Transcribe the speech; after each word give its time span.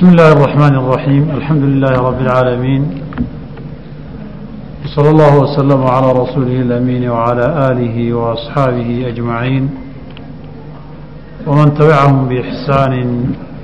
بسم 0.00 0.05
الله 0.09 0.31
الرحمن 0.31 0.75
الرحيم 0.81 1.23
الحمد 1.37 1.63
لله 1.63 1.93
رب 2.07 2.19
العالمين 2.21 2.81
وصلى 4.85 5.09
الله 5.09 5.33
وسلم 5.43 5.81
على 5.83 6.11
رسوله 6.21 6.57
الأمين 6.67 7.09
وعلى 7.09 7.45
آله 7.71 8.13
وأصحابه 8.13 9.07
أجمعين 9.07 9.69
ومن 11.47 11.73
تبعهم 11.73 12.27
بإحسان 12.29 12.93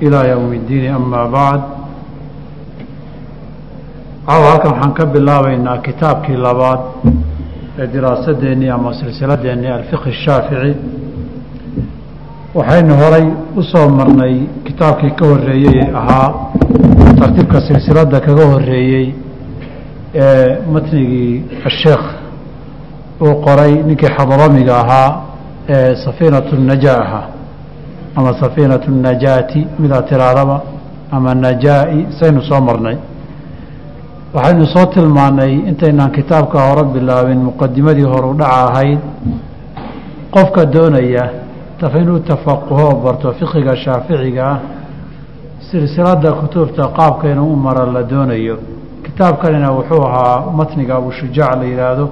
إلى 0.02 0.28
يوم 0.30 0.52
الدين 0.52 0.84
أما 0.94 1.22
بعد 1.38 1.60
caawa 4.28 4.44
halkan 4.50 4.70
waxaan 4.74 4.92
ka 4.98 5.04
bilaabaynaa 5.14 5.78
kitaabkii 5.86 6.36
labaad 6.36 6.80
ee 7.78 7.86
diraasadeennii 7.94 8.70
ama 8.70 8.90
silsiladeennii 9.00 9.70
alfiqhi 9.78 10.12
shaafici 10.24 10.74
waxaynu 12.54 12.94
horay 13.00 13.26
u 13.56 13.62
soo 13.62 13.88
marnay 13.98 14.34
kitaabkii 14.66 15.10
ka 15.18 15.24
horreeyey 15.26 15.80
ahaa 16.00 16.28
tartiibka 17.20 17.60
silsiladda 17.66 18.20
kaga 18.20 18.44
horreeyey 18.52 19.14
ee 20.14 20.58
matnigii 20.72 21.42
asheekh 21.68 22.04
uu 23.24 23.34
qoray 23.46 23.72
ninkii 23.88 24.10
xadramiga 24.16 24.74
ahaa 24.82 25.10
ee 25.68 25.94
safiinatu 26.04 26.56
najaa 26.70 26.98
ahaa 27.04 27.26
ama 28.16 28.30
safiinatu 28.40 28.90
najaati 28.90 29.66
midaa 29.78 30.02
tiraadaba 30.02 30.56
ama 31.10 31.34
najaa-i 31.34 32.06
saynu 32.20 32.42
soo 32.42 32.60
marnay. 32.60 32.96
Waxaynu 34.34 34.66
soo 34.66 34.86
tilmaanay 34.94 35.52
intaynaan 35.70 36.10
kitaabka 36.10 36.58
hore 36.68 36.84
bilaabin 36.94 37.38
muqadimadii 37.48 38.02
horu 38.12 38.34
dhaca 38.40 38.56
ahayd 38.68 38.98
qofka 40.34 40.64
doonaya 40.74 41.24
inuu 41.86 42.18
tafaquho 42.20 42.94
barto 43.04 43.32
fiqiga 43.32 43.76
shaaficiga 43.76 44.44
ah 44.46 44.58
silsilada 45.70 46.32
kutubta 46.32 46.88
qaabka 46.88 47.30
inuu 47.30 47.52
u 47.52 47.56
maro 47.56 47.92
la 47.92 48.02
doonayo 48.02 48.58
kitaabkanina 49.04 49.70
wuxuu 49.72 50.02
ahaa 50.06 50.50
matniga 50.58 50.96
abushujaac 50.96 51.56
la 51.60 51.64
yihaahdo 51.64 52.08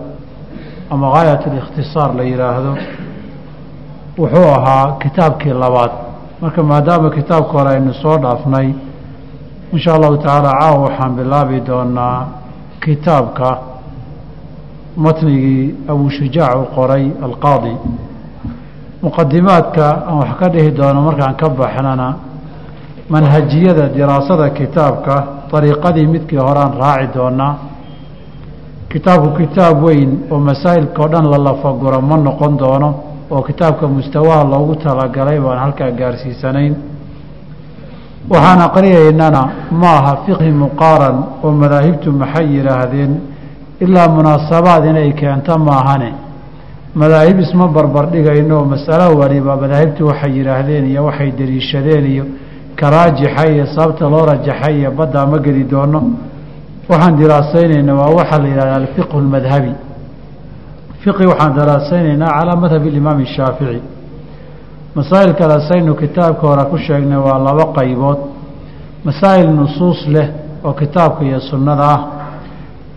ama 0.90 1.06
gaayat 1.14 1.42
اlikhtisaar 1.46 2.14
la 2.16 2.22
yihaahdo 2.22 2.72
wuxuu 4.18 4.48
ahaa 4.56 4.96
kitaabkii 5.02 5.50
labaad 5.64 5.90
marka 6.40 6.62
maadaama 6.62 7.10
kitaabka 7.10 7.52
hore 7.58 7.70
aynu 7.70 7.94
soo 7.94 8.16
dhaafnay 8.18 8.68
in 9.72 9.78
sha 9.78 9.94
allahu 9.94 10.16
tacaala 10.16 10.50
caawa 10.60 10.78
waxaan 10.86 11.12
bilaabi 11.16 11.60
doonaa 11.60 12.26
kitaabka 12.80 13.58
matnigii 14.96 15.74
abushujaac 15.88 16.56
uu 16.56 16.66
qoray 16.74 17.04
alqaadi 17.26 17.72
muqadimaadka 19.06 19.86
aan 20.08 20.16
wax 20.22 20.30
ka 20.40 20.46
dhihi 20.54 20.70
doono 20.78 21.00
markaan 21.08 21.34
ka 21.40 21.48
baxnana 21.48 22.08
manhajiyada 23.14 23.84
diraasada 23.96 24.50
kitaabka 24.58 25.14
dariiqadii 25.52 26.06
midkii 26.14 26.40
horean 26.46 26.72
raaci 26.82 27.06
doonaa 27.14 27.54
kitaabku 28.92 29.28
kitaab 29.40 29.82
weyn 29.84 30.10
oo 30.30 30.38
masaa'ilka 30.48 30.98
o 31.04 31.08
dhan 31.12 31.24
la 31.32 31.38
lafaguro 31.46 32.00
ma 32.08 32.16
noqon 32.16 32.52
doono 32.62 32.88
oo 33.30 33.42
kitaabka 33.48 33.86
mustawaha 33.96 34.44
loogu 34.52 34.74
talagalay 34.84 35.38
baan 35.40 35.58
halkaa 35.64 35.90
gaarsiisanayn. 35.90 36.74
Waxaan 38.30 38.60
aqriyaynana 38.68 39.42
ma 39.80 39.90
aha 39.98 40.12
fiqhi 40.26 40.50
muqaaran 40.64 41.16
oo 41.44 41.50
madaahibtu 41.62 42.12
maxay 42.12 42.46
yidhaahdeen 42.56 43.12
ilaa 43.84 44.08
munaasabaad 44.16 44.84
inay 44.90 45.12
keento 45.20 45.54
maahane 45.58 46.10
madaahib 47.00 47.38
isma 47.40 47.66
barbar 47.76 48.06
dhigayno 48.14 48.58
masalo 48.72 49.06
waliba 49.20 49.52
madaahibtu 49.62 50.02
waxay 50.10 50.32
yidhaahdeen 50.38 50.84
iyo 50.90 51.00
waxay 51.08 51.30
deliishadeen 51.38 52.04
iyo 52.12 52.24
ka 52.78 52.86
raajixa 52.90 53.44
iyo 53.52 53.64
sababta 53.74 54.04
loo 54.12 54.24
rajaxay 54.32 54.74
iyo 54.80 54.90
baddaa 54.98 55.26
ma 55.32 55.38
geli 55.44 55.64
doono. 55.72 56.00
Waxaan 56.90 57.14
diraasaynayna 57.20 57.92
waa 58.00 58.10
waxaa 58.18 58.38
la 58.42 58.48
yidhahda 58.52 58.74
alfiqhu 58.82 59.16
lmadhabi 59.26 59.72
fiqhi 61.02 61.24
waxaan 61.32 61.52
diraasaynaynaa 61.58 62.30
calaa 62.38 62.56
madhabi 62.64 62.88
alimaam 62.92 63.18
shaafici 63.36 63.80
masaa'il 64.96 65.32
kale 65.40 65.56
saynu 65.68 65.92
kitaabka 66.02 66.44
hore 66.50 66.64
ku 66.70 66.76
sheegnay 66.86 67.18
waa 67.26 67.38
laba 67.46 67.64
qaybood. 67.76 68.18
Masaa'il 69.04 69.50
nusuus 69.60 70.00
leh 70.14 70.28
oo 70.64 70.72
kitaabka 70.72 71.22
iyo 71.24 71.40
sunnada 71.50 71.84
ah 71.94 72.00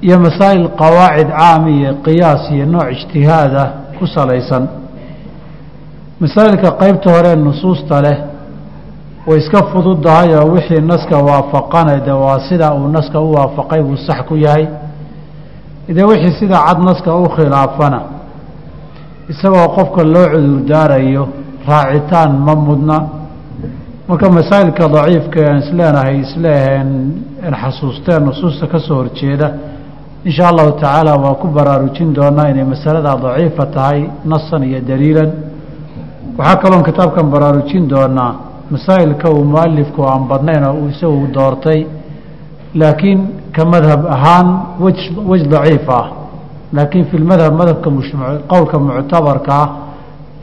iyo 0.02 0.18
masaa'il 0.26 0.66
qawaacid 0.82 1.30
caami 1.40 1.72
iyo 1.82 1.92
qiyaas 2.06 2.44
iyo 2.56 2.66
nooc 2.66 2.88
ijtihaada 2.96 3.64
ku 4.00 4.06
salaysan. 4.08 4.64
Masaa'ilka 6.22 6.70
qeybta 6.82 7.10
hore 7.16 7.32
nusuusta 7.36 8.02
leh 8.06 8.18
way 9.28 9.38
iska 9.40 9.60
fududahay 9.72 10.30
oo 10.40 10.48
wixii 10.56 10.82
naska 10.92 11.18
waafaqana 11.28 11.94
de 12.06 12.12
waa 12.12 12.40
sida 12.50 12.74
uu 12.74 12.88
naska 12.98 13.20
u 13.20 13.32
waafaqay 13.38 13.82
buu 13.88 13.98
sax 14.08 14.20
ku 14.28 14.36
yahay. 14.36 14.66
Dee 15.96 16.04
wixii 16.12 16.40
sida 16.40 16.58
cad 16.68 16.80
naska 16.90 17.12
u 17.16 17.30
khilaafana 17.36 18.00
isagoo 19.32 19.68
qofka 19.78 20.02
loo 20.14 20.28
cudur 20.34 20.62
daarayo 20.72 21.24
raacitaan 21.68 22.32
ma 22.46 22.54
mudna. 22.56 22.98
Marka 24.08 24.28
masaa'ilka 24.38 24.84
daciifka 24.96 25.40
aan 25.50 25.58
isleenahay 25.64 26.16
isleeheen 26.26 26.90
n 27.52 27.54
xasuusteen 27.62 28.22
nusuusta 28.26 28.68
ka 28.68 28.80
soo 28.80 28.96
horjeeda 29.02 29.48
in 30.26 30.32
sha 30.32 30.48
allahu 30.52 30.72
tacaala 30.80 31.16
waa 31.24 31.36
ku 31.42 31.48
baraarujin 31.48 32.14
doonaa 32.14 32.50
inay 32.52 32.64
masalada 32.74 33.16
daciifa 33.24 33.66
tahay 33.76 34.00
nasan 34.26 34.64
iyo 34.64 34.80
daliilan. 34.90 35.32
Waxaa 36.38 36.62
kaloon 36.62 36.84
kitaabkan 36.90 37.26
baraarujin 37.34 37.88
doonaa 37.94 38.32
masaa'ilka 38.74 39.28
uu 39.32 39.44
mualifku 39.54 40.02
aan 40.12 40.24
badnayn 40.32 40.64
oo 40.70 40.74
uu 40.82 40.90
isagu 40.94 41.28
doortay 41.36 41.80
laakiin 42.80 43.20
ka 43.56 43.64
madhab 43.74 44.02
ahaan 44.16 44.48
wej 44.84 45.00
wej 45.30 45.44
daciif 45.54 45.90
ah. 46.00 46.06
Laakiin 46.76 47.06
fi 47.10 47.16
lmadhab 47.18 47.54
madhabka 47.60 47.90
qowlka 48.52 48.76
muctabarka 48.80 49.52
ah 49.64 49.70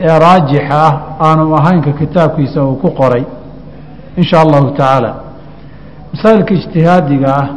ee 0.07 0.15
raajixa 0.25 0.77
ah 0.87 0.93
aanu 1.27 1.43
ahaynka 1.59 1.91
kitaabkiisa 1.99 2.59
uu 2.65 2.75
ku 2.81 2.89
qoray 2.99 3.23
in 4.17 4.23
sha 4.29 4.37
allahu 4.45 4.65
tacaala 4.77 5.11
masaa'ilka 6.13 6.51
ijtihaadiga 6.59 7.29
ah 7.41 7.47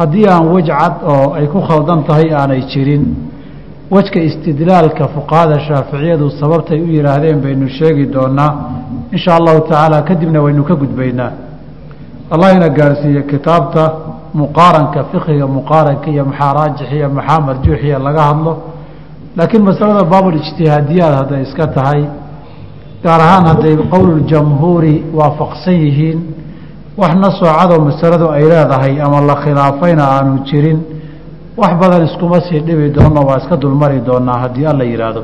haddii 0.00 0.26
aan 0.34 0.44
wej 0.54 0.68
cad 0.80 0.94
oo 1.12 1.26
ay 1.38 1.46
ku 1.52 1.58
khaldan 1.68 2.00
tahay 2.08 2.28
aanay 2.40 2.62
jirin 2.72 3.04
wejka 3.94 4.20
istidlaalka 4.28 5.04
fuqahada 5.14 5.56
shaaficiyadu 5.68 6.26
sababtay 6.40 6.78
u 6.86 6.88
yidhaahdeen 6.96 7.38
baynu 7.44 7.66
sheegi 7.78 8.04
doonaa 8.14 8.52
in 9.12 9.18
sha 9.24 9.32
allahu 9.40 9.60
tacaala 9.68 9.98
kadibna 10.08 10.38
waynu 10.44 10.62
ka 10.68 10.74
gudbaynaa. 10.82 11.32
Allahina 12.34 12.68
gaarsiiye 12.78 13.22
kitaabta 13.32 13.82
muqaaranka 14.42 15.00
fiqiga 15.12 15.46
muqaaranka 15.58 16.06
iyo 16.14 16.24
maxaa 16.30 16.52
raajix 16.58 16.88
iyo 16.96 17.08
maxaa 17.18 17.40
marjuuxiya 17.48 17.98
laga 18.06 18.22
hadlo. 18.30 18.52
Laakiin 19.36 19.62
masalada 19.70 20.02
baabulijtihaadiyaad 20.12 21.14
hadday 21.20 21.42
iska 21.46 21.66
tahay 21.76 22.02
gaar 23.04 23.20
ahaan 23.26 23.44
hadday 23.50 23.74
qowluljamhuuri 23.92 24.94
waafaqsan 25.18 25.76
yihiin 25.84 26.18
wax 26.96 27.14
na 27.14 27.30
soocadoo 27.30 27.84
masaladu 27.84 28.28
ay 28.30 28.42
leedahay 28.42 29.00
ama 29.00 29.20
la 29.20 29.36
khilaafayna 29.42 30.04
aanu 30.04 30.44
jirin 30.44 30.80
wax 31.56 31.72
badan 31.80 32.04
iskuma 32.04 32.40
sii 32.40 32.60
dhibi 32.60 32.90
doonno 32.90 33.20
waa 33.20 33.38
iska 33.38 33.56
dulmari 33.56 34.00
doonaa 34.00 34.38
haddii 34.38 34.66
alla 34.66 34.84
yidhaahdo 34.84 35.22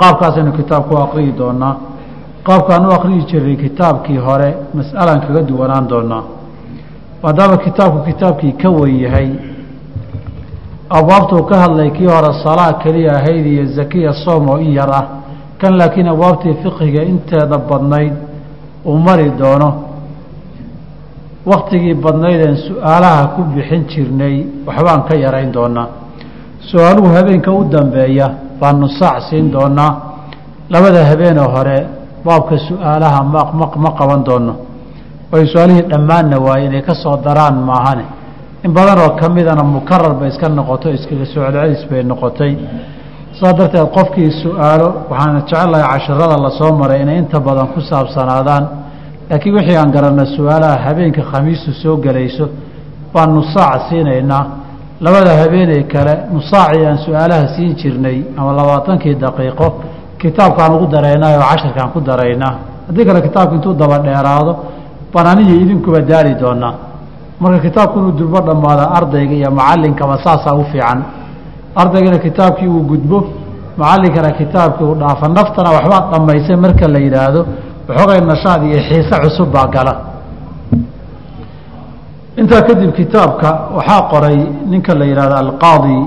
qaabkaasaynu 0.00 0.52
kitaabku 0.52 0.96
aqriyi 0.96 1.32
doonaa 1.38 1.76
qaabkaan 2.42 2.86
u 2.86 2.90
aqriyi 2.90 3.24
jiray 3.30 3.56
kitaabkii 3.56 4.16
hore 4.16 4.56
mas'alaan 4.74 5.20
kaga 5.20 5.42
duwanaan 5.42 5.88
doonaa 5.88 6.24
maadaama 7.22 7.56
kitaabku 7.56 8.04
kitaabkii 8.04 8.52
ka 8.52 8.70
wen 8.70 9.00
yahay 9.04 9.30
abwaabtuu 10.90 11.42
ka 11.42 11.56
hadlay 11.58 11.90
kii 11.90 12.06
hore 12.06 12.32
salaa 12.44 12.72
keliya 12.72 13.12
ahayd 13.18 13.46
iyo 13.46 13.64
zakiya 13.66 14.12
soom 14.24 14.48
oo 14.48 14.58
in 14.58 14.72
yar 14.72 14.90
ah. 14.90 15.06
Kan 15.60 15.78
laakiin 15.78 16.08
abwaabtii 16.08 16.54
fiqiga 16.62 17.02
inteeda 17.02 17.58
badnayd 17.58 18.12
uu 18.86 18.98
mari 18.98 19.30
doono 19.38 19.89
waktigii 21.52 21.94
badnaydeen 22.04 22.56
su'aalaha 22.68 23.22
ku 23.34 23.40
bixin 23.54 23.82
jirnay 23.92 24.34
waxbaan 24.66 25.00
ka 25.08 25.14
yarayn 25.24 25.50
doonaa 25.56 25.88
su'aaluhu 26.70 27.08
habeenka 27.16 27.50
u 27.52 27.64
dambeeya 27.74 28.26
baanu 28.60 28.86
saac 28.98 29.16
siin 29.28 29.46
doonaa 29.54 29.92
labada 30.72 31.00
habeenoo 31.10 31.48
hore 31.54 31.78
baabka 32.24 32.54
su'aalaha 32.68 33.20
mmaq 33.24 33.72
ma 33.84 33.90
qaban 33.98 34.22
doono 34.28 34.54
way 35.32 35.44
su'aalihii 35.52 35.86
dhammaanna 35.92 36.36
waaye 36.46 36.64
inay 36.68 36.82
ka 36.88 36.94
soo 37.02 37.16
daraan 37.26 37.56
maahane. 37.68 38.04
In 38.64 38.72
badan 38.76 38.98
oo 39.04 39.10
ka 39.20 39.28
midana 39.28 39.62
mukarar 39.62 40.14
bay 40.20 40.28
iska 40.28 40.48
noqoto 40.48 40.90
iskaga 40.96 41.24
soo 41.32 41.42
celcelis 41.44 41.82
bay 41.90 42.02
noqotay. 42.10 42.52
Saas 43.38 43.54
darteed 43.58 43.88
qofkii 43.96 44.30
su'aalo 44.42 44.88
waxaana 45.10 45.40
jecelahay 45.46 45.84
casharada 45.92 46.36
la 46.44 46.50
soo 46.58 46.72
maray 46.80 47.00
inay 47.02 47.18
inta 47.22 47.38
badan 47.40 47.68
ku 47.72 47.80
saabsanaadaan 47.80 48.64
laakiin 49.30 49.54
wixii 49.56 49.76
aan 49.76 49.90
garanna 49.96 50.24
su'aalaha 50.36 50.76
habeenka 50.86 51.22
khamiistu 51.30 51.70
soo 51.82 51.96
gelayso 52.04 52.46
baan 53.14 53.30
nusaac 53.36 53.80
siinaynaa. 53.88 54.44
Labada 55.04 55.32
habeeney 55.42 55.82
kale 55.92 56.14
nusaacii 56.34 56.84
aan 56.90 56.98
su'aalaha 57.06 57.44
siin 57.56 57.72
jirnay 57.80 58.18
ama 58.38 58.52
labaatankii 58.58 59.14
daqiiqo. 59.24 59.66
Kitaabkaan 60.20 60.72
ugu 60.76 60.86
daraynaa 60.94 61.30
oo 61.38 61.42
casharkaan 61.50 61.90
ku 61.94 62.00
daraynaa. 62.00 62.54
Haddii 62.86 63.04
kale 63.08 63.20
kitaabka 63.26 63.54
intuu 63.56 63.74
daba 63.80 63.98
dheeraado 64.06 64.52
banaaniyi 65.14 65.54
idinkuba 65.62 66.00
daali 66.10 66.34
doonaa 66.42 66.74
marka 67.42 67.58
kitaabku 67.66 67.98
inuu 67.98 68.12
durbo 68.18 68.38
dhammaada 68.48 68.84
ardayga 68.98 69.34
iyo 69.40 69.50
macalinkaba 69.50 70.14
saasaa 70.24 70.54
u 70.60 70.64
fiican. 70.72 70.98
Ardaygana 71.80 72.18
kitaabkii 72.26 72.66
uu 72.68 72.82
gudbo 72.90 73.18
macalinkana 73.78 74.30
kitaabkii 74.40 74.84
uu 74.84 74.94
dhaafa 75.00 75.28
naftana 75.28 75.70
waxbaad 75.76 76.04
dhammaysay 76.12 76.56
marka 76.64 76.88
la 76.94 76.98
yidhaahdo 77.06 77.40
waxoogay 77.90 78.20
nashaad 78.32 78.60
iyo 78.64 78.78
xiise 78.88 79.16
cusub 79.22 79.48
baa 79.52 79.66
gala. 79.74 79.94
Intaa 82.40 82.62
kadib 82.62 82.92
kitaabka 82.92 83.48
waxaa 83.76 84.02
qoray 84.12 84.38
ninka 84.70 84.94
la 84.94 85.04
yidhahdo 85.04 85.36
alqaadi 85.44 85.98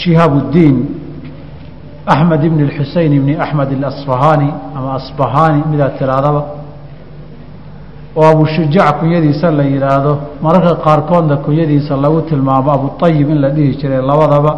shihaab 0.00 0.32
axmed 2.06 2.44
ibn 2.44 2.60
xusein 2.76 3.12
ibni 3.12 3.34
axmed 3.44 3.70
اlasfahani 3.78 4.50
ama 4.76 4.94
asbahani 4.98 5.62
midaad 5.70 5.98
tiraadaba. 5.98 6.42
Oo 8.16 8.24
abushujaac 8.32 8.98
kunyadiisa 9.00 9.50
la 9.50 9.62
yidhaahdo 9.62 10.12
mararka 10.42 10.74
qaarkoodna 10.86 11.36
kunyadiisa 11.36 11.96
lagu 11.96 12.20
tilmaamo 12.22 12.70
abuayib 12.72 13.28
in 13.30 13.40
la 13.40 13.50
dhihi 13.50 13.76
jiray 13.80 14.02
labadaba. 14.10 14.52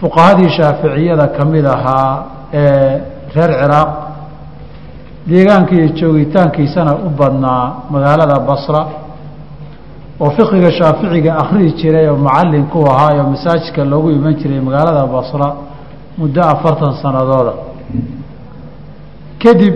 Fuqahadii 0.00 0.50
shaaficiyada 0.56 1.26
ka 1.36 1.44
mid 1.44 1.66
ahaa 1.66 2.24
ee 2.52 3.00
reer 3.34 3.52
ciraaq 3.60 3.90
deegaanka 5.28 5.72
iyo 5.74 5.88
joogitaankiisana 5.98 6.92
u 7.06 7.10
badnaa 7.18 7.64
magaalada 7.90 8.36
basra 8.48 8.80
oo 10.20 10.30
fiqiga 10.36 10.70
shaaficiga 10.78 11.30
akhrihi 11.42 11.70
jiray 11.80 12.06
oo 12.12 12.16
macallin 12.26 12.64
ku 12.72 12.78
ahaa 12.92 13.12
oo 13.22 13.30
masaajidka 13.34 13.84
loogu 13.92 14.10
iman 14.10 14.34
jiray 14.40 14.60
magaalada 14.68 15.06
basra 15.16 15.46
muddo 16.18 16.40
afartan 16.52 16.92
sanadooda. 17.02 17.52
Kadib 19.42 19.74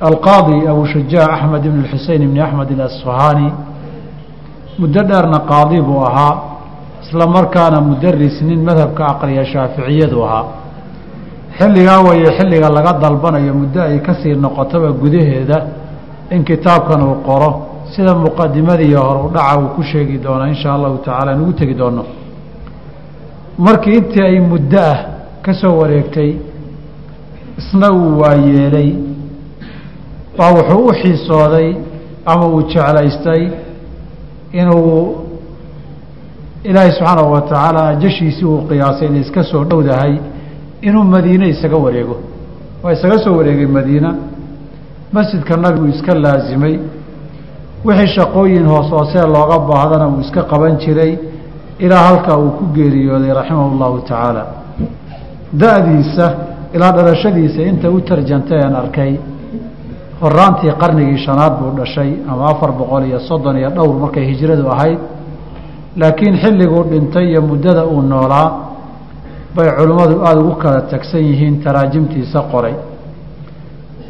alqaadi 0.00 0.56
abu 0.72 0.82
shujaac 0.92 1.30
axmed 1.36 1.64
ibn 1.70 1.80
xusein 1.90 2.22
ibni 2.22 2.40
axmed 2.46 2.68
alasfahani 2.80 3.48
muddo 4.80 5.00
dheerna 5.10 5.38
qaadi 5.50 5.80
buu 5.86 6.00
ahaa 6.08 6.34
isla 7.02 7.26
markaana 7.36 7.80
mudaris 7.80 8.36
nin 8.48 8.60
madhabka 8.68 9.02
aqriya 9.12 9.44
shaaficiyadu 9.52 10.18
ahaa 10.26 10.44
xilligaa 11.58 12.00
weeye 12.08 12.30
xilliga 12.38 12.68
laga 12.76 12.92
dalbanayo 13.02 13.52
muddo 13.60 13.80
ay 13.88 13.98
ka 14.06 14.12
sii 14.20 14.34
noqotoba 14.44 14.90
gudaheeda 15.02 15.58
in 16.34 16.42
kitaabkan 16.44 17.00
uu 17.08 17.16
qoro 17.28 17.50
sida 17.94 18.12
muqadimadiiyo 18.24 19.00
hor 19.06 19.18
u 19.26 19.28
dhaca 19.34 19.58
uu 19.60 19.68
ku 19.76 19.82
sheegi 19.90 20.16
doonaa 20.24 20.48
insha 20.54 20.68
allahu 20.76 20.96
tacaala 21.06 21.34
nugu 21.38 21.52
tegi 21.60 21.74
doono 21.80 22.02
markii 23.66 23.96
intii 24.00 24.22
ay 24.28 24.38
muddo 24.50 24.80
ah 24.92 24.98
ka 25.44 25.52
soo 25.60 25.74
wareegtay 25.80 26.30
isna 27.60 27.88
uu 27.98 28.18
waayeelay 28.20 28.90
baa 30.38 30.50
wuxuu 30.56 30.82
u 30.88 30.92
xiisooday 31.00 31.68
ama 32.32 32.44
uu 32.54 32.62
jeclaystay 32.72 33.42
inuu 34.60 35.16
ilaahay 36.68 36.90
subxaanahu 36.98 37.32
wa 37.32 37.40
tacaala 37.40 37.80
ajashiisii 37.94 38.44
uu 38.52 38.60
qiyaasay 38.68 39.08
inay 39.08 39.20
iska 39.26 39.42
soo 39.50 39.64
dhowdahay 39.70 40.14
inuu 40.82 41.04
madiine 41.04 41.48
isaga 41.48 41.76
wareego. 41.76 42.16
Waa 42.82 42.92
isaga 42.92 43.18
soo 43.24 43.36
wareegay 43.36 43.66
madiina. 43.66 44.14
Masjidka 45.12 45.56
nabigu 45.56 45.86
iska 45.88 46.14
laasimay 46.14 46.78
wixii 47.84 48.08
shaqooyin 48.16 48.66
hoos 48.66 48.90
hoosee 48.90 49.26
looga 49.26 49.58
baahdana 49.58 50.08
uu 50.08 50.20
iska 50.20 50.42
qaban 50.42 50.76
jiray 50.78 51.18
ilaa 51.78 52.02
halkaa 52.08 52.36
uu 52.38 52.50
ku 52.58 52.64
geeriyooday 52.74 53.32
raximahu 53.34 53.78
llahu 53.80 53.98
tacaala. 54.00 54.42
Da-diisa 55.52 56.26
ilaa 56.74 56.92
dhalashadiisa 56.92 57.62
inta 57.62 57.90
u 57.90 58.00
tarjantay 58.00 58.60
aan 58.64 58.74
arkay 58.74 59.12
horaantii 60.20 60.72
qarnigii 60.80 61.18
shanaad 61.26 61.52
buu 61.60 61.70
dhashay 61.78 62.10
ama 62.28 62.44
afar 62.50 62.72
boqol 62.72 63.04
iyo 63.04 63.20
soddon 63.28 63.56
iyo 63.56 63.70
dhowr 63.70 63.94
markay 64.00 64.24
hijradu 64.30 64.68
ahayd. 64.74 64.98
Laakiin 65.96 66.36
xilliguu 66.42 66.82
dhintay 66.90 67.26
iyo 67.30 67.42
muddada 67.42 67.84
uu 67.86 68.02
noolaa 68.02 68.48
bay 69.56 69.68
culimmadu 69.78 70.14
aada 70.26 70.40
ugu 70.40 70.54
kala 70.62 70.80
tagsan 70.92 71.20
yihiin 71.28 71.54
taraajimtiisa 71.64 72.40
qoray. 72.52 72.74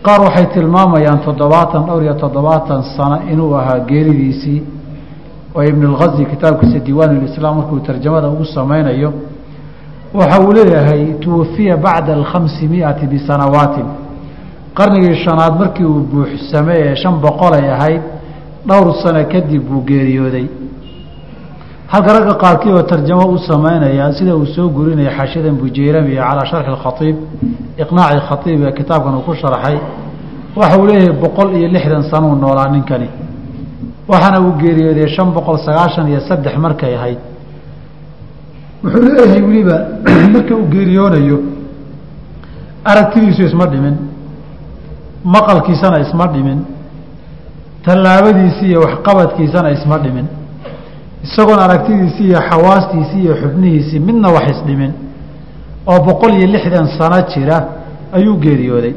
Qaar 0.06 0.20
waxay 0.26 0.46
tilmaamayaan 0.54 1.18
toddobaatan 1.26 1.82
dhowr 1.86 2.02
iyo 2.02 2.14
toddobaatan 2.14 2.82
sano 2.96 3.16
inuu 3.32 3.54
ahaa 3.60 3.78
geeridiisii 3.90 4.62
oo 5.54 5.62
ibnulghazi 5.62 6.24
kitaabkiisa 6.32 6.78
diiwaanulislaam 6.86 7.56
markuu 7.56 7.80
tarjamada 7.80 8.28
ugu 8.28 8.44
samaynayo 8.44 9.12
waxa 10.14 10.40
uu 10.40 10.52
leeyahay 10.52 11.04
tuwafiya 11.24 11.76
bacda 11.76 12.12
alkhamsi 12.14 12.68
miati 12.68 13.06
bisanawaatin. 13.06 13.86
Qarnigii 14.78 15.14
shanaad 15.24 15.54
markii 15.60 15.84
uu 15.84 16.00
buuxsamay 16.12 16.78
ee 16.82 16.96
shan 17.02 17.14
boqolay 17.24 17.70
ahayd 17.76 18.02
dhowr 18.68 18.94
sano 19.02 19.24
kadib 19.32 19.62
buu 19.68 19.80
geeriyooday 19.90 20.46
halka 21.92 22.12
ragga 22.12 22.34
qaarkii 22.34 22.72
oo 22.72 22.82
tarjamo 22.82 23.26
u 23.34 23.38
samaynaya 23.38 24.12
sida 24.12 24.36
uu 24.36 24.46
soo 24.46 24.68
gurinaya 24.68 25.10
xaashidan 25.16 25.54
bujeyramiya 25.60 26.22
calaa 26.28 26.46
sharxi 26.50 26.70
اkhaiib 26.76 27.16
iqnaaci 27.82 28.18
khaiib 28.28 28.60
ee 28.62 28.72
kitaabkan 28.78 29.14
uu 29.14 29.24
ku 29.26 29.34
sharxay 29.42 29.78
waxa 30.56 30.78
uu 30.78 30.86
leeyahay 30.86 31.12
boqol 31.24 31.48
iyo 31.56 31.68
lixdan 31.74 32.02
sanuu 32.10 32.34
noolaa 32.42 32.68
ninkani. 32.74 33.08
Waxaana 34.10 34.38
uu 34.44 34.52
geeriyooday 34.62 35.08
shan 35.16 35.28
boqol 35.36 35.58
sagaashan 35.66 36.06
iyo 36.08 36.20
saddex 36.28 36.56
markay 36.64 36.94
ahayd. 36.98 37.18
Wuxuu 38.84 39.02
leeyahay 39.08 39.42
weliba 39.48 39.76
marka 40.34 40.52
uu 40.60 40.66
geeriyoonayo 40.74 41.38
aragtidiisu 42.90 43.42
isma 43.42 43.66
dhimin 43.72 43.96
maqalkiisana 45.34 45.98
isma 46.06 46.26
dhimin 46.34 46.58
tallaabadiisii 47.86 48.68
iyo 48.72 48.80
waxqabadkiisana 48.86 49.68
isma 49.76 49.98
dhimin 50.04 50.26
isagoon 51.24 51.58
aragtidiisii 51.58 52.24
iyo 52.30 52.40
xawaastiisii 52.50 53.20
iyo 53.22 53.34
xubnihiisii 53.42 53.98
midna 54.00 54.28
wax 54.28 54.46
isdhimin 54.56 54.92
oo 55.86 55.98
boqol 56.06 56.32
iyo 56.34 56.46
lixdan 56.54 56.86
sano 56.98 57.18
jira 57.34 57.56
ayuu 58.12 58.36
geeriyooday. 58.44 58.94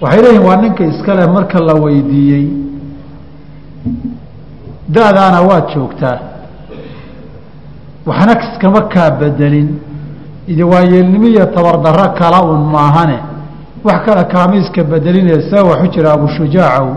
Waxay 0.00 0.22
leeyihiin 0.22 0.46
waa 0.48 0.56
ninka 0.56 0.84
iska 0.84 1.14
leh 1.14 1.28
marka 1.32 1.58
la 1.60 1.74
weydiiyey. 1.74 2.46
Da-daana 4.88 5.40
waad 5.48 5.66
joogtaa. 5.74 6.18
Waxna 8.06 8.32
iskama 8.42 8.80
kaa 8.82 9.10
bedelin. 9.10 9.68
Idi 10.48 10.62
waayeelnimo 10.62 11.26
iyo 11.26 11.46
tabardarro 11.46 12.08
kala 12.18 12.42
un 12.42 12.62
maahane. 12.72 13.18
Wax 13.84 14.04
kale 14.04 14.24
kaamiiska 14.24 14.84
bedelinee 14.84 15.40
see 15.50 15.60
waxu 15.70 15.86
jira 15.92 16.12
abushujaacow 16.12 16.88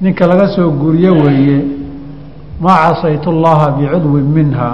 ninka 0.00 0.26
laga 0.26 0.48
soo 0.56 0.70
guriyo 0.70 1.12
weeye 1.12 1.60
maa 2.63 2.77
casaytu 2.85 3.27
اllaha 3.33 3.65
bicudwin 3.77 4.27
minha 4.37 4.69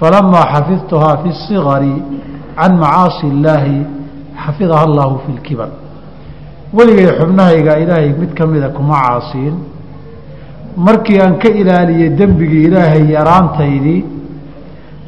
falamaa 0.00 0.44
xafidtuhaa 0.52 1.16
fi 1.22 1.28
الصigari 1.34 1.94
can 2.58 2.72
macaasi 2.82 3.26
اllaahi 3.34 3.76
xafidaha 4.44 4.82
allahu 4.88 5.14
fi 5.24 5.30
اlkibar 5.36 5.70
weligay 6.76 7.08
xubnahayga 7.20 7.72
ilaahay 7.82 8.10
mid 8.20 8.30
ka 8.38 8.44
mida 8.52 8.68
kuma 8.76 8.94
caasiin 9.06 9.54
markii 10.86 11.18
aan 11.24 11.34
ka 11.42 11.48
ilaaliyey 11.60 12.10
dembigii 12.18 12.64
ilaahay 12.68 13.04
yaraantaydii 13.16 14.00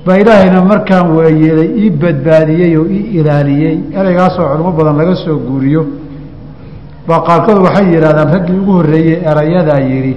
baa 0.07 0.17
ilaahayna 0.23 0.61
markaan 0.73 1.07
waayeelay 1.17 1.69
ii 1.83 1.91
badbaadiyey 2.03 2.73
oo 2.81 2.87
ii 2.99 3.05
ilaaliyey 3.19 3.75
ereygaasoo 4.01 4.47
culimo 4.53 4.71
badan 4.79 4.97
laga 5.01 5.15
soo 5.25 5.37
guuriyo 5.49 5.83
baa 7.09 7.21
qaarkood 7.29 7.59
waxay 7.67 7.87
yidhahdaan 7.95 8.29
raggii 8.35 8.59
ugu 8.63 8.73
horreeyey 8.79 9.17
erayadaa 9.31 9.81
yidhi 9.91 10.15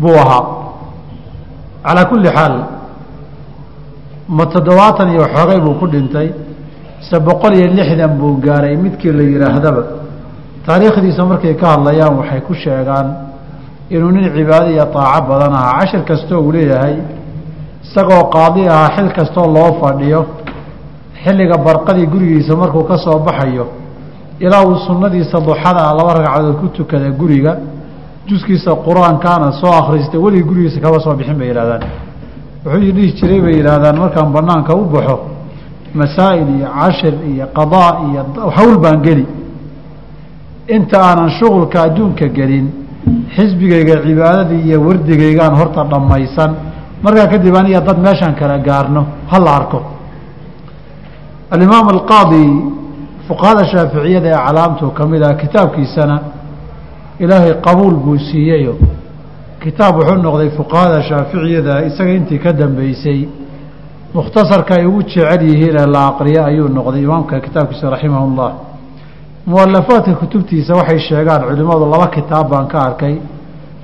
buu 0.00 0.16
ahaa. 0.22 0.42
Calaa 1.84 2.04
kulli 2.10 2.28
xaal 2.36 2.54
ma 4.36 4.44
toddobaatan 4.52 5.08
iyo 5.14 5.24
xoogay 5.34 5.58
buu 5.64 5.74
ku 5.80 5.86
dhintay. 5.92 6.28
Mise 7.00 7.16
boqol 7.26 7.52
iyo 7.58 7.66
lixdan 7.78 8.12
buu 8.20 8.36
gaaray 8.46 8.76
midkii 8.84 9.12
la 9.18 9.22
yidhaahdaba. 9.32 9.82
Taariikhdiisa 10.66 11.22
markay 11.30 11.54
ka 11.60 11.66
hadlayaan 11.74 12.14
waxay 12.20 12.40
ku 12.46 12.54
sheegaan 12.54 13.06
inuu 13.94 14.10
nin 14.16 14.24
cibaado 14.36 14.68
iyo 14.70 14.84
taaco 14.94 15.26
badan 15.28 15.52
ahaa. 15.54 15.80
Cashir 15.80 16.02
kastoo 16.08 16.40
uu 16.46 16.52
leeyahay 16.52 16.96
isagoo 17.84 18.24
qaadi 18.34 18.62
ahaa 18.68 18.90
xil 18.96 19.08
kastoo 19.18 19.46
loo 19.56 19.70
fadhiyo 19.80 20.20
xilliga 21.24 21.56
barqadii 21.66 22.06
gurigiisa 22.12 22.52
markuu 22.56 22.84
ka 22.90 22.96
soo 23.04 23.18
baxayo 23.26 23.66
ilaa 24.44 24.62
uu 24.68 24.76
sunnadiisa 24.86 25.40
duxada 25.40 25.80
ah 25.88 25.92
laba 25.98 26.12
ragcadood 26.18 26.56
ku 26.60 26.66
tukada 26.76 27.08
guriga 27.20 27.52
juskiisa 28.30 28.70
qur'aankaana 28.86 29.48
soo 29.60 29.72
akhristay 29.80 30.20
weligii 30.24 30.46
gurigiisa 30.50 30.78
kaba 30.84 30.98
soo 31.04 31.14
bixin 31.18 31.36
bay 31.40 31.48
yidhahdaan. 31.52 31.82
Wuxuu 32.64 32.92
dhihi 32.96 33.12
jiray 33.18 33.40
bay 33.44 33.54
yidhaahdaan 33.60 33.96
markaan 34.02 34.28
banaanka 34.36 34.72
u 34.80 34.84
baxo 34.94 35.16
masaa'il 36.00 36.48
iyo 36.56 36.68
cashir 36.80 37.14
iyo 37.32 37.46
qadaa 37.58 37.90
iyo 38.08 38.20
hawl 38.56 38.74
baan 38.84 38.98
geli. 39.06 39.26
Inta 40.76 40.96
aanan 41.08 41.30
shuqulka 41.38 41.78
adduunka 41.86 42.26
gelin 42.38 42.66
xisbigayga 43.36 43.94
cibaadadii 44.04 44.62
iyo 44.68 44.78
wardigaygaan 44.86 45.54
horta 45.60 45.82
dhammaysan. 45.92 46.50
Markaa 47.04 47.26
kadib 47.32 47.54
aniga 47.60 47.80
dad 47.88 47.98
meeshaan 48.06 48.34
kala 48.40 48.56
gaarno 48.68 49.02
ha 49.30 49.38
la 49.44 49.50
arko. 49.58 49.80
Alimaam 51.54 51.86
alqaadi 51.96 52.44
fuqahada 53.28 53.62
shaaficiyada 53.72 54.28
ee 54.34 54.40
calaamtu 54.46 54.84
ka 54.98 55.02
mid 55.12 55.22
ah 55.28 55.34
kitaabkiisana 55.42 56.16
ilaahay 57.22 57.54
qabuul 57.66 57.96
buu 58.04 58.18
siiyeyo 58.18 58.74
kitaab 59.62 59.94
wuxuu 59.98 60.22
noqday 60.26 60.50
fuqahada 60.58 60.98
shaaficiyada 61.08 61.74
isaga 61.88 62.12
intii 62.18 62.38
ka 62.44 62.52
dambeysay. 62.60 63.20
Mukhtasarka 64.14 64.74
ay 64.78 64.86
ugu 64.86 65.02
jecel 65.02 65.42
yihiinee 65.48 65.86
la 65.94 66.00
aqriyo 66.10 66.42
ayuu 66.50 66.68
noqday 66.68 67.02
imaamka 67.06 67.40
kitaabkiisa 67.40 67.90
raximah 67.94 68.22
ullah 68.28 68.52
mualafaadka 69.46 70.12
kutubtiisa 70.20 70.72
waxay 70.74 70.98
sheegaan 71.08 71.42
culimmadu 71.48 71.84
laba 71.92 72.06
kitaab 72.16 72.46
baan 72.50 72.66
ka 72.72 72.78
arkay. 72.88 73.14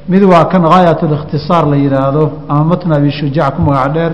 Mid 0.09 0.23
waa 0.23 0.45
kan 0.53 0.63
gaayat 0.63 1.01
likhtisaar 1.13 1.65
la 1.73 1.77
yidhaahdo 1.77 2.25
ama 2.49 2.65
matn 2.71 2.93
abi 2.93 3.11
shujaac 3.11 3.57
ku 3.57 3.63
magac 3.63 3.93
dheer 3.95 4.13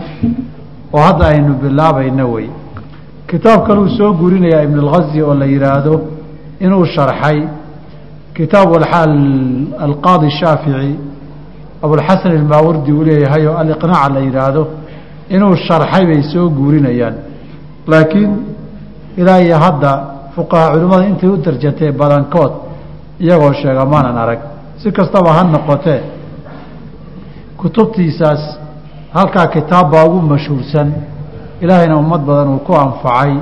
oo 0.93 1.01
hadda 1.07 1.25
aynu 1.33 1.53
bilaabayna 1.63 2.25
wey. 2.27 2.49
Kitaab 3.31 3.67
kaleu 3.67 3.89
soo 3.99 4.13
gurinayaa 4.21 4.63
ibn 4.65 4.79
اlghazi 4.85 5.23
oo 5.23 5.35
la 5.35 5.47
yidhaahdo 5.47 5.95
inuu 6.61 6.85
sharxay 6.95 7.39
kitaab 8.37 8.71
alqaadi 9.87 10.29
shaafici 10.41 10.93
abulxasan 11.85 12.33
ilmaawardi 12.39 12.91
uu 12.93 13.05
leeyahay 13.09 13.47
oo 13.51 13.57
aliqnaaca 13.63 14.09
la 14.15 14.21
yidhaahdo 14.27 14.63
inuu 15.35 15.55
sharxay 15.67 16.05
bay 16.11 16.23
soo 16.33 16.47
guurinayaan. 16.59 17.15
Laakiin 17.91 18.31
ilaa 19.21 19.39
iyo 19.47 19.57
hadda 19.65 19.91
fuqaha 20.35 20.67
culimmada 20.73 21.05
intay 21.11 21.29
u 21.35 21.37
darjatay 21.47 21.91
badankood 22.01 22.53
iyagoo 23.25 23.53
sheega 23.61 23.85
maanan 23.93 24.17
arag. 24.25 24.41
Si 24.81 24.89
kastaba 24.97 25.31
ha 25.37 25.43
noqotee 25.45 26.01
kutubtiisaas 27.61 28.43
halkaa 29.17 29.47
kitaab 29.55 29.87
baa 29.93 30.05
ugu 30.09 30.21
mashhuursan. 30.33 30.89
Ilaahayna 31.63 31.97
ummad 32.03 32.21
badan 32.29 32.49
uu 32.55 32.59
ku 32.67 32.73
anfacay 32.85 33.33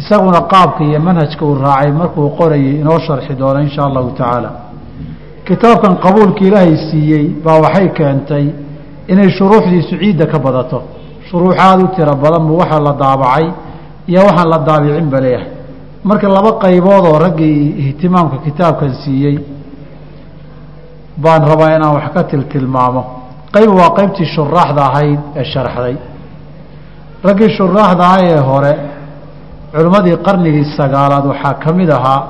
isaguna 0.00 0.40
qaabka 0.52 0.80
iyo 0.88 0.98
manhajka 1.08 1.42
uu 1.48 1.54
raacay 1.64 1.90
markuu 2.00 2.28
qorayay 2.40 2.74
inoo 2.82 2.98
sharxi 3.06 3.32
doono 3.40 3.60
inshaa 3.66 3.86
allahu 3.90 4.10
tacaala. 4.18 4.50
Kitaabkan 5.46 5.94
qabuulka 6.04 6.42
ilaahay 6.48 6.76
siiyey 6.90 7.24
baa 7.44 7.58
waxay 7.64 7.88
keentay 7.98 8.44
inay 9.12 9.28
shuruuxdiisu 9.38 9.94
ciidda 10.02 10.26
ka 10.32 10.38
badato. 10.44 10.78
Shuruuxaad 11.28 11.78
u 11.84 11.88
tiro 11.96 12.14
badan 12.22 12.42
buu 12.48 12.58
waxaa 12.62 12.80
la 12.86 12.92
daabacay 13.02 13.46
iyo 14.10 14.20
waxaan 14.28 14.48
la 14.52 14.58
daabicin 14.68 15.08
ba 15.12 15.18
leeyahay. 15.24 15.48
Marka 16.08 16.26
laba 16.36 16.50
qaybood 16.64 17.04
oo 17.10 17.18
raggii 17.24 17.58
ihtimaamka 17.82 18.36
kitaabkan 18.46 18.92
siiyey 19.02 19.36
baan 21.22 21.42
rabaa 21.50 21.76
inaan 21.76 21.94
wax 21.96 22.06
ka 22.14 22.22
tiltilmaamo. 22.30 23.02
Qayb 23.54 23.70
waa 23.78 23.90
qaybtii 23.98 24.26
shuraaxda 24.34 24.82
ahayd 24.90 25.20
ee 25.40 25.44
sharxday. 25.52 25.96
Raggii 27.28 27.50
shuraaxda 27.58 28.02
ahay 28.10 28.24
ee 28.36 28.40
hore 28.50 28.72
culimmadii 29.74 30.16
qarnigii 30.26 30.66
sagaalaad 30.78 31.24
waxaa 31.32 31.54
ka 31.62 31.70
mid 31.78 31.90
ahaa 31.98 32.20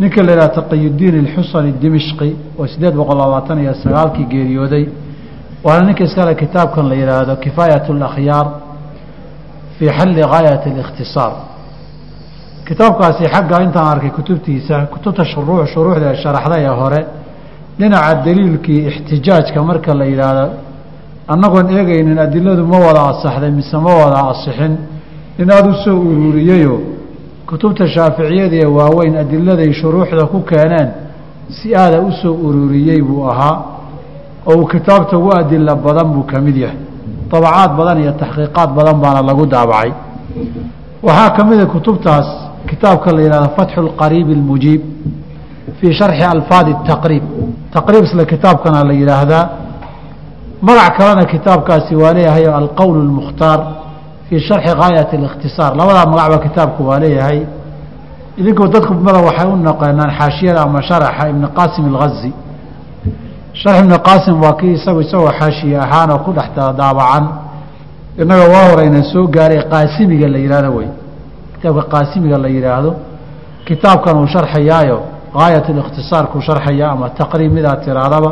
ninka 0.00 0.20
la 0.26 0.30
yidhaha 0.32 0.52
taqiyudiin 0.58 1.14
alxusani 1.24 1.70
dimishqi 1.82 2.30
oo 2.58 2.66
siddeed 2.72 2.94
boqol 3.00 3.18
labaatan 3.22 3.58
iyo 3.64 3.74
sagaalkii 3.84 4.26
geeriyooday. 4.32 4.84
Waana 5.64 5.82
ninka 5.88 6.02
iskale 6.08 6.32
kitaabkan 6.42 6.84
la 6.90 6.94
yidhaahdo 7.00 7.34
kifaayat 7.44 7.86
اlakhyaar 7.94 8.46
fii 9.76 9.90
xalli 9.98 10.22
gaayat 10.32 10.62
اlikhtisaar 10.72 11.32
kitaabkaasi 12.68 13.24
xagga 13.34 13.56
intaan 13.66 13.88
arkay 13.94 14.10
kutubtiisa 14.18 14.76
kutubta 14.92 15.22
shuruu 15.32 15.58
shuruuxda 15.74 16.06
ee 16.12 16.16
sharaxday 16.22 16.62
ee 16.68 16.74
hore 16.80 17.00
dhinaca 17.78 18.12
daliilkii 18.26 18.80
ixtijaajka 18.90 19.60
marka 19.70 19.90
la 20.00 20.04
yidhaahdo 20.12 20.46
annagoon 21.32 21.66
eegaynin 21.76 22.18
adiladu 22.26 22.62
ma 22.72 22.78
wada 22.86 23.00
asaxday 23.12 23.50
mise 23.58 23.76
ma 23.86 23.92
wada 24.00 24.18
asixin 24.32 24.72
in 25.41 25.49
aada 25.51 25.69
u 25.69 25.75
soo 25.85 25.97
ururiyeyo 26.11 26.75
kutubta 27.49 27.87
shaaficiyada 27.95 28.55
ee 28.63 28.65
waaweyn 28.77 29.15
adiladay 29.23 29.71
shuruuxda 29.81 30.23
ku 30.33 30.39
keeneen 30.51 30.89
si 31.57 31.67
aada 31.75 31.97
u 32.01 32.11
soo 32.21 32.33
ururiyey 32.47 33.01
buu 33.07 33.23
ahaa 33.31 33.55
oo 34.47 34.55
uu 34.59 34.65
kitaabta 34.73 35.17
ugu 35.17 35.31
adilo 35.39 35.75
badan 35.85 36.07
buu 36.13 36.23
ka 36.31 36.37
mid 36.45 36.57
yahay 36.63 36.77
dabacaad 37.31 37.71
badan 37.79 37.97
iyo 38.03 38.11
taxqiiqaad 38.21 38.69
badan 38.77 38.97
baana 39.03 39.21
lagu 39.29 39.45
daabacay 39.53 39.91
waxaa 41.07 41.29
ka 41.37 41.43
mida 41.49 41.65
kutubtaas 41.65 42.27
kitaabka 42.69 43.09
la 43.15 43.21
yihahdo 43.25 43.49
fatxu 43.57 43.79
اlqariib 43.85 44.27
اlmujiib 44.37 44.81
fii 45.79 45.93
sharxi 45.99 46.23
alfaadi 46.35 46.73
taqriib 46.89 47.23
taqriib 47.75 48.03
isla 48.07 48.23
kitaabkana 48.33 48.79
la 48.89 48.93
yidhaahdaa 49.01 49.43
magac 50.67 50.91
kalena 50.97 51.23
kitaabkaasi 51.33 51.93
waa 52.01 52.13
leeyahay 52.17 52.45
alqowl 52.61 52.97
اlmukhtaar 53.05 53.59
fii 54.29 54.39
sharxi 54.47 54.71
gaayat 54.81 55.09
اlikhtisaar 55.19 55.71
labadaa 55.79 56.05
magacba 56.11 56.37
kitaabku 56.45 56.81
waa 56.89 56.99
leeyahay 57.03 57.39
idinkuu 58.39 58.67
dadku 58.75 58.93
mada 59.07 59.19
waxay 59.27 59.47
u 59.53 59.55
naqeenaan 59.69 60.11
xaashiyada 60.19 60.59
ama 60.67 60.79
sharaxa 60.89 61.23
ibni 61.31 61.47
qaasim 61.57 61.83
اlgazi 61.91 62.31
sharx 63.61 63.77
ibni 63.83 63.97
qaasim 64.07 64.35
waa 64.43 64.53
kii 64.59 64.73
isagu 64.77 64.99
isagoo 65.05 65.31
xaashiye 65.39 65.77
ahaan 65.85 66.09
oo 66.15 66.19
ku 66.25 66.31
dhex 66.37 66.47
daabacan 66.79 67.25
innaga 68.21 68.45
waa 68.53 68.65
horeyna 68.71 69.01
soo 69.13 69.25
gaaray 69.35 69.61
qaasimiga 69.73 70.27
la 70.33 70.37
yidhahdo 70.43 70.69
wey 70.77 70.87
kitaabka 71.55 71.83
qaasimiga 71.93 72.37
la 72.43 72.49
yidhaahdo 72.55 72.91
kitaabkan 73.67 74.15
uu 74.21 74.27
sharxayaayo 74.35 74.97
gaayat 75.37 75.65
اlikhtisaarkuu 75.73 76.41
sharxaya 76.47 76.85
ama 76.93 77.07
taqriib 77.19 77.51
midaa 77.57 77.75
tirahdaba 77.85 78.29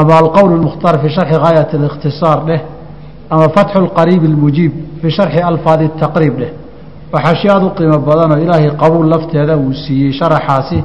ama 0.00 0.12
alqowl 0.22 0.50
اlmukhtaar 0.58 0.94
fii 1.02 1.10
sharxi 1.16 1.36
gaayat 1.44 1.70
اlikhtisaar 1.78 2.38
dheh 2.48 2.60
ama 3.33 3.47
fatxu 3.55 3.77
اlqariib 3.83 4.23
اlmujiib 4.31 4.73
fii 5.01 5.11
sharxi 5.17 5.39
alfaadi 5.51 5.85
taqriib 6.03 6.35
dheh 6.41 6.51
waa 7.13 7.21
xaashiye 7.25 7.51
aad 7.55 7.63
u 7.63 7.69
qiimo 7.77 7.97
badanoo 8.09 8.37
ilaahay 8.45 8.69
qabuul 8.81 9.07
lafteeda 9.13 9.53
uu 9.57 9.73
siiyey 9.83 10.11
sharaxaasi. 10.19 10.79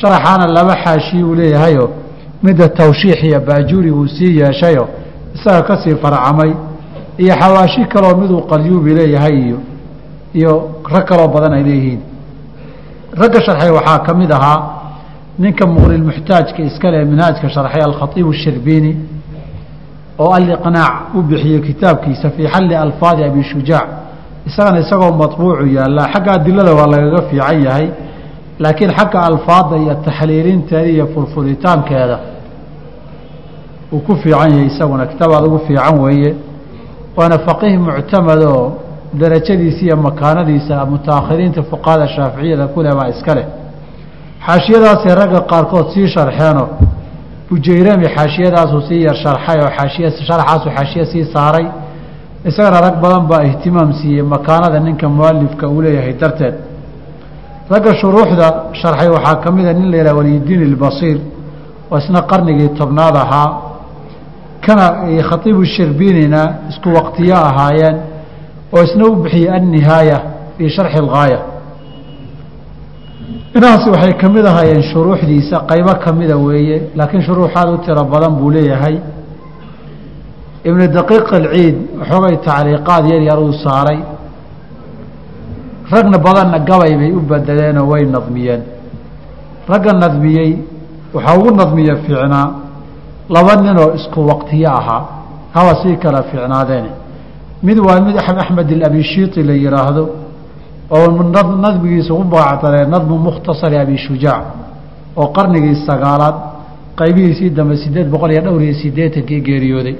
Sharaxaana 0.00 0.46
laba 0.56 0.74
xaashiye 0.84 1.24
uu 1.28 1.34
leeyahayo 1.40 1.84
midda 2.42 2.68
tawshiix 2.80 3.18
iyo 3.28 3.40
baajuuri 3.48 3.90
uu 3.98 4.06
sii 4.16 4.32
yeeshayo 4.40 4.84
isaga 5.36 5.62
ka 5.68 5.74
sii 5.82 5.94
farcamay 6.02 6.50
iyo 7.22 7.34
xawaashi 7.40 7.82
kaloo 7.92 8.14
miduu 8.20 8.40
qalyuubi 8.50 8.90
leeyahay 8.98 9.36
iyo 9.46 9.58
iyo 10.38 10.52
rag 10.92 11.04
kaloo 11.10 11.28
badan 11.34 11.52
ay 11.58 11.62
leeyihiin. 11.68 12.00
Ragga 13.20 13.40
sharxay 13.46 13.70
waxaa 13.78 13.98
ka 14.06 14.12
mid 14.20 14.30
ahaa 14.38 14.58
ninka 15.38 15.64
muqnilmuxtaajka 15.66 16.60
iskale 16.68 17.04
minhaajka 17.12 17.48
sharxay 17.54 17.82
alkhaiibu 17.88 18.32
shirbiini 18.42 18.92
oo 20.18 20.30
aliqnaac 20.38 20.94
u 21.18 21.22
bixiyey 21.22 21.60
kitaabkiisa 21.68 22.30
fii 22.30 22.46
xalli 22.54 22.74
alfaadi 22.84 23.24
abi 23.24 23.42
shujaac 23.50 23.88
isagana 24.48 24.78
isagoo 24.84 25.12
maطbuucu 25.22 25.66
yaallaa 25.76 26.06
xagga 26.12 26.30
adilada 26.38 26.72
waa 26.78 26.86
lagaga 26.94 27.20
fiican 27.30 27.58
yahay 27.66 27.86
laakiin 28.62 28.90
xagga 28.98 29.18
alfaadda 29.30 29.76
iyo 29.82 29.94
taxliilinteeda 30.06 30.88
iyo 30.96 31.06
furfuritaankeeda 31.14 32.18
uu 33.92 34.00
ku 34.06 34.12
fiican 34.22 34.50
yahay 34.52 34.66
isaguna. 34.66 35.06
Kitaab 35.06 35.30
aad 35.32 35.44
ugu 35.46 35.58
fiican 35.66 35.98
weeye. 36.04 36.34
Waana 37.16 37.38
faqiih 37.46 37.78
muctamad 37.86 38.42
oo 38.42 38.72
darajadiisa 39.20 39.80
iyo 39.86 39.96
makaanadiisa 39.96 40.84
mutaakhiriinta 40.92 41.62
fuqahada 41.70 42.06
shaaficiyada 42.14 42.66
kuleh 42.74 42.92
baa 42.98 43.08
iska 43.14 43.34
leh. 43.34 43.46
Xaashiyadaasay 44.46 45.14
ragga 45.20 45.40
qaarkood 45.50 45.86
sii 45.94 46.06
sharxeenoo 46.14 46.66
bujayrami 47.50 48.06
xaashiyadaasuu 48.16 48.80
sii 48.88 49.02
yar 49.08 49.16
sharxay 49.24 49.58
oo 49.64 49.70
xaashiya 49.78 50.10
sharaxaasuu 50.28 50.70
xaashiye 50.76 51.04
sii 51.12 51.24
saaray. 51.34 51.66
Isagana 52.48 52.80
rag 52.86 52.96
badan 53.02 53.24
baa 53.30 53.42
ihtimaam 53.50 53.90
siiyey 54.00 54.22
makaanada 54.34 54.78
ninka 54.80 55.06
mualifka 55.08 55.64
uu 55.68 55.80
leeyahay 55.82 56.14
darteed. 56.22 56.54
Ragga 57.72 57.92
shuruuxda 58.00 58.46
sharxay 58.80 59.08
waxaa 59.16 59.36
ka 59.42 59.50
mida 59.56 59.72
nin 59.72 59.90
la 59.92 59.96
yidhaha 59.98 60.16
waliyudiin 60.18 60.60
ilbasiir 60.68 61.18
oo 61.90 61.98
isna 61.98 62.20
qarnigii 62.30 62.68
tobnaad 62.80 63.16
ahaa. 63.24 63.48
Kana 64.64 64.86
khaiibu 65.30 65.64
shirbiinina 65.74 66.40
isku 66.70 66.88
waqtiyo 66.98 67.36
ahaayeen 67.48 67.96
oo 68.74 68.82
isna 68.86 69.04
u 69.10 69.14
bixiyey 69.22 69.50
annihaaya 69.56 70.18
fii 70.56 70.70
sharxi 70.76 70.98
algaaya 71.04 71.38
inahaasi 73.58 73.88
waxay 73.94 74.12
ka 74.20 74.28
mid 74.34 74.44
ahaayeen 74.50 74.82
shuruuxdiisa 74.92 75.56
qaybo 75.70 75.92
ka 76.04 76.10
mida 76.12 76.36
weeye 76.46 76.76
laakiin 76.98 77.22
shuruuxaad 77.28 77.68
u 77.74 77.78
tiro 77.84 78.04
badan 78.12 78.32
buu 78.38 78.50
leeyahay. 78.56 78.96
Ibnu 80.68 80.84
daqiiq 80.98 81.28
alciid 81.40 81.76
waxoogay 82.00 82.36
tacliiqaad 82.46 83.04
yar 83.12 83.22
yar 83.30 83.38
uu 83.46 83.52
saaray. 83.64 83.98
Ragna 85.92 86.18
badanna 86.26 86.58
gabay 86.68 86.92
bay 87.00 87.10
u 87.18 87.20
bedeleenoo 87.30 87.86
way 87.92 88.04
nadmiyeen. 88.16 88.62
Ragga 89.70 89.92
nadmiyey 90.04 90.50
waxaa 91.14 91.36
ugu 91.38 91.50
nadmiye 91.60 91.94
fiicnaa 92.04 92.48
laba 93.34 93.52
ninoo 93.62 93.88
isku 93.98 94.20
waqtiyo 94.30 94.70
ahaa 94.80 95.02
hawa 95.56 95.72
sii 95.82 95.96
kala 96.02 96.22
fiicnaadeene 96.30 96.90
mid 97.66 97.78
waa 97.86 98.00
mid 98.06 98.16
axmed 98.18 98.70
ilabishiiti 98.70 99.42
la 99.48 99.54
yidhaahdo 99.64 100.04
nadmigiisa 100.91 102.13
ugu 102.13 102.23
magacdaree 102.23 102.85
nadmu 102.85 103.15
mukhtasari 103.27 103.77
abi 103.77 103.97
shujaac 103.97 104.43
oo 105.17 105.27
qarnigii 105.37 105.75
sagaalaad 105.87 106.35
qaybihiisii 106.99 107.49
dambe 107.49 107.75
sideed 107.83 108.07
boqol 108.13 108.31
iyo 108.31 108.41
dhowr 108.41 108.61
iyo 108.63 108.73
siddeetankii 108.81 109.41
geeriyooday 109.47 109.95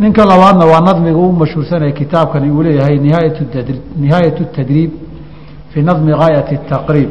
ninka 0.00 0.22
labaadna 0.24 0.64
waa 0.72 0.80
nadmiga 0.80 1.18
u 1.18 1.32
mashhuursanaya 1.32 1.92
kitaabkani 1.92 2.50
uu 2.50 2.62
leeyahay 2.62 2.96
nihaayat 4.02 4.38
اtadriib 4.46 4.90
fii 5.70 5.82
nadmi 5.82 6.12
gaayati 6.20 6.54
الtaqriib 6.60 7.10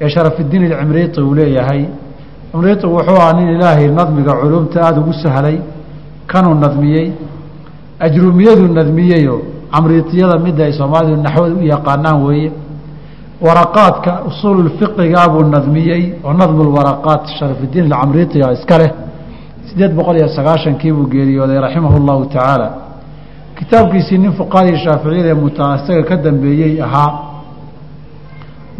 ee 0.00 0.08
sharafiddiin 0.14 0.62
ilcimriiti 0.68 1.20
uu 1.20 1.34
leeyahay 1.34 1.82
camriitu 2.52 2.86
wuxuu 2.94 3.16
ahaa 3.16 3.32
nin 3.38 3.48
ilaahay 3.54 3.88
nadmiga 4.00 4.32
culumta 4.40 4.78
aada 4.86 4.98
ugu 5.00 5.12
sahlay 5.24 5.56
kanuu 6.26 6.54
nadmiyey 6.64 7.06
ajrumiyadu 8.06 8.64
nadmiyeyoo 8.78 9.40
camriitiyada 9.73 10.35
midda 10.45 10.63
ay 10.67 10.73
soomaalidu 10.79 11.15
naxwada 11.27 11.55
u 11.55 11.63
yaqaanaan 11.73 12.17
weeye 12.27 12.51
waraqaadka 13.45 14.11
usuululfiqigaa 14.29 15.27
buu 15.33 15.43
nadmiyey 15.55 16.03
oo 16.27 16.33
nadmulwaraqaat 16.41 17.23
sharafidiin 17.37 17.85
alcamriitiga 17.93 18.47
iska 18.57 18.75
leh 18.81 18.91
siddeed 19.67 19.91
boqol 19.99 20.15
iyo 20.19 20.27
sagaashankii 20.37 20.91
buu 20.97 21.07
geeriyooday 21.13 21.59
raximahu 21.65 21.97
llahu 22.07 22.25
tacaala. 22.33 22.67
Kitaabkiisii 23.57 24.17
nin 24.23 24.31
fuqahadii 24.39 24.77
shaaficiyada 24.85 25.29
ee 25.33 25.39
muta 25.43 25.65
isaga 25.79 26.03
ka 26.09 26.15
dambeeyey 26.25 26.73
ahaa 26.87 27.09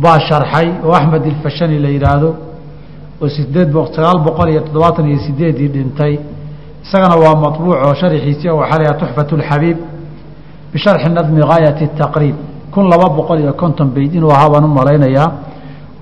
baa 0.04 0.18
sharxay 0.30 0.68
oo 0.86 0.94
axmed 1.00 1.24
ilfashani 1.32 1.78
la 1.86 1.90
yidhaahdo 1.96 2.30
oo 3.22 3.30
sideed 3.36 3.70
sagaal 3.96 4.20
boqol 4.28 4.50
iyo 4.54 4.62
toddobaatan 4.68 5.06
iyo 5.12 5.20
sideedii 5.28 5.70
dhintay. 5.76 6.14
Isagana 6.86 7.16
waa 7.24 7.36
maطbuuc 7.44 7.78
oo 7.88 7.94
sharxiisii 8.02 8.50
waxaa 8.62 8.78
layaha 8.82 8.98
tuxfat 9.02 9.30
اlxabiib 9.38 9.78
bisharxi 10.74 11.10
nadmi 11.18 11.42
gaayati 11.50 11.86
taqriib 12.01 12.36
kun 12.74 12.86
laba 12.92 13.08
boqol 13.18 13.39
iyo 13.44 13.53
konton 13.62 13.88
beyd 13.96 14.12
inuu 14.18 14.32
ahaa 14.38 14.50
u 14.68 14.70
malaynayaa 14.80 15.30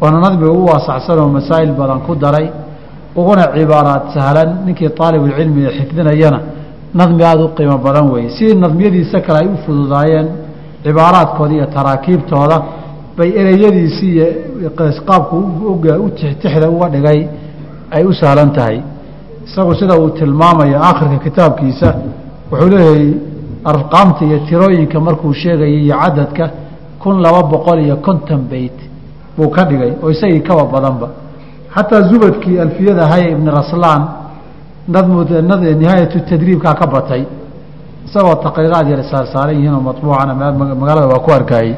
waana 0.02 0.18
nadmi 0.26 0.46
ugu 0.54 0.64
waasacsan 0.72 1.18
oo 1.24 1.30
masaa'il 1.38 1.72
badan 1.80 2.00
ku 2.08 2.16
daray 2.24 2.48
uguna 3.20 3.44
cibaaraad 3.56 4.04
sahlan 4.16 4.50
ninkii 4.66 4.90
aalibulcilmi 5.04 5.62
ee 5.68 5.74
xifdinayana 5.78 6.40
nadmi 7.00 7.22
aada 7.30 7.44
u 7.48 7.50
qiimo 7.58 7.78
badan 7.88 8.06
weeye 8.14 8.30
sidii 8.38 8.58
nadmiyadiisa 8.66 9.18
kale 9.26 9.38
ay 9.44 9.48
u 9.54 9.58
fududaayeen 9.66 10.28
cibaaraadkooda 10.86 11.54
iyo 11.58 11.66
taraakiibtooda 11.76 12.58
bay 13.18 13.30
ereyadiisii 13.42 14.14
iyo 14.62 14.70
qaabku 15.10 15.38
tixda 16.42 16.68
uga 16.76 16.88
dhigay 16.96 17.20
ay 17.96 18.04
u 18.10 18.14
sahlan 18.22 18.50
tahay 18.58 18.78
isagu 19.48 19.72
sida 19.80 19.94
uu 20.02 20.10
tilmaamayo 20.20 20.78
aakhirka 20.88 21.18
kitaabkiisa 21.26 21.90
wuxuu 22.52 22.70
leeyahay 22.74 23.06
arqaamta 23.66 24.26
iyo 24.26 24.40
tirooyinka 24.48 25.00
markuu 25.00 25.34
sheegayay 25.34 25.84
iyo 25.86 25.96
cadadka 26.02 26.50
kun 27.00 27.22
laba 27.22 27.42
boqol 27.44 27.80
iyo 27.80 27.98
konton 27.98 28.42
beyt 28.52 28.78
buu 29.38 29.50
ka 29.50 29.64
dhigay 29.66 29.94
oo 30.04 30.10
isagii 30.10 30.42
kaba 30.42 30.64
badanba. 30.66 31.08
Xataa 31.76 32.02
zubadkii 32.10 32.60
alfiyada 32.60 33.08
haya 33.08 33.30
ibni 33.30 33.50
raslaan 33.52 34.02
nihaayatu 34.88 36.20
tadriibkaa 36.30 36.74
ka 36.74 36.88
batay 36.88 37.24
isagoo 38.06 38.36
taqriiraad 38.36 38.88
yar 38.90 39.04
saarsaaran 39.04 39.56
yihiin 39.56 39.74
oo 39.74 39.82
maطbuucana 39.82 40.34
magaalada 40.34 41.08
waa 41.08 41.20
ku 41.26 41.32
arkayey 41.32 41.76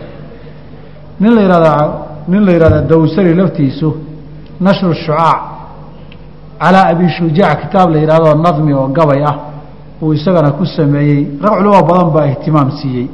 nin 1.19 1.31
la 1.35 1.41
yihahda 1.41 1.73
nin 2.27 2.45
la 2.45 2.51
yihahda 2.51 2.81
dawsari 2.81 3.33
laftiisu 3.35 3.89
nashru 4.61 4.93
shucaac 4.93 5.39
calaa 6.59 6.87
abi 6.91 7.09
shujaac 7.09 7.61
kitaab 7.61 7.89
la 7.93 7.99
yidhahdo 7.99 8.35
nadmi 8.45 8.73
oo 8.73 8.87
gabay 8.87 9.21
ah 9.23 9.35
uu 10.01 10.13
isagana 10.13 10.51
ku 10.57 10.65
sameeyey. 10.65 11.21
Rag 11.43 11.53
culamo 11.57 11.81
badan 11.89 12.09
baa 12.15 12.25
ihtimaam 12.31 12.69
siiyey. 12.79 13.07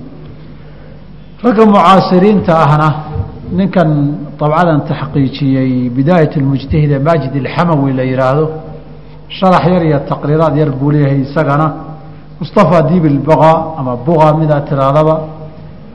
Ragga 1.43 1.63
mucaasiriinta 1.65 2.53
ahna 2.65 2.89
ninkan 3.57 3.89
dabcadan 4.39 4.79
taxqiijiyey 4.89 5.89
bidaayat 5.97 6.33
اlmujtahid 6.41 6.91
ee 6.91 6.99
maajid 7.07 7.33
ilxamawi 7.41 7.91
la 7.99 8.03
yihaahdo 8.11 8.45
sharax 9.37 9.63
yar 9.73 9.83
iyo 9.89 9.99
taqriiraad 10.11 10.55
yar 10.61 10.69
buu 10.79 10.91
leeyahay 10.93 11.21
isagana. 11.27 11.67
Mustafa 12.41 12.81
diib 12.89 13.05
ilbaqa 13.05 13.53
ama 13.79 13.93
buqa 14.07 14.27
midaa 14.41 14.61
tiraadaba. 14.69 15.15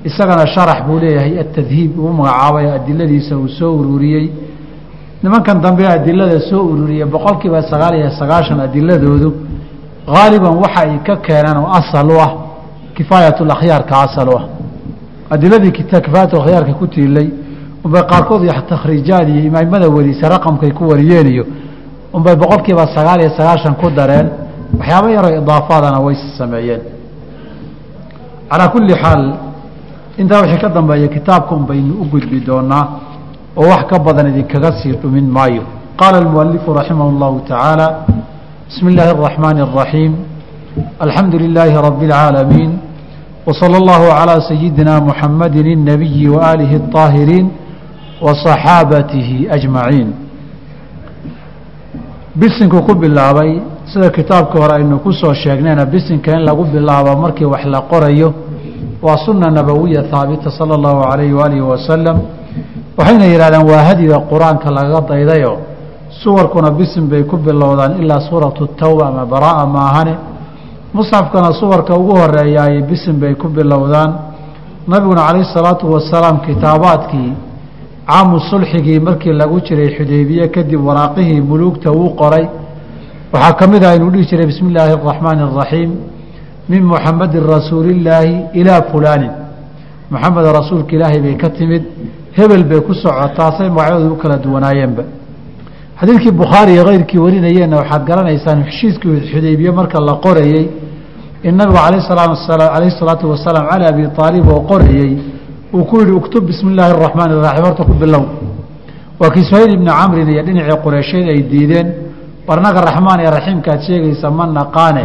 Isagana 0.08 0.44
sharax 0.54 0.78
buu 0.86 0.98
leeyahay 1.04 1.34
atadhiib 1.44 1.92
uu 1.98 2.12
magacaabay 2.20 2.66
adiladiisa 2.76 3.34
uu 3.42 3.48
soo 3.58 3.72
ururiyey. 3.80 4.26
Nimankan 5.22 5.58
dambe 5.64 5.84
adilada 5.96 6.38
soo 6.50 6.62
ururiyey 6.72 7.04
boqol 7.14 7.36
kiiba 7.40 7.60
sagaal 7.72 7.94
iyo 8.00 8.10
sagaashan 8.20 8.58
adiladoodu 8.66 9.30
haaliban 10.06 10.54
waxa 10.62 10.80
ay 10.82 10.98
ka 11.06 11.16
keeneen 11.16 11.56
oo 11.56 11.68
asal 11.80 12.10
ah 12.20 12.32
kifaayat 12.96 13.40
akhyaarka 13.40 13.94
asal 14.06 14.28
u 14.28 14.36
ah 14.38 14.44
adiladii 15.30 15.72
kifaayat 15.72 16.34
akhyaarka 16.34 16.72
ku 16.74 16.86
tiilay 16.86 17.28
unbay 17.84 18.02
qaarkood 18.02 18.42
takhriijaad 18.68 19.28
iyo 19.28 19.42
imaamada 19.48 19.88
warisa 19.88 20.28
raqamkay 20.28 20.70
ku 20.72 20.88
wariyeen 20.90 21.26
iyo 21.26 21.44
unbay 22.12 22.36
boqol 22.36 22.62
kiiba 22.62 22.86
sagaal 22.94 23.20
iyo 23.20 23.30
sagaashan 23.38 23.74
ku 23.74 23.90
dareen 23.90 24.28
waxyaaba 24.78 25.10
yaroo 25.10 25.32
idaafaadana 25.42 25.98
way 26.00 26.16
sameeyeen 26.38 26.82
calaa 28.50 28.68
kulli 28.68 28.94
xaal 29.02 29.22
intaa 30.18 30.40
wixii 30.42 30.60
ka 30.60 30.68
dambeeya 30.68 31.08
kitaabka 31.08 31.54
un 31.54 31.66
baynu 31.66 31.94
u 32.02 32.04
gudbi 32.12 32.40
doonaa 32.40 32.84
oo 33.56 33.68
wax 33.70 33.82
ka 33.90 33.98
badan 33.98 34.26
idinkaga 34.32 34.70
sii 34.82 34.92
dhumin 35.02 35.26
maayo 35.36 35.62
qaala 35.96 36.18
almualifu 36.18 36.72
raximah 36.74 37.06
اllahu 37.12 37.40
tacaala 37.48 37.86
bismi 38.69 38.87
illaahi 38.93 39.11
الraxmaani 39.15 39.61
الraxiim 39.67 40.13
alxamdu 41.05 41.35
lilaahi 41.45 41.75
rabi 41.87 42.05
اlcaalamiin 42.07 42.71
wslى 43.49 43.77
اllahu 43.81 44.05
calىa 44.19 44.39
sayidina 44.49 44.93
muxamadi 45.09 45.59
الnabiyi 45.77 46.27
waaalihi 46.35 46.75
الطaahiriin 46.81 47.47
wa 48.25 48.31
صaxaabatihi 48.45 49.37
ajmaciin 49.55 50.09
bisinku 52.39 52.79
ku 52.87 52.93
bilaabay 53.01 53.51
sida 53.91 54.09
kitaabkii 54.17 54.59
hore 54.61 54.73
aynu 54.79 54.99
ku 55.05 55.11
soo 55.13 55.33
sheegnayna 55.33 55.85
bisinka 55.85 56.31
in 56.37 56.41
lagu 56.49 56.63
bilaabo 56.73 57.11
markii 57.23 57.45
wax 57.53 57.63
la 57.65 57.81
qorayo 57.91 58.29
waa 59.01 59.17
suna 59.25 59.47
nabawiya 59.57 60.03
haabita 60.11 60.51
salى 60.57 60.73
اllahu 60.79 61.01
alayhi 61.11 61.33
waalihi 61.33 61.61
wasalam 61.71 62.17
waxayna 62.97 63.25
yidhahdeen 63.33 63.63
waa 63.71 63.83
hadiga 63.89 64.17
qur-aanka 64.31 64.67
lagaga 64.77 65.01
daydayo 65.09 65.53
suwarkuna 66.24 66.70
bisin 66.78 67.04
bay 67.10 67.22
ku 67.30 67.36
bilowdaan 67.36 67.92
ilaa 68.02 68.20
suuratu 68.28 68.66
tawba 68.80 69.04
ama 69.08 69.24
baraa 69.32 69.66
maahane 69.66 70.14
musxafkana 70.94 71.50
suwarka 71.60 71.92
ugu 72.00 72.12
horeeyaay 72.20 72.82
bisin 72.90 73.16
bay 73.22 73.34
ku 73.34 73.48
bilowdaan. 73.48 74.10
Nabiguna 74.88 75.22
calayhi 75.26 75.48
salaatu 75.54 75.84
wasalaam 75.92 76.36
kitaabaadkii 76.46 77.32
caamu 78.08 78.40
sulxigii 78.50 79.00
markii 79.00 79.32
lagu 79.40 79.60
jiray 79.66 79.88
xudaybiye 79.96 80.48
kadib 80.54 80.80
waraaqihii 80.88 81.40
muluugta 81.40 81.88
uu 81.92 82.08
qoray. 82.20 82.44
Waxaa 83.32 83.52
ka 83.58 83.66
mid 83.72 83.82
ah 83.84 83.96
inuu 83.96 84.10
dhihi 84.14 84.26
jiray 84.30 84.46
bismi 84.46 84.68
illaahi 84.70 84.92
araxmaani 84.92 85.42
araxiim 85.48 85.90
min 86.68 86.82
muxamadin 86.92 87.42
rasuulillaahi 87.54 88.34
ilaa 88.60 88.82
fulaanin. 88.90 89.32
Muxamed 90.12 90.46
rasuulka 90.58 90.92
ilaahay 90.96 91.20
bay 91.26 91.36
ka 91.42 91.48
timid 91.58 91.82
hebel 92.38 92.64
bay 92.70 92.80
ku 92.86 92.92
socotaa 92.94 93.50
say 93.58 93.68
magacyadooda 93.76 94.14
u 94.14 94.16
kala 94.22 94.36
duwanaayeenba 94.44 95.02
xadiidkii 96.04 96.30
bukhaari 96.42 96.72
iyo 96.74 96.84
keyrkii 96.84 97.18
warinayeenna 97.24 97.76
waxaad 97.80 98.02
garanaysaan 98.10 98.62
heshiiskii 98.68 99.20
xudaybiye 99.32 99.70
marka 99.70 99.98
la 100.08 100.14
qorayey 100.24 100.64
in 101.48 101.54
nabigu 101.56 101.78
alayh 101.86 102.02
alayhi 102.76 102.94
salaatu 103.00 103.30
wasalaam 103.30 103.64
cali 103.70 103.84
abi 103.92 104.02
aalib 104.18 104.48
oo 104.48 104.60
qorayey 104.70 105.12
uu 105.74 105.84
ku 105.84 106.00
yihi 106.00 106.12
uktub 106.12 106.42
bismi 106.46 106.72
illaahi 106.72 106.92
araxmaan 106.92 107.30
iraxiim 107.30 107.64
horta 107.64 107.84
ku 107.84 107.92
bilow. 108.02 108.24
Waa 109.20 109.30
kii 109.34 109.44
suhayl 109.50 109.72
ibni 109.76 109.90
camrin 110.00 110.28
iyo 110.28 110.42
dhinacii 110.46 110.78
qureysheed 110.84 111.26
ay 111.28 111.40
diideen 111.50 111.88
barnaga 112.46 112.80
raxmaan 112.88 113.20
iyo 113.20 113.30
raxiimka 113.36 113.70
aad 113.72 113.82
sheegaysa 113.88 114.30
ma 114.30 114.46
naqaane. 114.46 115.04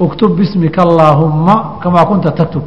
Uktub 0.00 0.30
bismika 0.38 0.82
allaahumma 0.82 1.54
kamaa 1.82 2.04
kunta 2.10 2.30
taktub. 2.30 2.62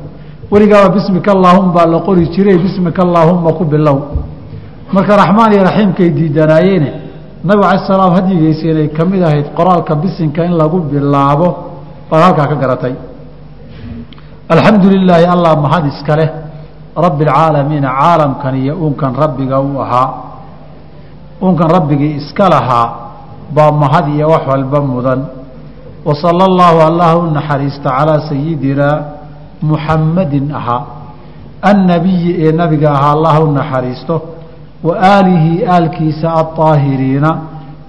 Weligaaba 0.51 0.89
bismika 0.95 1.31
allaahuma 1.31 1.73
baa 1.73 1.85
la 1.93 1.99
qori 2.07 2.27
jiray 2.35 2.57
bismika 2.57 3.01
allaahuma 3.07 3.53
ku 3.57 3.63
bilow. 3.65 3.97
Marka 4.93 5.17
raxmaan 5.17 5.51
iyo 5.53 5.63
raxiimkay 5.63 6.09
diidanaayeene 6.17 7.04
nabigu 7.47 7.63
alai 7.69 7.79
salaam 7.87 8.11
hadyigiisa 8.17 8.63
inay 8.71 8.87
ka 8.97 9.03
mid 9.11 9.21
ahayd 9.27 9.47
qoraalka 9.57 9.93
bisinka 10.03 10.41
in 10.47 10.53
lagu 10.61 10.77
bilaabo 10.91 11.47
baad 12.09 12.21
halkaa 12.25 12.47
ka 12.51 12.55
garatay. 12.63 12.93
Alxamdu 14.53 14.87
lilaahi 14.95 15.25
allah 15.35 15.53
mahad 15.65 15.83
iska 15.93 16.13
leh. 16.19 16.29
Rabbi 17.05 17.23
alcaalamiina 17.25 17.89
caalamkan 17.99 18.53
iyo 18.61 18.73
uunkan 18.83 19.11
rabbiga 19.23 19.57
u 19.59 19.81
ahaa. 19.83 20.09
Uunkan 21.43 21.69
rabbigii 21.77 22.13
iska 22.21 22.45
lahaa 22.53 22.87
baa 23.55 23.71
mahad 23.83 24.05
iyo 24.15 24.25
wax 24.33 24.43
walba 24.51 24.79
mudan. 24.81 25.21
Wa 26.05 26.13
sala 26.23 26.43
allahu 26.49 26.77
allah 26.89 27.09
u 27.19 27.23
naxariista 27.37 27.89
calaa 27.97 28.25
sayidinaa 28.29 28.97
muxammadin 29.69 30.45
ahaa. 30.59 30.81
Annabiyi 31.71 32.31
ee 32.45 32.51
nabiga 32.61 32.89
ahaa 32.97 33.11
allah 33.17 33.35
u 33.43 33.47
naxariisto 33.59 34.15
wa 34.87 34.93
aalihi 35.13 35.65
aalkiisa 35.65 36.27
aaahiriina 36.41 37.31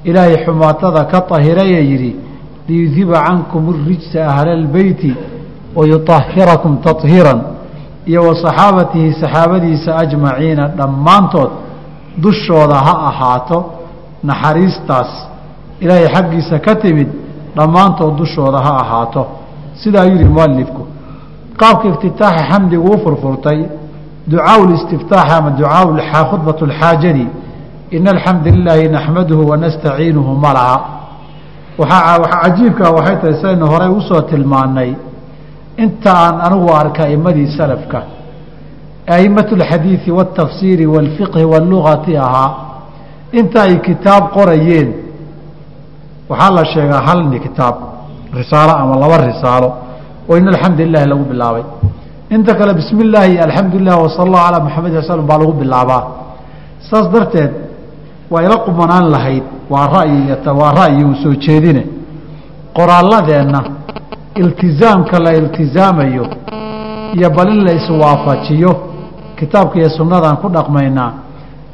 ilaahay 0.04 0.36
xumaatada 0.46 1.04
ka 1.04 1.18
ahiraya 1.36 1.80
yidhi 1.90 2.16
liyudiba 2.68 3.24
cankum 3.26 3.64
rijsa 3.88 4.26
ahla 4.30 4.52
albeyti 4.60 5.14
wayuahirakum 5.76 6.76
tahiran 6.76 7.40
iyo 8.06 8.22
wa 8.28 8.34
saxaabatihi 8.44 9.12
saxaabadiisa 9.22 9.96
ajmaciina 10.02 10.68
dhammaantood 10.68 11.50
dushooda 12.24 12.74
ha 12.86 12.94
ahaato 13.10 13.58
naxariistaas. 14.24 15.10
Ilaahay 15.80 16.08
xaggiisa 16.14 16.58
ka 16.58 16.74
timid 16.74 17.08
dhammaantood 17.56 18.16
dushooda 18.16 18.58
ha 18.58 18.72
ahaato. 18.82 19.26
Sidaa 19.82 20.04
yidhi 20.04 20.24
mualifku 20.24 20.82
qaabka 21.60 21.88
iftitaaxa 21.88 22.42
xamdigu 22.50 22.86
u 22.94 22.98
furfurtay 23.04 23.58
ducaa 24.31 24.57
listiftaax 24.71 25.29
ama 25.37 25.49
ducaa 25.59 26.23
khudbat 26.31 26.59
اlxaajadi 26.67 27.25
ina 27.97 28.09
alxamda 28.15 28.49
lilaahi 28.57 28.87
naxmaduhu 28.97 29.43
wanastaciinuhu 29.51 30.31
ma 30.43 30.51
laha 30.57 30.77
waaa 31.81 32.17
waxaa 32.23 32.41
cajiibkaa 32.43 32.91
waxay 32.97 33.15
tahay 33.21 33.35
saynu 33.43 33.65
horey 33.71 33.89
usoo 33.99 34.21
tilmaanay 34.31 34.91
inta 35.83 36.11
aan 36.25 36.35
anigu 36.47 36.69
arka 36.81 37.01
aimadii 37.11 37.47
salafka 37.57 37.99
aimatu 39.17 39.55
alxadiidi 39.59 40.11
waاtafsiiri 40.17 40.85
wاlfiqhi 40.93 41.43
wاllugati 41.51 42.17
ahaa 42.25 42.49
inta 43.39 43.59
ay 43.67 43.75
kitaab 43.87 44.23
qorayeen 44.37 44.89
waxaa 46.29 46.51
la 46.57 46.63
sheegaa 46.73 47.01
halni 47.07 47.39
kitaab 47.45 47.75
risaalo 48.39 48.73
ama 48.81 48.95
laba 49.03 49.17
risaalo 49.29 49.69
oo 50.29 50.37
in 50.37 50.47
alxamdu 50.53 50.81
lilahi 50.85 51.05
lagu 51.11 51.23
bilaabay 51.31 51.63
inta 52.30 52.54
kale 52.54 52.74
bismi 52.74 53.02
illaahi 53.04 53.32
iyo 53.32 53.42
alxamdu 53.44 53.78
lilah 53.78 53.96
wasala 54.02 54.22
allahu 54.26 54.44
calaa 54.46 54.64
maxamed 54.66 54.94
slm 55.08 55.26
baa 55.30 55.38
lagu 55.38 55.52
bilaabaa. 55.60 56.02
Saas 56.90 57.06
darteed 57.14 57.52
waa 58.30 58.42
ila 58.46 58.56
qumanaan 58.66 59.06
lahayd 59.14 59.42
waa 59.70 59.86
ra'yi 59.96 60.20
waa 60.60 60.72
ra'yi 60.80 61.04
uu 61.04 61.14
soo 61.22 61.34
jeedine. 61.44 61.82
Qoraalladeenna 62.78 63.60
iltizaamka 64.42 65.18
la 65.18 65.32
iltizaamayo 65.40 66.26
iyo 67.16 67.30
bal 67.36 67.48
in 67.54 67.60
la 67.66 67.72
iswaafajiyo 67.80 68.72
kitaabka 69.38 69.78
iyo 69.78 69.90
sunnadaan 69.98 70.36
ku 70.42 70.48
dhaqmaynaa 70.48 71.12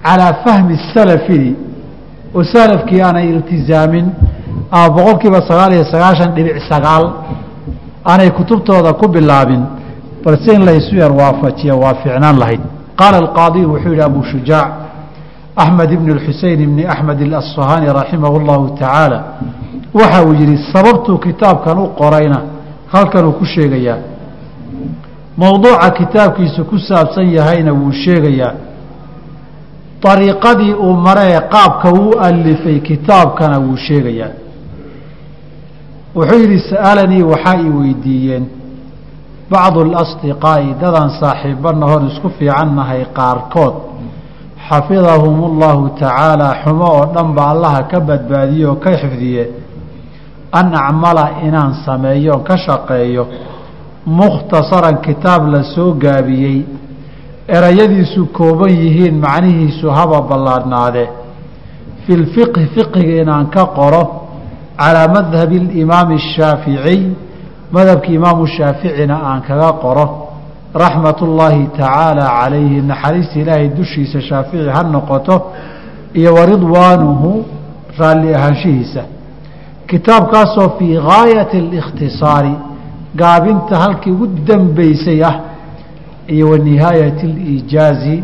calaa 0.04 0.32
fahmi 0.44 0.74
salafidi 0.94 1.56
oo 2.34 2.44
salafkii 2.44 3.00
aanay 3.02 3.26
iltizaamin 3.34 4.06
ama 4.70 4.88
boqol 4.96 5.16
kiiba 5.22 5.40
sagaal 5.48 5.72
iyo 5.72 5.84
sagaashan 5.92 6.30
dhibic 6.36 6.56
sagaal 6.70 7.04
aanay 8.10 8.30
kutubtooda 8.30 8.92
ku 8.92 9.08
bilaabin 9.08 9.62
balse 10.24 10.54
in 10.54 10.64
laysu 10.64 10.96
yar 10.96 11.12
waafajiya 11.12 11.74
waa 11.76 11.94
ficnaan 11.94 12.38
lahayd. 12.38 12.60
Qaala 12.96 13.16
alqaadiy 13.18 13.64
wuxuu 13.64 13.88
yidhi 13.92 14.02
abu 14.02 14.22
shujaac 14.24 14.68
axmed 15.56 15.90
ibn 15.92 16.18
xuseyn 16.26 16.60
ibni 16.60 16.84
axmed 16.86 17.18
اlasfahaani 17.26 17.86
raximahu 17.98 18.36
اllahu 18.40 18.64
tacaala 18.78 19.18
waxa 19.94 20.22
uu 20.26 20.34
yidhi 20.40 20.56
sababtuu 20.72 21.18
kitaabkan 21.18 21.78
u 21.78 21.86
qorayna 22.00 22.38
halkanuu 22.92 23.32
ku 23.32 23.44
sheegayaa. 23.44 23.98
Mowduuca 25.36 25.90
kitaabkiisu 25.90 26.64
ku 26.64 26.78
saabsan 26.78 27.26
yahayna 27.36 27.72
wuu 27.72 27.92
sheegayaa. 27.92 28.54
Ariiqadii 30.12 30.72
uu 30.74 30.92
maree 31.06 31.40
qaabka 31.54 31.92
uu 31.92 32.18
alifay 32.20 32.80
kitaabkana 32.80 33.58
wuu 33.58 33.76
sheegayaa. 33.76 34.30
Wuxuu 36.16 36.38
yidhi 36.38 36.58
sa'alanii 36.70 37.22
waxaa 37.22 37.56
i 37.66 37.70
weydiiyeen 37.78 38.44
bacdu 39.54 39.78
اlasdiqaa'i 39.86 40.70
dadaan 40.82 41.10
saaxiibbana 41.20 41.84
hor 41.90 42.02
isku 42.10 42.28
fiicannahay 42.38 43.02
qaarkood. 43.18 43.74
Xafidahum 44.68 45.36
اllahu 45.50 45.82
tacaala 46.02 46.48
xumo 46.62 46.86
oo 46.98 47.04
dhan 47.14 47.28
ba 47.36 47.42
allaha 47.52 47.80
ka 47.90 47.98
badbaadiye 48.08 48.66
oo 48.70 48.76
ka 48.84 48.90
xifdiye. 49.00 49.44
An 50.58 50.66
acmala 50.86 51.24
inaan 51.46 51.72
sameeyo 51.86 52.34
ka 52.48 52.56
shaqeeyo. 52.66 53.24
Mukhtasaran 54.20 54.96
kitaab 55.06 55.42
la 55.52 55.60
soo 55.74 55.90
gaabiyey. 56.04 56.58
Erayadiisu 57.56 58.20
kooban 58.38 58.72
yihiin 58.82 59.14
macnihiisu 59.24 59.86
haba 59.98 60.18
ballaadhnaade. 60.30 61.04
Fi 62.04 62.12
lfiqhi 62.22 62.64
fiqiga 62.74 63.14
inaan 63.22 63.46
ka 63.54 63.64
qoro 63.78 64.02
calaa 64.78 65.08
madhabi 65.16 65.56
alimaami 65.64 66.14
ashaaficiy 66.22 67.00
madhabkii 67.72 68.14
imaamu 68.14 68.46
shaaficina 68.46 69.16
aan 69.28 69.40
kaga 69.48 69.72
qoro 69.84 70.06
raxmat 70.82 71.18
ullaahi 71.22 71.66
tacaala 71.78 72.24
calayhi 72.40 72.80
naxariista 72.90 73.36
ilaahay 73.40 73.68
dushiisa 73.68 74.20
shaafici 74.28 74.68
ha 74.76 74.82
noqoto 74.82 75.36
iyo 76.14 76.34
waridwaanuhu 76.34 77.44
raalli 77.98 78.34
ahaanshihiisa. 78.34 79.02
Kitaabkaasoo 79.86 80.68
fii 80.78 80.94
gaayati 81.08 81.56
alikhtisaari 81.58 82.52
gaabinta 83.16 83.76
halkii 83.76 84.10
ugu 84.10 84.26
dambeysay 84.26 85.24
ah 85.24 85.34
iyo 86.28 86.50
wa 86.50 86.58
nihaayati 86.58 87.26
aliijaazi 87.26 88.22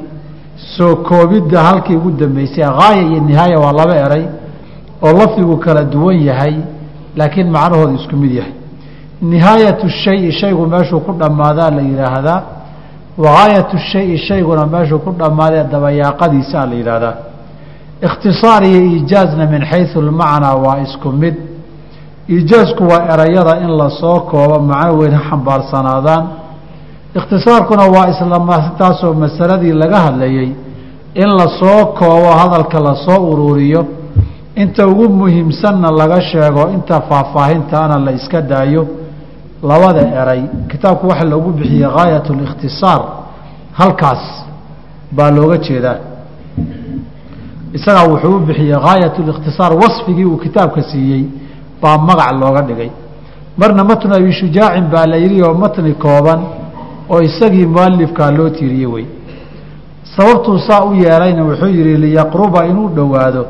soo 0.76 0.96
koobidda 0.96 1.62
halkii 1.62 1.96
ugu 1.96 2.10
dambeysay 2.10 2.64
gaaya 2.64 3.02
iyo 3.02 3.20
nihaaya 3.20 3.58
waa 3.58 3.72
laba 3.72 3.96
eray 3.96 4.24
oo 5.02 5.12
lafdigu 5.12 5.56
kala 5.56 5.84
duwan 5.84 6.20
yahay 6.28 6.54
laakiin 7.16 7.50
macnahooda 7.50 7.92
isku 8.00 8.16
mid 8.16 8.32
yahay 8.34 8.52
nihaayatu 9.22 9.88
shayi 9.88 10.32
shaygu 10.32 10.66
meeshuu 10.66 11.00
ku 11.00 11.12
dhammaadaa 11.12 11.70
la 11.70 11.82
yidhaahdaa 11.82 12.42
wa 13.18 13.30
gaayatu 13.36 13.78
shayi 13.78 14.18
shayguna 14.18 14.66
meeshuu 14.66 14.98
ku 14.98 15.10
dhammaadee 15.20 15.64
dabayaaqadiisaa 15.72 16.66
la 16.70 16.74
yidhaahdaa 16.74 17.14
ikhtisaar 18.06 18.62
iyo 18.64 18.80
iijaazna 18.82 19.46
min 19.46 19.62
xaysu 19.70 20.02
lmacnaa 20.02 20.54
waa 20.64 20.78
isku 20.86 21.08
mid 21.12 21.34
iijaazku 22.30 22.82
waa 22.90 23.02
erayada 23.14 23.54
in 23.64 23.70
la 23.80 23.90
soo 24.00 24.20
koobo 24.30 24.58
macno 24.70 24.92
weyn 24.98 25.12
ha 25.14 25.22
xambaarsanaadaan 25.30 26.24
ikhtisaarkuna 27.18 27.84
waa 27.94 28.06
islataasoo 28.12 29.14
masaladii 29.14 29.72
laga 29.72 29.98
hadlayey 30.06 30.50
in 31.22 31.28
la 31.38 31.46
soo 31.60 31.86
koobo 31.98 32.30
hadalka 32.40 32.78
la 32.80 32.94
soo 33.06 33.20
uruuriyo 33.32 33.86
inta 34.62 34.86
ugu 34.86 35.08
muhiimsanna 35.08 35.88
laga 35.90 36.20
sheego 36.30 36.62
inta 36.76 37.00
faahfaahintaana 37.08 37.98
la 37.98 38.12
iska 38.12 38.40
daayo 38.42 38.86
labada 39.62 40.00
eray 40.22 40.42
kitaabku 40.68 41.08
waxa 41.08 41.24
loogu 41.24 41.50
bixiyey 41.52 41.88
gaayat 41.96 42.30
اlikhtisaar 42.30 43.00
halkaas 43.72 44.22
baa 45.12 45.30
looga 45.30 45.56
jeedaa. 45.58 45.98
Isagaa 47.74 48.06
wuxuu 48.12 48.36
u 48.36 48.40
bixiyey 48.40 48.78
gaayat 48.86 49.18
اlikhtisaar 49.18 49.72
wasfigii 49.82 50.24
uu 50.24 50.36
kitaabka 50.36 50.82
siiyey 50.82 51.24
baa 51.82 51.98
magac 51.98 52.32
looga 52.40 52.62
dhigay. 52.62 52.90
Marna 53.56 53.84
matnu 53.84 54.14
abi 54.14 54.32
shujaacin 54.32 54.84
baa 54.92 55.06
la 55.06 55.16
yidhi 55.16 55.42
oo 55.42 55.54
matni 55.54 55.94
kooban 55.94 56.40
oo 57.10 57.20
isagii 57.20 57.66
mualifkaa 57.66 58.30
loo 58.30 58.50
tiiriyey 58.50 58.86
wey. 58.86 59.06
Sababtuu 60.16 60.58
saa 60.58 60.84
u 60.84 60.94
yeelayna 60.94 61.44
wuxuu 61.44 61.66
yihi 61.78 61.96
liyaqruba 61.96 62.66
inuu 62.66 62.88
dhowaado 62.88 63.46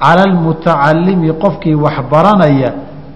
cala 0.00 0.22
almutacalimi 0.22 1.32
qofkii 1.32 1.74
wax 1.74 1.94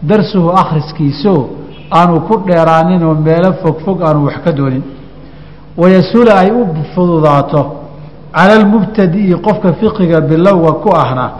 darsuhu 0.03 0.51
akhriskiisoo 0.51 1.58
aanu 1.93 2.21
ku 2.21 2.35
dheeraaninoo 2.47 3.15
meelo 3.15 3.53
fogfog 3.63 4.03
aanu 4.03 4.25
wax 4.27 4.37
ka 4.45 4.53
doonin. 4.53 4.83
Wayasula 5.77 6.39
ay 6.39 6.51
u 6.51 6.67
fududaato 6.95 7.63
cala 8.33 8.55
almubtadi'i 8.61 9.35
qofka 9.47 9.73
fiqiga 9.81 10.21
bilowga 10.21 10.73
ku 10.73 10.91
ahna 10.97 11.31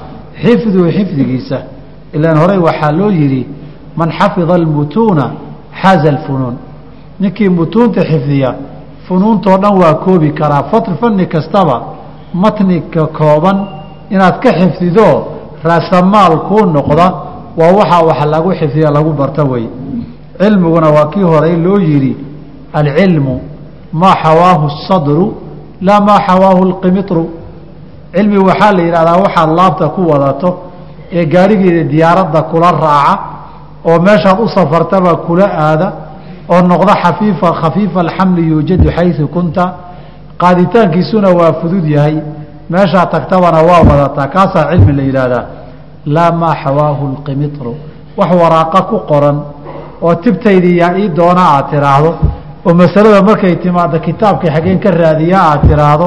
xifduhu 0.43 0.91
xifdigiisa. 0.97 1.59
Ilaan 2.15 2.39
horey 2.39 2.59
waxaa 2.59 2.93
loo 2.93 3.11
yidhi 3.11 3.47
man 3.97 4.11
xafida 4.19 4.55
almutuuna 4.55 5.31
xaaza 5.83 6.09
alfunuun. 6.09 6.57
Ninkii 7.21 7.49
mutuunta 7.49 8.01
xifdiya 8.01 8.55
funuuntoo 9.09 9.57
dhan 9.59 9.75
waa 9.83 9.95
koobi 9.95 10.31
karaa 10.33 10.63
fanni 11.01 11.27
kastaba 11.27 11.83
matnika 12.35 13.07
kooban 13.07 13.59
inaad 14.11 14.39
ka 14.41 14.51
xifdido 14.53 15.27
raasamaal 15.65 16.39
kuu 16.49 16.67
noqda 16.67 17.07
waa 17.59 17.73
waxaa 17.79 18.03
wax 18.09 18.21
lagu 18.27 18.51
xifdiya 18.61 18.91
lagu 18.91 19.13
barta 19.13 19.45
wey 19.45 19.67
cilmiguna 20.41 20.89
waa 20.97 21.07
kii 21.13 21.23
horey 21.33 21.57
loo 21.57 21.79
yidhi 21.81 22.17
alcilmu 22.73 23.41
maa 23.93 24.15
xawaahu 24.23 24.71
sadru 24.89 25.25
laa 25.87 26.01
maa 26.01 26.21
xawaahu 26.29 26.65
lqimitru 26.73 27.25
cilmi 28.15 28.39
waxaa 28.49 28.73
la 28.77 28.83
yidhahdaa 28.83 29.17
waxaad 29.25 29.51
laabta 29.59 29.89
ku 29.89 30.01
wadato 30.11 30.49
ee 31.13 31.25
gaadhigeeda 31.33 31.83
diyaaradda 31.93 32.43
kula 32.51 32.71
raaca 32.73 33.15
oo 33.89 33.99
meeshaad 34.07 34.39
u 34.45 34.49
safartaba 34.57 35.13
kula 35.27 35.47
aada 35.67 35.93
oo 36.53 36.61
noqda 36.71 36.93
xafiifa 37.03 37.49
khafiifa 37.61 38.01
alxamli 38.01 38.43
yuujadu 38.51 38.89
xaysu 38.97 39.29
kunta. 39.29 39.65
Qaaditaankiisuna 40.43 41.29
waa 41.39 41.53
fudud 41.61 41.85
yahay 41.97 42.17
meeshaa 42.71 43.07
tagtabana 43.07 43.59
waa 43.69 43.83
wadataa 43.91 44.27
kaasaa 44.35 44.71
cilmi 44.71 44.93
la 44.93 45.03
yidhaahdaa 45.03 45.45
laa 46.07 46.31
maa 46.41 46.55
xawaahu 46.65 47.05
lqimitru 47.15 47.75
wax 48.19 48.31
waraaqa 48.43 48.81
ku 48.91 48.97
qoran 49.11 49.37
oo 50.03 50.15
tibtaydii 50.15 50.77
yaa 50.83 50.93
ii 50.99 51.09
doona 51.19 51.43
aad 51.55 51.67
tiraahdo 51.71 52.11
oo 52.67 52.75
masalada 52.75 53.23
markay 53.29 53.55
timaado 53.65 53.99
kitaabkai 54.07 54.51
xaggeen 54.55 54.79
ka 54.85 54.91
raadiyaa 54.91 55.45
aad 55.53 55.63
tiraahdo 55.69 56.07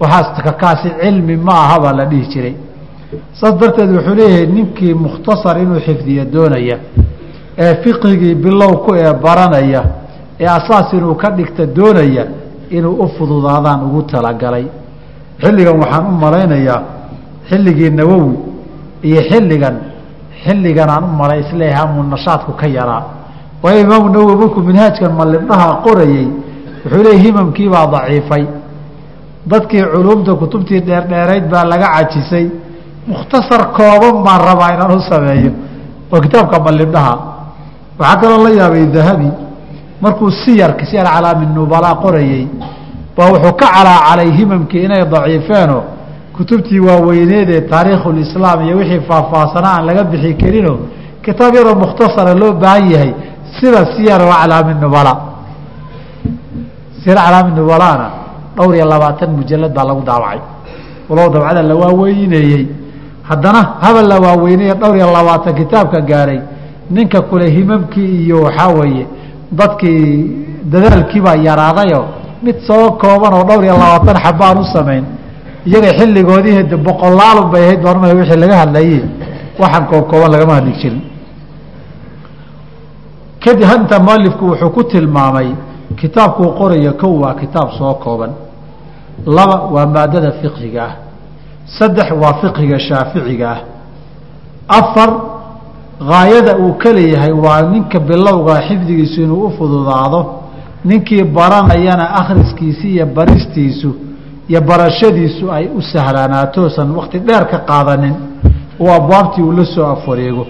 waxaas 0.00 0.54
kaasi 0.62 0.88
cilmi 1.00 1.36
ma 1.36 1.52
aha 1.64 1.76
baa 1.80 1.92
la 1.98 2.04
dhihi 2.10 2.26
jiray. 2.32 2.54
Saas 3.40 3.54
darteed 3.60 3.90
wuxuu 3.96 4.14
leeyahay 4.14 4.46
ninkii 4.46 4.94
mukhtasar 4.94 5.56
inuu 5.64 5.80
xifdiyo 5.86 6.24
doonaya 6.34 6.76
ee 7.58 7.74
fiqigii 7.82 8.34
bilow 8.34 8.72
ku 8.84 8.94
ee 8.94 9.12
baranaya 9.24 9.82
ee 10.40 10.46
asaas 10.58 10.92
inuu 10.92 11.14
ka 11.14 11.30
dhigta 11.30 11.66
doonaya 11.66 12.24
inuu 12.70 12.94
u 13.04 13.08
fududaadaan 13.16 13.80
ugu 13.86 14.02
talagalay. 14.02 14.66
Xilligan 15.42 15.76
waxaan 15.82 16.04
u 16.06 16.12
malaynayaa 16.24 16.82
xilligii 17.50 17.90
nawowi 17.90 18.34
iyo 19.08 19.20
xilligan 19.30 19.76
xilligan 20.44 20.90
aan 20.90 21.04
u 21.04 21.12
malay 21.20 21.40
is 21.40 21.52
leeyahay 21.52 21.84
amuu 21.88 22.02
nashaadku 22.14 22.52
ka 22.60 22.66
yaraa. 22.66 23.02
Waayo 23.62 23.80
imaamu 23.80 24.08
nawowi 24.14 24.36
markuu 24.42 24.62
minhaajkan 24.68 25.12
malibdhaha 25.20 25.68
qorayey 25.86 26.26
wuxuu 26.84 27.02
leeyay 27.04 27.18
himamkiibaa 27.24 27.86
daciifay. 27.86 28.44
Dadkii 29.46 29.84
culumta 29.92 30.34
kutubtii 30.34 30.80
dheerdheerayd 30.86 31.44
baa 31.50 31.64
laga 31.64 31.88
cajisay. 31.94 32.46
Mukhtasar 33.06 33.62
kooban 33.76 34.22
baan 34.24 34.40
rabaa 34.48 34.70
inaan 34.74 34.92
u 34.98 35.00
sameeyo. 35.10 35.52
Oo 36.12 36.20
kitaabka 36.20 36.58
ballibdhaha 36.60 37.14
waxaa 37.98 38.16
kaloo 38.20 38.44
la 38.44 38.50
yaabay 38.60 38.86
dahabi 38.86 39.28
markuu 40.02 40.30
siyarka 40.30 40.84
siyar 40.86 41.06
calaami 41.14 41.46
nubalaa 41.54 41.94
qorayey 42.02 42.46
baa 43.16 43.28
wuxuu 43.32 43.52
ka 43.60 43.66
calaacalay 43.74 44.30
himamkii 44.38 44.84
inay 44.86 45.04
daciifeenoo 45.12 45.82
kutubtii 46.36 46.80
waaweyneedee 46.80 47.60
taariikhulislaam 47.72 48.58
iyo 48.66 48.76
wixii 48.76 49.00
faahfaahsanaa 49.08 49.74
aan 49.78 49.84
laga 49.86 50.04
bixi 50.04 50.34
karinoo 50.42 50.78
kitaab 51.24 51.54
yaroo 51.54 51.74
mukhtasara 51.84 52.34
loo 52.34 52.52
baahan 52.62 52.90
yahay 52.92 53.12
sida 53.60 53.80
siyar 53.96 54.20
calaami 54.30 54.74
nubala 54.82 55.12
siyar 57.02 57.18
calaami 57.24 57.50
nubalana 57.58 58.06
dhowr 58.56 58.74
iyo 58.76 58.86
labaatan 58.92 59.30
mujalad 59.38 59.72
baa 59.74 59.84
lagu 59.84 60.02
daawacay. 60.08 60.40
Walow 61.08 61.28
dabcada 61.34 61.62
la 61.62 61.74
waaweyneeyey. 61.74 62.66
Haddana 63.28 63.60
habal 63.80 64.06
la 64.12 64.16
waaweyneye 64.20 64.74
dhowr 64.74 64.96
iyo 64.96 65.08
labaatan 65.12 65.54
kitaabka 65.54 66.00
gaaray 66.00 66.40
ninka 66.90 67.20
kule 67.20 67.50
himamkii 67.50 68.24
iyo 68.24 68.42
waxaa 68.42 68.68
weeye 68.68 69.06
dadkii 69.52 70.36
dadaalkiibaa 70.72 71.34
yaraadayo 71.36 72.04
mid 72.42 72.56
soo 72.66 72.90
kooban 73.02 73.32
oo 73.34 73.44
dhowr 73.48 73.64
iyo 73.64 73.72
labaatan 73.82 74.16
xabaan 74.24 74.58
u 74.58 74.64
samayn 74.64 75.04
iyaga 75.68 75.90
xilligoodii 75.98 76.54
hade 76.58 76.76
boqolaalun 76.88 77.46
bay 77.52 77.62
ahayd 77.66 77.80
baan 77.84 77.96
umay 78.00 78.14
wixii 78.20 78.40
laga 78.44 78.56
hadlayey 78.62 79.00
waxaan 79.60 79.84
koob 79.90 80.04
kooban 80.10 80.30
lagama 80.34 80.52
hadli 80.58 80.72
jirin 80.80 81.02
kadib 83.44 83.64
hanta 83.72 83.96
mualifku 84.06 84.44
wuxuu 84.50 84.70
ku 84.76 84.82
tilmaamay 84.92 85.48
kitaabkuu 86.00 86.48
qorayo 86.60 86.92
kow 87.00 87.12
waa 87.22 87.34
kitaab 87.34 87.68
soo 87.78 87.94
kooban. 88.04 88.32
Laba 89.36 89.56
waa 89.74 89.86
maadada 89.86 90.30
fiqhiga 90.40 90.82
ah 90.88 90.92
saddex 91.78 92.08
waa 92.22 92.34
fiqhiga 92.42 92.78
shaaficiga 92.88 93.46
ah. 93.54 93.60
Afar 94.78 95.10
gaayada 96.10 96.52
uu 96.58 96.72
ka 96.82 96.90
leeyahay 96.92 97.32
waa 97.44 97.62
ninka 97.72 97.98
bilowga 98.00 98.54
xifdigiisu 98.68 99.22
inuu 99.22 99.46
u 99.46 99.50
fududaado 99.58 100.20
ninkii 100.84 101.24
baranayana 101.24 102.04
akhriskiisi 102.20 102.86
iyo 102.94 103.06
baristiisu 103.06 103.90
iyo 104.48 104.60
barashadiisu 104.60 105.52
ay 105.52 105.64
u 105.78 105.82
sahlaanaatoosan 105.92 106.90
wakti 106.96 107.18
dheer 107.18 107.44
ka 107.50 107.58
qaadanin 107.70 108.14
oo 108.80 108.90
abwaabtii 109.00 109.42
uu 109.42 109.52
la 109.52 109.64
soo 109.64 109.86
afwareego. 109.86 110.46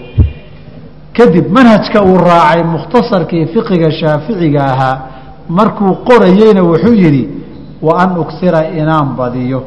Kadib 1.17 1.45
manhajka 1.51 2.01
uu 2.03 2.17
raacay 2.17 2.63
mukhtasarkii 2.63 3.45
fiqiga 3.53 3.91
shaaficiga 3.91 4.63
ahaa 4.73 4.97
markuu 5.49 5.93
qorayeyna 6.09 6.61
wuxuu 6.63 6.93
yidhi 7.03 7.29
wa 7.81 7.93
an 8.03 8.17
ugsira 8.17 8.61
inaan 8.79 9.15
badiyo. 9.17 9.63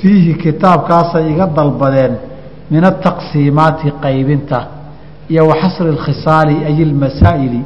Fiihi 0.00 0.34
kitaabkaasay 0.34 1.30
iga 1.32 1.46
dalbadeen 1.56 2.14
min 2.70 2.84
ataqsiimaati 2.84 3.92
qaybinta 4.02 4.58
iyo 5.30 5.46
wa 5.48 5.54
xasri 5.60 5.88
اlkhisaali 5.94 6.56
ay 6.68 6.76
ilmasaa'ili 6.82 7.60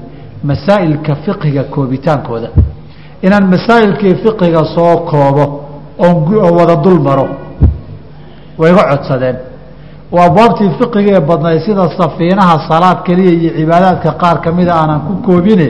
masaa'ilka 0.45 1.15
fiqiga 1.25 1.65
koobitaankooda. 1.65 2.49
Inaan 3.23 3.47
masaa'ilkii 3.55 4.15
fiqiga 4.25 4.65
soo 4.75 4.97
koobo 5.11 5.45
oon 6.05 6.55
wada 6.59 6.77
dul 6.85 6.99
maro. 7.01 7.27
Way 8.59 8.71
iga 8.73 8.85
codsadeen. 8.91 9.37
Oo 10.13 10.21
abwaabtii 10.29 10.71
fiqiga 10.79 11.13
ee 11.17 11.21
badnayd 11.21 11.61
sida 11.67 11.85
safiinaha 11.99 12.55
salaad 12.69 12.99
keliya 13.07 13.33
iyo 13.33 13.51
cibaadaadka 13.59 14.11
qaar 14.23 14.41
ka 14.45 14.53
mida 14.53 14.73
aanan 14.81 15.01
ku 15.07 15.13
koobine 15.27 15.69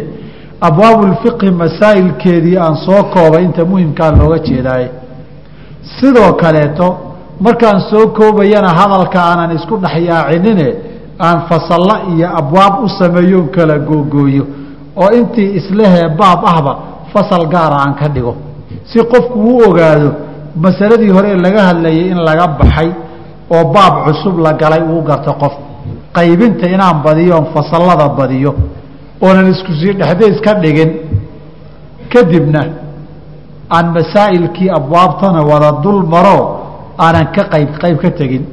abwaabulfiqhi 0.69 1.51
masaa'ilkeedii 1.63 2.57
aan 2.65 2.77
soo 2.87 3.03
koobay 3.15 3.45
inta 3.45 3.65
muhimkaa 3.65 4.11
looga 4.19 4.39
jeedaaye 4.49 4.89
sidoo 6.01 6.33
kaleeto 6.43 6.87
markaan 7.41 7.81
soo 7.91 8.07
koobayana 8.19 8.69
hadalka 8.81 9.19
aanan 9.31 9.51
isku 9.57 9.75
dhexyaacinine 9.85 10.69
aan 11.27 11.39
fasalla 11.49 11.97
iyo 12.15 12.29
abwaab 12.41 12.75
u 12.85 12.89
sameeyoon 12.89 13.49
kala 13.57 13.79
googooyo 13.79 14.45
oo 14.97 15.11
intii 15.19 15.51
islehee 15.59 16.09
baab 16.21 16.41
ahba 16.53 16.73
fasal 17.13 17.45
gaara 17.55 17.77
aan 17.85 17.95
ka 18.01 18.09
dhigo 18.09 18.35
si 18.91 18.99
qofku 19.13 19.39
u 19.51 19.61
ogaado 19.69 20.11
masaladii 20.65 21.11
hore 21.17 21.31
laga 21.45 21.63
hadlayay 21.69 22.11
in 22.13 22.19
laga 22.29 22.47
baxay 22.59 22.89
oo 23.55 23.65
baab 23.75 23.95
cusub 24.07 24.39
la 24.45 24.53
galay 24.53 24.83
uu 24.93 25.03
garto 25.09 25.33
qof 25.43 25.55
qaybinta 26.17 26.67
inaan 26.75 27.03
badiyo 27.05 27.35
oon 27.37 27.47
fasallada 27.55 28.09
badiyo 28.19 28.55
oonan 29.23 29.47
isku 29.55 29.73
sii 29.81 29.93
dhexdays 30.01 30.39
ka 30.47 30.53
dhigin 30.63 30.91
kadibna 32.13 32.63
aan 33.77 33.87
masaa'ilkii 33.97 34.71
abwaabtana 34.79 35.41
wada 35.51 35.71
dul 35.83 36.01
maro 36.15 36.39
aanan 37.05 37.27
ka 37.35 37.43
qayb 37.53 37.71
qayb 37.83 37.99
ka 38.03 38.11
tegin. 38.19 38.45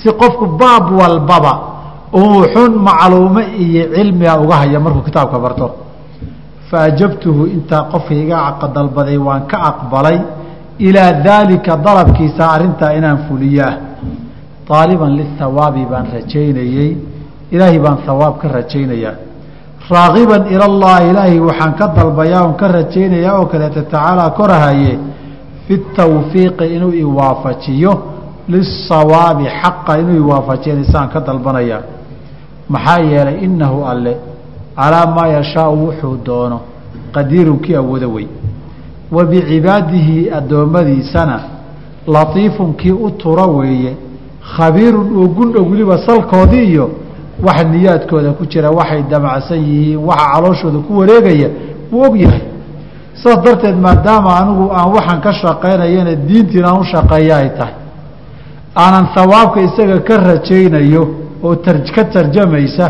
Si 0.00 0.08
qofku 0.20 0.44
baab 0.60 0.84
walbaba 1.00 1.52
uu 2.20 2.44
xun 2.54 2.72
macluumo 2.86 3.40
iyo 3.64 3.84
cilmiga 3.94 4.34
uga 4.44 4.56
haya 4.62 4.78
markuu 4.80 5.02
kitaabka 5.08 5.38
barto 5.44 5.66
faajabtuhu 6.70 7.46
intaa 7.46 7.82
qofka 7.92 8.14
iga 8.14 8.38
dalbaday 8.74 9.16
waan 9.16 9.46
ka 9.50 9.58
aqbalay 9.70 10.18
ilaa 10.78 11.12
daalika 11.12 11.76
dalabkiisa 11.76 12.50
arrintaa 12.54 12.92
inaan 12.98 13.18
fuliyaah 13.28 13.74
aaliban 14.70 15.16
lihawaabi 15.16 15.86
baan 15.90 16.06
rajaynayey 16.16 16.90
ilaahay 17.50 17.78
baan 17.78 17.98
hawaab 18.06 18.34
ka 18.42 18.48
rajaynayaa 18.48 19.16
raagiban 19.90 20.42
ila 20.52 20.66
llahi 20.68 21.10
ilaahay 21.10 21.40
waxaan 21.40 21.72
ka 21.80 21.86
dalbayaa 21.96 22.44
on 22.44 22.54
ka 22.60 22.68
rajaynayaa 22.68 23.38
oo 23.40 23.46
kaleeta 23.46 23.82
tacaalaa 23.82 24.30
korahaye 24.30 24.98
fi 25.66 25.74
tawfiiqi 25.96 26.66
inuu 26.76 26.92
iwaafajiyo 27.04 27.92
lisawaabi 28.48 29.44
xaqa 29.60 29.98
inuu 30.02 30.16
iwaafajiyo 30.24 30.80
isaan 30.84 31.08
ka 31.08 31.20
dalbanayaa 31.20 31.82
maxaa 32.68 32.98
yeelay 33.10 33.36
inahu 33.46 33.84
alle 33.92 34.12
calaa 34.78 35.06
maa 35.16 35.26
yashaau 35.36 35.74
wuxuu 35.86 36.16
doono 36.26 36.60
qadiirun 37.14 37.58
kii 37.64 37.74
awoodo 37.74 38.08
wey 38.14 38.26
wa 39.12 39.24
bicibaadihi 39.24 40.30
addoommadiisana 40.30 41.40
latiifun 42.06 42.74
kii 42.74 42.92
u 42.92 43.10
tura 43.10 43.46
weeye 43.46 43.96
khabiirun 44.56 45.08
oo 45.18 45.26
gundhow 45.28 45.70
weliba 45.70 45.98
salkoodii 46.06 46.64
iyo 46.72 46.90
waxa 47.46 47.64
niyaadkooda 47.64 48.32
ku 48.32 48.46
jira 48.46 48.70
waxay 48.70 49.02
damacsan 49.10 49.58
yihiin 49.58 49.96
waxa 50.08 50.26
calooshooda 50.32 50.78
ku 50.78 50.98
wareegaya 50.98 51.48
wuu 51.92 52.02
og 52.06 52.16
yahay. 52.20 52.40
Saas 53.22 53.38
darteed 53.44 53.76
maadaama 53.76 54.30
anigu 54.40 54.70
aan 54.72 54.88
waxaan 54.96 55.20
ka 55.20 55.32
shaqaynayana 55.32 56.14
diintiin 56.14 56.64
aan 56.64 56.80
u 56.80 56.84
shaqeeya 56.84 57.36
ay 57.36 57.48
tahay. 57.58 57.74
Aanan 58.76 59.06
hawaabka 59.14 59.60
isaga 59.60 59.98
ka 60.08 60.16
rajaynayo 60.16 61.08
oo 61.42 61.56
ka 61.94 62.04
tarjamaysa 62.04 62.86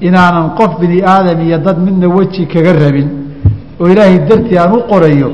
inaanan 0.00 0.50
qof 0.58 0.78
bini 0.80 1.02
aadam 1.02 1.40
iyo 1.46 1.58
dad 1.58 1.78
midna 1.78 2.08
weji 2.08 2.46
kaga 2.46 2.72
rabin 2.72 3.08
oo 3.80 3.88
ilaahay 3.88 4.18
dartii 4.28 4.58
aan 4.58 4.72
u 4.78 4.80
qorayo 4.92 5.30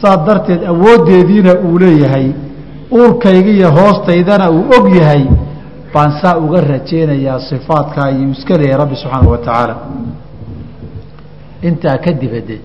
saas 0.00 0.18
darteed 0.26 0.62
awooddeediina 0.72 1.52
uu 1.66 1.78
leeyahay 1.78 2.26
uurkayga 2.92 3.50
iyo 3.50 3.70
hoostaydana 3.78 4.50
uu 4.50 4.64
og 4.78 4.86
yahay 4.96 5.24
baan 5.94 6.12
saa 6.22 6.36
uga 6.44 6.60
rajaynayaa 6.60 7.40
sifaadkaa 7.50 8.10
iyo 8.10 8.30
iska 8.30 8.54
leeyahay 8.58 8.78
rabbi 8.82 8.96
subxaana 8.96 9.28
wa 9.30 9.38
tacaala. 9.38 9.76
Intaa 11.62 11.98
kadib 11.98 12.32
hade 12.34 12.60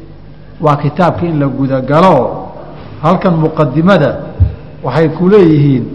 waa 0.61 0.75
kitaabka 0.75 1.25
in 1.25 1.39
la 1.39 1.47
gudagalo 1.47 2.47
halkan 3.03 3.35
muqadimada 3.37 4.11
waxay 4.83 5.09
ku 5.09 5.29
leeyihiin 5.29 5.85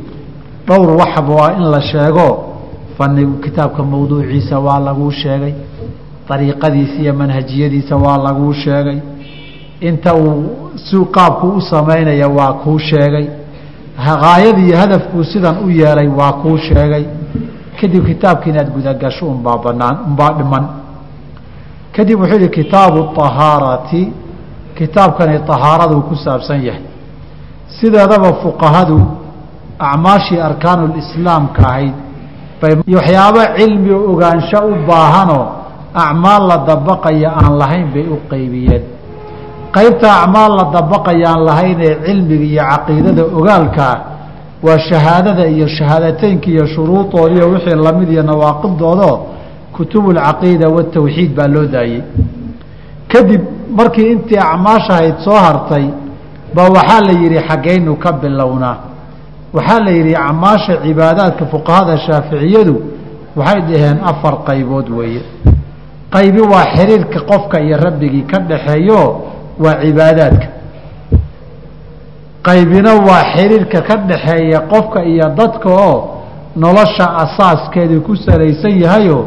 dhowr 0.68 0.90
waxba 1.00 1.32
waa 1.34 1.52
in 1.58 1.64
la 1.70 1.80
sheego 1.80 2.51
fanigu 3.02 3.32
kitaabka 3.44 3.82
mawduuciisa 3.82 4.58
waa 4.60 4.78
laguu 4.78 5.10
sheegay 5.10 5.54
dariiqadiisa 6.28 6.94
iyo 7.02 7.14
manhajiyadiisa 7.14 7.96
waa 7.96 8.18
laguu 8.18 8.52
sheegay. 8.52 8.98
Inta 9.80 10.14
uu 10.14 10.70
si 10.76 10.96
qaabku 11.14 11.46
u 11.46 11.60
samaynaya 11.60 12.28
waa 12.28 12.52
kuu 12.52 12.78
sheegay. 12.78 13.26
Haayadii 13.96 14.66
iyo 14.68 14.76
hadafkuu 14.76 15.24
sidan 15.24 15.56
u 15.64 15.70
yeelay 15.70 16.08
waa 16.08 16.32
kuu 16.32 16.56
sheegay. 16.58 17.04
Kadib 17.80 18.06
kitaabka 18.06 18.50
inaad 18.50 18.70
gudagasho 18.70 19.26
unbaa 19.26 19.58
banaan 19.64 19.96
unbaa 20.06 20.32
dhiman. 20.38 20.64
Kadib 21.96 22.20
wuxuu 22.20 22.38
yihi 22.38 22.48
kitaabu 22.48 23.00
ahaarati 23.22 24.12
kitaabkani 24.78 25.40
ahaaraduu 25.48 26.00
ku 26.08 26.14
saabsan 26.16 26.62
yahay. 26.64 26.82
Sideedaba 27.80 28.32
fuqahadu 28.42 28.98
acmaashii 29.78 30.40
arkaanulislaamka 30.48 31.62
ahayd 31.68 31.92
bay 31.92 32.12
waxyaabo 32.62 33.40
cilmi 33.59 33.92
ogaansho 34.12 34.59
u 34.70 34.75
baahanoo 34.88 35.46
acmaal 35.94 36.42
la 36.51 36.57
dabaqaya 36.68 37.31
aan 37.40 37.59
lahayn 37.59 37.87
bay 37.94 38.07
u 38.14 38.18
qeybiyeen 38.31 38.83
qaybta 39.77 40.09
acmaal 40.22 40.53
la 40.59 40.64
dabaqaya 40.77 41.27
aan 41.33 41.44
lahayn 41.48 41.81
ee 41.81 41.96
cilmiga 42.07 42.44
iyo 42.44 42.62
caqiidada 42.70 43.22
ogaalkaa 43.38 43.96
waa 44.66 44.79
shahaadada 44.88 45.46
iyo 45.55 45.66
shahaadateynka 45.79 46.46
iyo 46.51 46.66
shuruudood 46.75 47.33
iyo 47.37 47.46
wixii 47.53 47.77
la 47.87 47.92
mid 47.92 48.09
iyo 48.14 48.22
nawaaqidoodo 48.22 49.11
kutubulcaqiida 49.77 50.66
watawxiid 50.77 51.31
baa 51.38 51.48
loo 51.55 51.66
daayey. 51.75 52.03
Kadib 53.12 53.42
markii 53.79 54.12
intii 54.12 54.38
acmaashahayd 54.38 55.16
soo 55.25 55.38
hartay 55.46 55.85
ba 56.55 56.62
waxaa 56.75 57.01
la 57.09 57.12
yidhi 57.22 57.38
xaggaynu 57.48 57.96
ka 58.03 58.12
bilownaa 58.12 58.77
waxaa 59.52 59.80
la 59.84 59.90
yidhi 59.90 60.14
acmaasha 60.16 60.74
cibaadaadka 60.84 61.46
fuqahada 61.52 61.96
shaaficiyadu 62.06 62.74
waxay 63.36 63.60
dhaheen 63.68 63.98
afar 64.10 64.34
qaybood 64.48 64.88
weeye. 64.90 65.22
Qaybi 66.14 66.40
waa 66.40 66.66
xiriirka 66.76 67.20
qofka 67.30 67.60
iyo 67.60 67.76
rabbigii 67.76 68.22
ka 68.30 68.38
dhaxeeyo 68.40 69.00
waa 69.64 69.80
cibaadaadka. 69.82 70.46
Qaybina 72.42 72.92
waa 72.94 73.24
xiriirka 73.34 73.80
ka 73.88 73.96
dhaxeeya 73.96 74.60
qofka 74.72 75.04
iyo 75.04 75.28
dadka 75.36 75.68
oo 75.68 76.22
nolosha 76.56 77.06
asaaskeedii 77.24 78.00
ku 78.00 78.16
salaysan 78.16 78.74
yahayo 78.82 79.18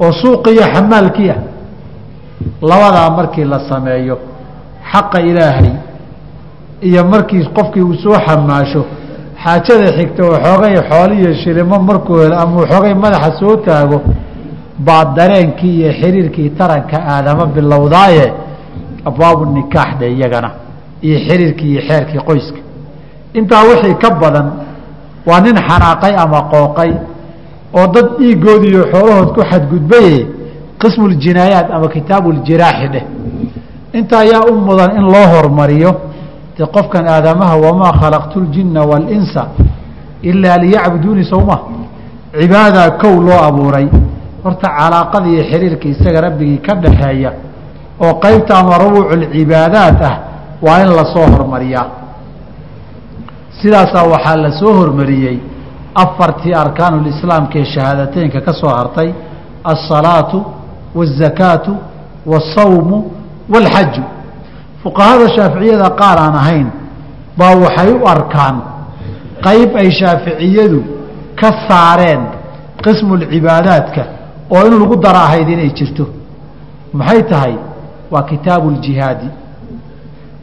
oo 0.00 0.12
suuqiyo 0.22 0.62
xamaalkii 0.74 1.30
ah. 1.30 1.40
Labadaa 2.62 3.10
markii 3.16 3.44
la 3.44 3.58
sameeyo 3.68 4.18
xaqa 4.92 5.20
ilaahay 5.20 5.70
iyo 6.82 7.04
markii 7.04 7.44
qofkii 7.56 7.82
uu 7.82 7.94
soo 7.94 8.18
xamaasho 8.26 8.84
xaajada 9.44 9.88
xigta 9.98 10.22
waxoogay 10.32 10.74
xooliyo 10.90 11.30
shilimo 11.42 11.76
markuu 11.88 12.18
helo 12.22 12.36
ama 12.42 12.54
waxoogay 12.60 12.94
madaxa 12.94 13.30
soo 13.40 13.56
taago 13.66 13.98
baa 14.86 15.04
dareenkii 15.16 15.74
iyo 15.80 15.90
xiriirkii 16.00 16.50
taranka 16.58 16.96
aadama 17.12 17.46
bilowdaaye 17.54 18.26
abwaabu 19.08 19.44
nikaax 19.56 19.90
dhe 20.00 20.06
iyagana 20.16 20.50
iyo 21.06 21.18
xiriirkii 21.26 21.70
iyo 21.72 21.80
xeerkii 21.88 22.20
qoyska. 22.28 22.60
Intaa 23.38 23.62
wixii 23.68 23.94
ka 24.02 24.10
badan 24.10 24.46
waa 25.28 25.40
nin 25.40 25.56
xanaaqay 25.68 26.14
ama 26.24 26.40
qooqay 26.52 26.90
oo 27.78 27.86
dad 27.94 28.06
dhiigood 28.18 28.62
iyo 28.70 28.82
xoolahood 28.92 29.30
ku 29.36 29.40
xadgudbaye 29.50 30.26
qismu 30.80 31.08
ljinaayaat 31.08 31.68
ama 31.76 31.88
kitaabu 31.88 32.32
ljiraaxi 32.32 32.88
dheh. 32.94 33.04
Inta 33.98 34.18
ayaa 34.18 34.42
u 34.50 34.54
mudan 34.66 34.90
in 34.98 35.04
loo 35.14 35.26
hormariyo 35.34 35.90
dee 36.58 36.66
qofkan 36.76 37.06
aadamaha 37.08 37.56
wamaa 37.64 37.92
khalaqtu 38.00 38.40
ljinna 38.40 38.82
waalinsa 38.90 39.42
ilaa 40.22 40.56
liyacbuduuni 40.62 41.24
sowma 41.24 41.56
cibaadaa 42.40 42.90
kow 43.00 43.14
loo 43.26 43.40
abuuray. 43.48 43.88
Horta 44.44 44.68
calaaqada 44.78 45.26
iyo 45.28 45.42
xiriirka 45.50 45.86
isaga 45.88 46.20
rabbigii 46.20 46.58
ka 46.66 46.74
dhaxeeya 46.74 47.30
oo 48.04 48.14
qeybta 48.24 48.52
ama 48.60 48.78
rubuuculcibaadaat 48.78 50.02
ah 50.10 50.14
waa 50.62 50.80
in 50.82 50.90
la 50.98 51.04
soo 51.14 51.26
hormariyaa. 51.34 51.86
Sidaasaa 53.60 54.04
waxaa 54.12 54.36
la 54.36 54.50
soo 54.60 54.72
hormariyey 54.80 55.38
afartii 55.94 56.54
arkaanulislaamka 56.54 57.58
ee 57.58 57.64
shahaadateynka 57.74 58.40
ka 58.40 58.52
soo 58.60 58.68
hartay 58.78 59.10
alsalaatu 59.64 60.38
waazakaatu 60.94 61.72
waasawmu 62.26 62.96
waalxaju 63.52 64.02
fuqahada 64.88 65.28
shaaficiyada 65.36 65.90
qaar 66.00 66.18
aan 66.24 66.34
ahayn 66.42 66.68
baa 67.38 67.54
waxay 67.64 67.90
u 67.92 68.06
arkaan 68.14 68.56
qayb 69.46 69.70
ay 69.82 69.90
shaaficiyadu 70.00 70.80
ka 71.40 71.48
saareen 71.68 72.22
qismulcibaadaadka 72.84 74.02
oo 74.50 74.66
in 74.66 74.74
lagu 74.80 74.96
dara 74.96 75.20
ahayd 75.28 75.48
inay 75.48 75.70
jirto. 75.78 76.04
Maxay 76.92 77.22
tahay? 77.30 77.54
Waa 78.10 78.22
kitaabu 78.22 78.70
ljihaadi 78.70 79.28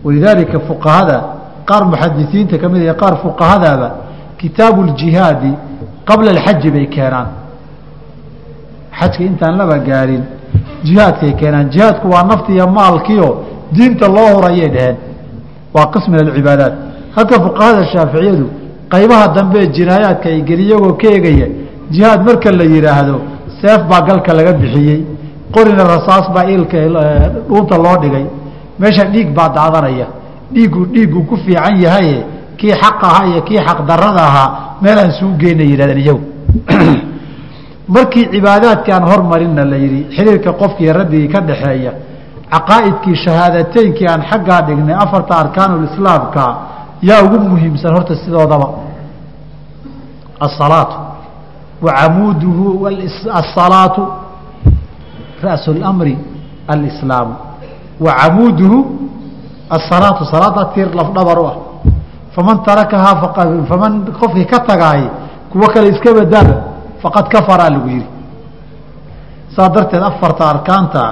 walidaalika 0.04 0.60
fuqahada 0.60 1.18
qaar 1.70 1.84
muxadisiinta 1.86 2.58
ka 2.62 2.70
mid 2.70 2.82
iyo 2.82 2.94
qaar 3.02 3.18
fuqahadaaba 3.24 3.90
kitaabu 4.38 4.84
ljihaadi 4.84 5.52
qabla 6.10 6.30
alxaji 6.36 6.70
bay 6.72 6.86
keenaan. 6.96 7.28
Xajka 9.00 9.24
intaan 9.24 9.58
laba 9.58 9.78
gaarin 9.80 10.24
jihaadkay 10.88 11.34
keenaan. 11.40 11.70
Jihaadku 11.74 12.08
waa 12.14 12.24
nafti 12.24 12.52
maalkiio 12.78 13.30
diinta 13.72 14.08
loo 14.08 14.36
horayay 14.36 14.70
dhaheen. 14.70 14.98
Waa 15.74 15.86
qism 15.94 16.12
min 16.12 16.20
alcibaadaat. 16.28 16.74
Halka 17.16 17.36
fuqahada 17.46 17.86
shaaficiyadu 17.94 18.46
qaybaha 18.90 19.28
dambe 19.36 19.60
jinaayaadka 19.74 20.30
ay 20.30 20.42
geli 20.44 20.64
iyagoo 20.68 20.94
ka 20.94 21.08
egaya 21.08 21.48
jihaad 21.92 22.22
marka 22.28 22.52
la 22.52 22.64
yidhaahdo 22.64 23.22
seef 23.62 23.82
baa 23.90 24.02
galka 24.02 24.34
laga 24.34 24.54
bixiyey. 24.54 25.06
Qorina 25.54 25.84
rasaas 25.84 26.30
baa 26.34 26.46
ilka 26.50 26.78
dhuunta 27.48 27.78
loo 27.78 27.98
dhigay. 28.02 28.26
Meesha 28.80 29.06
dhiig 29.06 29.34
baa 29.34 29.50
daadanaya 29.50 30.08
dhiiggu 30.54 30.86
dhiiggu 30.94 31.26
ku 31.26 31.36
fiican 31.38 31.82
yahaye 31.82 32.24
kii 32.58 32.74
xaq 32.82 33.04
ahaa 33.04 33.26
iyo 33.28 33.42
kii 33.42 33.58
xaq 33.68 33.80
darada 33.88 34.24
ahaa 34.30 34.50
meelaan 34.82 35.12
suu 35.20 35.32
geyna 35.38 35.64
yidhahdeen 35.64 36.00
iyagu. 36.00 36.24
Markii 37.96 38.30
cibaadaadkii 38.34 38.94
aan 38.94 39.06
hormarinna 39.12 39.64
la 39.66 39.78
yidhi 39.78 40.08
xiriirka 40.16 40.52
qofkii 40.54 40.92
rabbigii 41.00 41.28
ka 41.28 41.42
dhaxeeya 41.42 41.92
caqaa'idkii 42.54 43.16
shahaadateynkii 43.26 44.08
aan 44.14 44.22
xaggaa 44.32 44.62
dhignay 44.68 44.96
afarta 45.06 45.34
arkaanulislaamka 45.44 46.44
yaa 47.10 47.22
ugu 47.26 47.40
muhiimsan 47.40 47.92
horta 47.96 48.16
sidoodaba. 48.24 48.68
Asalaatu 50.48 50.96
wa 51.86 51.92
camuuduhu 52.00 52.88
asalaatu 53.42 54.02
ra'su 55.44 55.72
اlamri 55.76 56.18
alislaamu. 56.68 57.36
Wa 58.06 58.12
camuuduhu 58.22 58.78
asalaatu 59.70 60.26
salaada 60.34 60.66
tiir 60.74 60.90
lafdhabar 61.00 61.38
u 61.40 61.46
ah. 61.48 61.58
Faman 62.36 62.58
tarakahaa 62.68 63.16
faman 63.70 63.94
qofkii 64.20 64.46
ka 64.46 64.60
tagaay 64.60 65.02
kuwo 65.52 65.68
kale 65.74 65.88
iska 65.96 66.12
badaaba 66.14 66.56
faqad 67.02 67.26
kafaraa 67.32 67.70
lagu 67.70 67.88
yihi 67.90 68.08
saas 69.56 69.72
darteed 69.72 70.04
afarta 70.04 70.44
arkaanta 70.54 71.04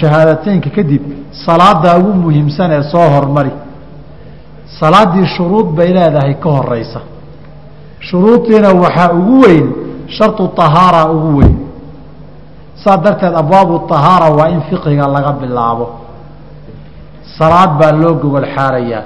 shahaadateynka 0.00 0.70
kadib 0.76 1.02
salaadaa 1.46 1.96
ugu 1.98 2.12
muhiimsan 2.24 2.70
ee 2.72 2.82
soo 2.92 3.06
hormari 3.14 3.52
salaaddii 4.80 5.26
shuruud 5.36 5.68
bay 5.78 5.88
leedahay 5.98 6.34
ka 6.42 6.50
horeysa 6.56 7.00
shuruudiina 8.08 8.68
waxaa 8.82 9.12
ugu 9.18 9.40
weyn 9.44 9.66
sharطu 10.16 10.44
طahaara 10.60 11.02
ugu 11.14 11.30
weyn 11.38 11.56
saas 12.84 13.00
darteed 13.04 13.34
abwaabu 13.42 13.78
طahaara 13.92 14.28
waa 14.38 14.48
in 14.54 14.60
fiqiga 14.70 15.06
laga 15.14 15.32
bilaabo 15.40 15.86
salaad 17.38 17.70
baa 17.80 17.92
loo 18.02 18.14
gogol 18.22 18.46
xaarayaa 18.56 19.02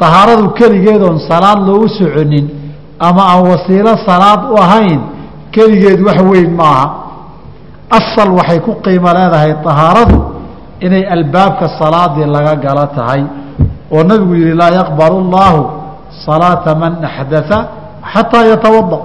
طahaaradu 0.00 0.50
keligeedoon 0.58 1.18
salaad 1.30 1.58
loogu 1.68 1.88
soconin 1.88 2.46
ama 2.98 3.22
aan 3.32 3.42
wasiilo 3.52 3.92
salaad 4.08 4.40
u 4.52 4.56
ahayn 4.64 5.00
keligeed 5.54 6.00
wax 6.06 6.18
weyn 6.32 6.50
maaha 6.60 6.86
asal 7.98 8.28
waxay 8.38 8.60
ku 8.66 8.72
qiimo 8.84 9.10
leedahay 9.18 9.52
طahaaradu 9.66 10.16
inay 10.86 11.04
albaabka 11.16 11.68
salaadii 11.80 12.26
laga 12.36 12.54
galo 12.64 12.86
tahay 12.96 13.22
oo 13.94 14.02
nabigu 14.10 14.34
yihi 14.40 14.54
laa 14.60 14.70
yaqbal 14.80 15.12
اllaahu 15.22 15.60
salaata 16.26 16.74
man 16.82 16.92
axdaa 17.04 17.60
xataa 18.12 18.44
yatawada 18.52 18.98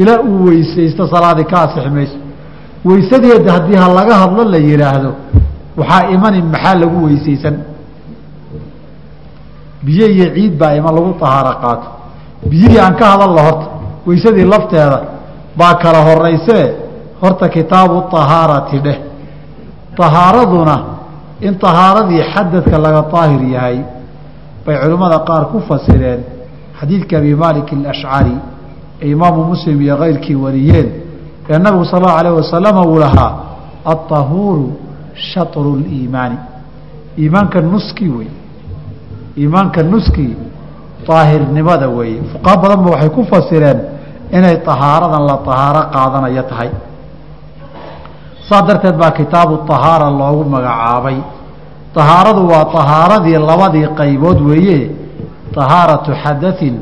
ilaa 0.00 0.20
uu 0.30 0.44
weysaysto 0.48 1.02
salaadii 1.14 1.44
ka 1.52 1.56
asixi 1.64 1.90
mayso 1.98 2.18
weysadeeda 2.88 3.52
haddii 3.56 3.78
ha 3.82 3.88
laga 3.98 4.14
hadlo 4.22 4.42
la 4.54 4.58
yihaahdo 4.68 5.10
waxaa 5.78 6.02
imani 6.14 6.42
maxaa 6.42 6.74
lagu 6.82 6.98
weysaysan 7.06 7.56
biyo 9.86 10.06
iyo 10.14 10.26
ciid 10.34 10.54
baa 10.60 10.74
iman 10.78 10.92
lagu 10.98 11.10
طahaaro 11.22 11.52
qaato 11.62 11.88
biyihii 12.50 12.78
aan 12.84 12.94
ka 13.00 13.04
hadalno 13.12 13.40
horta 13.46 13.66
weysadii 14.06 14.46
lafteeda 14.54 14.98
baa 15.58 15.74
kala 15.82 16.00
horeysee 16.08 16.66
horta 17.22 17.48
kitaabu 17.48 17.96
طahaarati 18.14 18.78
dheh 18.86 18.98
طahaaraduna 19.98 20.76
in 21.40 21.54
طahaaradii 21.64 22.22
xadadka 22.34 22.78
laga 22.78 23.02
طaahir 23.14 23.42
yahay 23.54 23.78
bay 24.66 24.76
culimmada 24.82 25.18
qaar 25.28 25.44
ku 25.52 25.58
fasireen 25.68 26.20
xadiidka 26.80 27.18
abi 27.18 27.34
malik 27.34 27.68
اlashcari 27.72 28.36
ee 29.02 29.08
imaamu 29.14 29.44
muslim 29.52 29.76
iyo 29.82 29.96
keyrkii 30.02 30.34
wariyeen 30.44 30.88
ee 31.50 31.58
nabigu 31.58 31.84
sal 31.84 32.00
اlahu 32.02 32.18
alayh 32.20 32.32
wasalama 32.40 32.82
uu 32.90 32.98
lahaa 33.04 33.32
aلطahuuru 33.92 34.66
shaطru 35.30 35.70
اliimaani 35.78 36.38
iimaanka 37.18 37.60
nuskii 37.60 38.08
wey 38.18 38.28
iimaanka 39.40 39.82
nuskii 39.82 40.34
daahirnimada 41.08 41.88
weeye 41.88 42.20
fuqaha 42.32 42.56
badanba 42.62 42.88
waxay 42.94 43.10
ku 43.16 43.22
fasireen 43.32 43.78
inay 44.36 44.56
طahaaradan 44.68 45.22
la 45.30 45.36
طahaaro 45.48 45.82
qaadanayo 45.94 46.42
tahay 46.50 46.70
saas 48.51 48.63
darteed 48.67 48.95
baa 49.01 49.11
kitaabu 49.19 49.57
tahaara 49.71 50.07
loogu 50.19 50.43
magacaabay. 50.53 51.17
Tahaaradu 51.95 52.41
waa 52.51 52.65
tahaaradii 52.75 53.37
labadii 53.49 53.87
qaybood 53.99 54.39
weeye 54.49 54.91
tahaaratu 55.55 56.11
xadain 56.23 56.75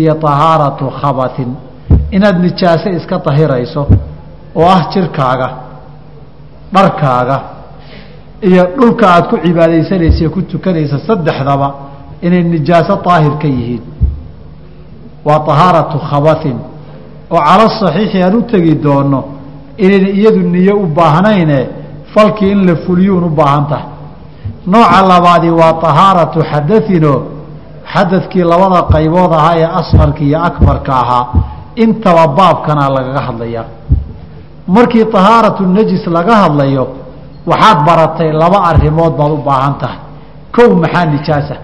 iyo 0.00 0.14
tahaaratu 0.26 0.84
khabain 1.00 1.50
inaad 2.16 2.36
nijaase 2.44 2.88
iska 2.98 3.18
tahirayso 3.18 3.82
oo 4.60 4.66
ah 4.76 4.82
jirkaaga 4.92 5.48
dharkaaga 6.74 7.36
iyo 8.48 8.64
dhulka 8.78 9.04
aad 9.14 9.24
ku 9.30 9.36
cibaadaysanaysa 9.44 10.28
ku 10.34 10.40
tukanaysa 10.52 10.98
saddexdaba 11.08 11.68
inay 12.26 12.42
nijaaso 12.54 12.94
daahir 13.04 13.34
ka 13.42 13.48
yihiin. 13.56 13.82
Waa 15.26 15.38
tahaaratu 15.48 15.98
khabain 16.10 16.58
oo 17.30 17.40
cala 17.48 17.66
saxiixi 17.80 18.18
aan 18.22 18.34
u 18.36 18.42
tegi 18.42 18.74
doono 18.84 19.20
inayna 19.78 20.08
iyadu 20.08 20.40
niyo 20.54 20.74
u 20.84 20.86
baahnayne 20.86 21.58
falkii 22.14 22.50
in 22.52 22.66
la 22.66 22.74
fuliyuun 22.86 23.24
u 23.24 23.30
baahan 23.30 23.66
tahay 23.70 23.86
nooca 24.66 25.02
labaadi 25.12 25.50
waa 25.50 25.72
طahaaratu 25.84 26.38
xadaثinoo 26.50 27.18
xadadkii 27.92 28.44
labada 28.52 28.82
qaybood 28.94 29.32
ahaa 29.32 29.54
ee 29.56 29.68
asqarka 29.80 30.20
iyo 30.24 30.38
akbarka 30.48 30.92
ahaa. 31.02 31.24
Intaba 31.84 32.26
baabkana 32.38 32.88
lagaga 32.96 33.20
hadlayaa. 33.28 33.64
Markii 34.66 35.04
tahaaratu 35.04 35.62
najis 35.66 36.06
laga 36.06 36.34
hadlayo 36.42 36.84
waxaad 37.46 37.78
baratay 37.86 38.30
laba 38.32 38.58
arrimood 38.70 39.12
baad 39.18 39.32
u 39.32 39.36
baahan 39.48 39.74
tahay. 39.80 39.98
Kow 40.56 40.68
maxaa 40.82 41.04
nijaasa? 41.04 41.54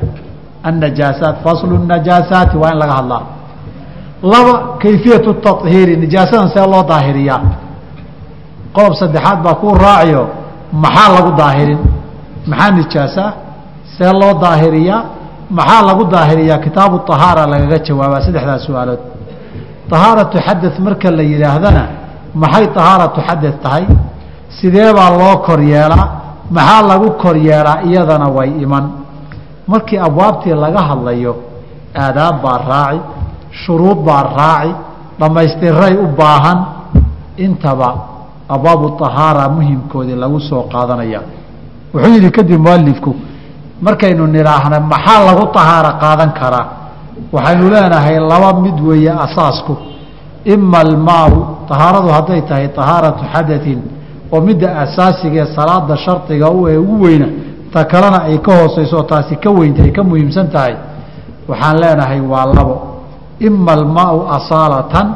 Annajaasaat 0.69 1.37
faslu 1.45 1.79
najaasaati 1.93 2.57
waa 2.57 2.71
in 2.73 2.79
laga 2.83 2.93
hadlaa. 3.01 3.23
Laba 4.23 4.53
kayfiyatu 4.83 5.35
tahiiri 5.35 5.97
nijaasadan 5.97 6.49
see 6.55 6.67
loo 6.73 6.83
daahiriyaa 6.91 7.41
qodob 8.78 8.94
saddexaad 9.02 9.40
baa 9.46 9.56
kuu 9.62 9.74
raaciyo 9.86 10.24
maxaa 10.84 11.10
lagu 11.16 11.32
daahirin 11.42 11.82
maxaa 12.50 12.72
nijaasaa 12.78 13.30
see 13.96 14.12
loo 14.22 14.34
daahiriyaa 14.44 15.02
maxaa 15.58 15.82
lagu 15.90 16.04
daahiriyaa 16.14 16.60
kitaabu 16.66 16.96
طahaara 17.10 17.44
lagaga 17.54 17.78
jawaabaa 17.88 18.22
saddexdaas 18.26 18.64
su-aalood 18.68 19.02
طahaaratu 19.92 20.38
xadad 20.48 20.74
marka 20.86 21.08
la 21.18 21.24
yidhaahdana 21.32 21.84
maxay 22.42 22.66
طahaaratu 22.78 23.20
xadad 23.28 23.56
tahay 23.64 23.86
sidee 24.58 24.90
baa 24.98 25.10
loo 25.22 25.36
kor 25.48 25.60
yeelaa 25.74 26.08
maxaa 26.56 26.82
lagu 26.92 27.08
kor 27.22 27.36
yeelaa 27.48 27.78
iyadana 27.90 28.28
way 28.38 28.50
iman 28.64 28.86
markii 29.72 30.00
abwaabtii 30.08 30.56
laga 30.66 30.82
hadlayo 30.90 31.34
aadaab 32.04 32.36
baa 32.46 32.58
raaci 32.72 33.00
shuruud 33.64 34.00
baa 34.08 34.24
raaci 34.40 34.72
dhammaystiray 35.20 35.94
u 36.04 36.08
baahan 36.20 36.60
intaba 37.46 37.90
abwaabu 38.56 38.90
طahaara 39.02 39.50
muhimkoodii 39.56 40.16
lagu 40.24 40.40
soo 40.50 40.64
qaadanaya 40.74 41.22
wuxuu 41.94 42.14
yidhi 42.16 42.30
kadib 42.38 42.60
mualifku 42.68 43.12
markaynu 43.82 44.28
nidhaahna 44.36 44.80
maxaa 44.80 45.22
lagu 45.30 45.46
طahaaro 45.58 45.92
qaadan 46.04 46.32
karaa 46.40 46.66
waxaynu 47.36 47.70
leenahay 47.74 48.18
laba 48.32 48.50
mid 48.66 48.78
weeye 48.88 49.12
asaasku 49.26 49.74
ima 50.54 50.80
almaau 50.86 51.34
طahaaradu 51.70 52.08
hadday 52.18 52.42
tahay 52.50 52.68
طahaaratu 52.78 53.24
xadaثin 53.34 53.80
oo 54.34 54.42
midda 54.48 54.68
asaasiga 54.84 55.42
ee 55.44 55.50
salaada 55.58 55.96
shardiga 56.06 56.48
ee 56.72 56.78
ugu 56.78 56.96
weyna 57.06 57.28
ta 57.74 57.80
kalena 57.92 58.20
ay 58.30 58.38
ka 58.46 58.52
hooseyso 58.60 59.00
taasi 59.12 59.36
ka 59.44 59.50
weynta 59.58 59.82
ay 59.88 59.92
ka 59.98 60.04
muhiimsan 60.10 60.48
tahay 60.56 60.76
waxaan 61.50 61.76
leenahay 61.84 62.20
waa 62.34 62.46
labo 62.58 62.76
ima 63.48 63.72
almaau 63.78 64.18
asaalatan 64.38 65.08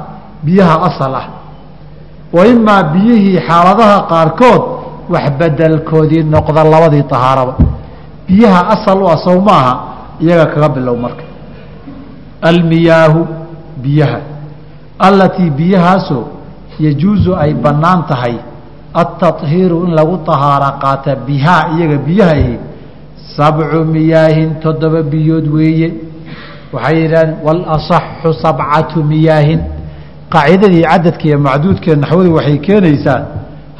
biyaha 0.45 0.75
asal 0.89 1.13
ah 1.21 1.25
wa 2.36 2.46
imaa 2.46 2.82
biyihii 2.92 3.38
xaaladaha 3.48 3.96
qaarkood 4.12 4.62
wax 5.12 5.26
bedelkoodii 5.38 6.22
noqda 6.34 6.64
labadii 6.64 7.04
ahaaraba 7.16 7.54
biyaha 8.28 8.60
asal 8.74 8.98
u 9.02 9.06
ah 9.12 9.18
sow 9.24 9.38
maaha 9.48 9.72
iyaga 10.20 10.46
kaga 10.54 10.68
bilow 10.68 10.96
marka. 10.96 11.24
Almiyaahu 12.42 13.26
biyaha. 13.82 14.18
Allatii 14.98 15.50
biyahaasoo 15.50 16.24
yajuusu 16.80 17.36
ay 17.36 17.54
bannaan 17.54 18.06
tahay 18.08 18.36
atahiiru 18.94 19.84
in 19.86 19.94
lagu 19.98 20.18
ahaara 20.34 20.70
qaata 20.82 21.16
bihaa 21.26 21.64
iyaga 21.76 21.98
biyahayi 22.06 22.58
sabcu 23.36 23.84
miyaahin 23.94 24.50
toddoba 24.62 25.02
biyood 25.02 25.46
weeye. 25.54 25.88
Waxay 26.72 26.96
yidhaaheen 27.02 27.34
walaصaxu 27.46 28.32
sabcatu 28.42 29.04
miyaahin 29.04 29.60
qaacidadii 30.32 30.82
cadadka 30.90 31.24
iyo 31.28 31.38
macduudkee 31.46 31.94
naxwadu 32.02 32.34
waxay 32.36 32.58
keenaysaa 32.66 33.20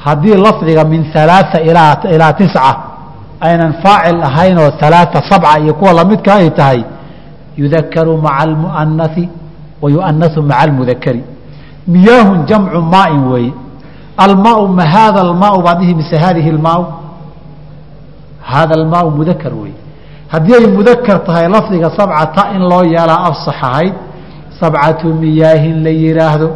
haddii 0.05 0.36
lafdiga 0.46 0.84
min 0.92 1.00
alaaثa 1.22 1.59
ilaa 1.68 1.96
ilaa 2.14 2.32
tisca 2.40 2.74
aynan 3.48 3.72
faacil 3.82 4.22
ahayn 4.28 4.59
oo 4.59 4.70
alaaثa 4.88 5.18
sabca 5.30 5.59
iyo 5.62 5.74
kuwa 5.74 5.92
lamidka 5.92 6.34
ay 6.34 6.50
tahay 6.50 6.80
yudakaru 7.57 8.16
maca 8.24 8.38
almu'anasi 8.46 9.24
wa 9.82 9.90
yu'anasu 9.90 10.42
maca 10.42 10.59
almudakari 10.64 11.22
miyaahun 11.92 12.46
jamcu 12.46 12.80
maain 12.94 13.24
weeye. 13.32 13.53
Almaau 14.16 14.68
ma 14.68 14.84
haada 14.94 15.20
almaau 15.20 15.62
baan 15.66 15.78
dhihi 15.80 15.94
mise 15.94 16.16
haadihi 16.22 16.50
almaau? 16.50 16.82
Haada 18.40 18.74
almaau 18.80 19.11
mudakar 19.11 19.53
weeye. 19.55 19.74
Haddii 20.28 20.55
ay 20.55 20.66
mudakar 20.66 21.24
tahay 21.26 21.48
lafdiga 21.48 21.90
sabcata 21.98 22.53
in 22.55 22.62
loo 22.70 22.84
yeelaa 22.84 23.20
afsax 23.30 23.57
ahayd 23.62 23.94
sabcatu 24.62 25.14
miyaahin 25.22 25.82
la 25.84 25.90
yidhaahdo 25.90 26.48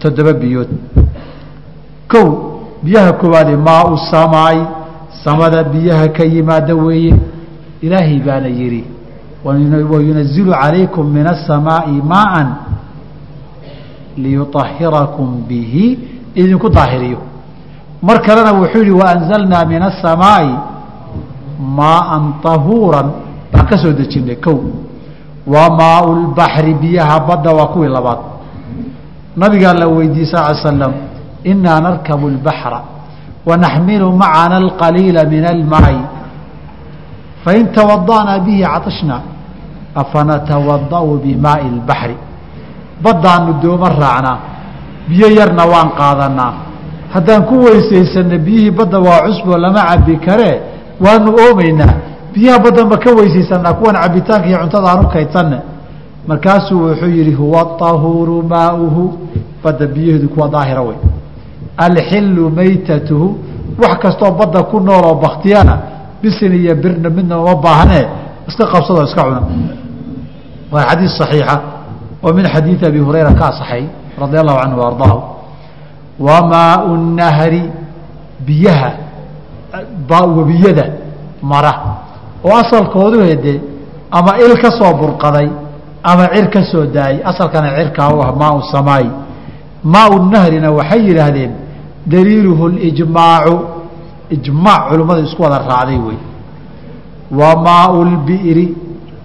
toddoba 0.00 0.32
biyood. 0.32 0.68
Kow 2.12 2.28
biyaha 2.84 3.12
koowaade 3.20 3.56
maau 3.56 3.96
samaai 4.10 4.60
samada 5.24 5.64
biyaha 5.64 6.08
ka 6.16 6.24
yimaada 6.24 6.74
weeye 6.76 7.14
ilaahay 7.82 8.18
baana 8.26 8.48
yidhi 8.48 8.84
wayunazilu 9.92 10.52
calaykum 10.52 11.04
min 11.16 11.26
asamaai 11.26 11.96
maaan 12.12 12.48
liyuahirakum 14.16 15.44
bihi 15.48 15.98
idinku 16.34 16.68
daahiriyo. 16.68 17.18
Mar 18.02 18.20
kalena 18.26 18.52
wuxuu 18.52 18.78
yihi 18.84 18.90
waanzalnaa 19.02 19.64
min 19.64 19.82
asamaai 19.82 20.50
maaan 21.58 22.24
ahuuran 22.44 23.08
baan 23.52 23.66
ka 23.70 23.76
soo 23.82 23.92
dejinay 23.92 24.36
kow 24.36 24.58
wa 25.46 25.70
maau 25.70 26.14
lbaxri 26.14 26.74
biyaha 26.74 27.20
badda 27.20 27.50
waa 27.52 27.66
kuwii 27.66 27.88
labaad. 27.88 28.18
Nabigaa 29.36 29.72
la 29.74 29.86
weydiiyey 29.88 30.26
sal 30.32 30.54
slam 30.56 30.92
inaa 31.44 31.80
narkabu 31.80 32.28
lbaxra 32.30 32.80
wanaxmilu 33.46 34.12
macana 34.12 34.56
alqaliila 34.56 35.24
min 35.24 35.44
almaayi 35.44 36.02
fain 37.44 37.66
tawada'naa 37.76 38.38
bihi 38.46 38.62
caطishnaa 38.64 39.22
afanatawada'u 39.94 41.18
bimaai 41.24 41.66
اlbaxri 41.74 42.16
baddaanu 43.04 43.52
dooma 43.62 43.88
raacnaa 43.88 44.38
biyo 45.08 45.28
yarna 45.38 45.64
waan 45.72 45.90
qaadanaa 46.00 46.52
haddaan 47.14 47.42
ku 47.48 47.54
weysaysana 47.66 48.38
biyihii 48.46 48.70
badda 48.70 48.98
waa 49.06 49.20
cusbo 49.28 49.58
lama 49.58 49.82
cabi 49.90 50.16
karee 50.16 50.56
waanu 51.04 51.30
oomaynaa 51.42 51.94
biyaha 52.34 52.58
baddan 52.58 52.88
ba 52.88 52.96
ka 52.98 53.10
weysaysanaa 53.18 53.72
kuwan 53.78 53.94
cabitaanka 54.02 54.46
iyo 54.48 54.58
cuntada 54.58 54.86
aan 54.90 55.04
u 55.04 55.08
kaydsanne 55.08 55.58
markaasuu 56.28 56.80
wuxuu 56.88 57.08
yidhi 57.08 57.32
huwa 57.34 57.64
طahuuru 57.78 58.42
maauhu. 58.42 59.18
Badda 59.64 59.86
biyaheedu 59.86 60.28
kuwa 60.28 60.48
daahira 60.48 60.80
wey 60.82 60.96
alxilu 61.76 62.50
maytatuhu. 62.50 63.38
Wax 63.78 63.98
kastoo 63.98 64.30
badda 64.30 64.62
ku 64.62 64.80
nool 64.80 65.04
oo 65.04 65.14
baktiyana 65.14 65.78
bisin 66.22 66.52
iyo 66.52 66.74
birna 66.74 67.10
midna 67.10 67.38
uma 67.40 67.54
baahnee 67.54 68.06
iska 68.48 68.66
qabsadoo 68.66 69.04
iska 69.04 69.22
cuna. 69.24 69.42
Waa 70.72 70.84
xadiis 70.90 71.12
صaxiixa 71.20 71.56
oo 72.22 72.32
min 72.32 72.44
xadiidi 72.46 72.86
abi 72.86 72.98
hurayra 72.98 73.32
ka 73.34 73.46
asaxay 73.48 73.84
radi 74.20 74.36
allahu 74.36 74.58
canhu 74.62 74.80
ardaahu. 74.82 75.20
Wa 76.18 76.36
maau 76.46 76.96
nahri 76.96 77.62
biyaha 78.46 78.90
webiyada 80.36 80.84
mara 81.42 81.93
oo 82.44 82.54
asalkoodu 82.62 83.20
hede 83.22 83.60
ama 84.10 84.32
il 84.46 84.54
ka 84.62 84.70
soo 84.78 84.92
burqaday 85.00 85.48
ama 86.02 86.24
cir 86.34 86.46
ka 86.50 86.62
soo 86.70 86.84
daayay. 86.86 87.20
Asalkana 87.24 87.68
cirkaa 87.76 88.08
u 88.14 88.20
ah 88.22 88.32
maau 88.40 88.62
samaai 88.72 89.10
maau 89.84 90.12
nahrina 90.32 90.70
waxay 90.70 91.00
yidhaahdeen 91.08 91.52
daliiluhu 92.06 92.68
lijmaacu 92.68 93.54
ijmaac 94.30 94.82
culimmada 94.90 95.20
isku 95.26 95.42
wada 95.42 95.58
raacday 95.58 95.98
wey. 96.06 96.18
Wa 97.38 97.56
maau 97.66 98.04
lbi'ri 98.04 98.66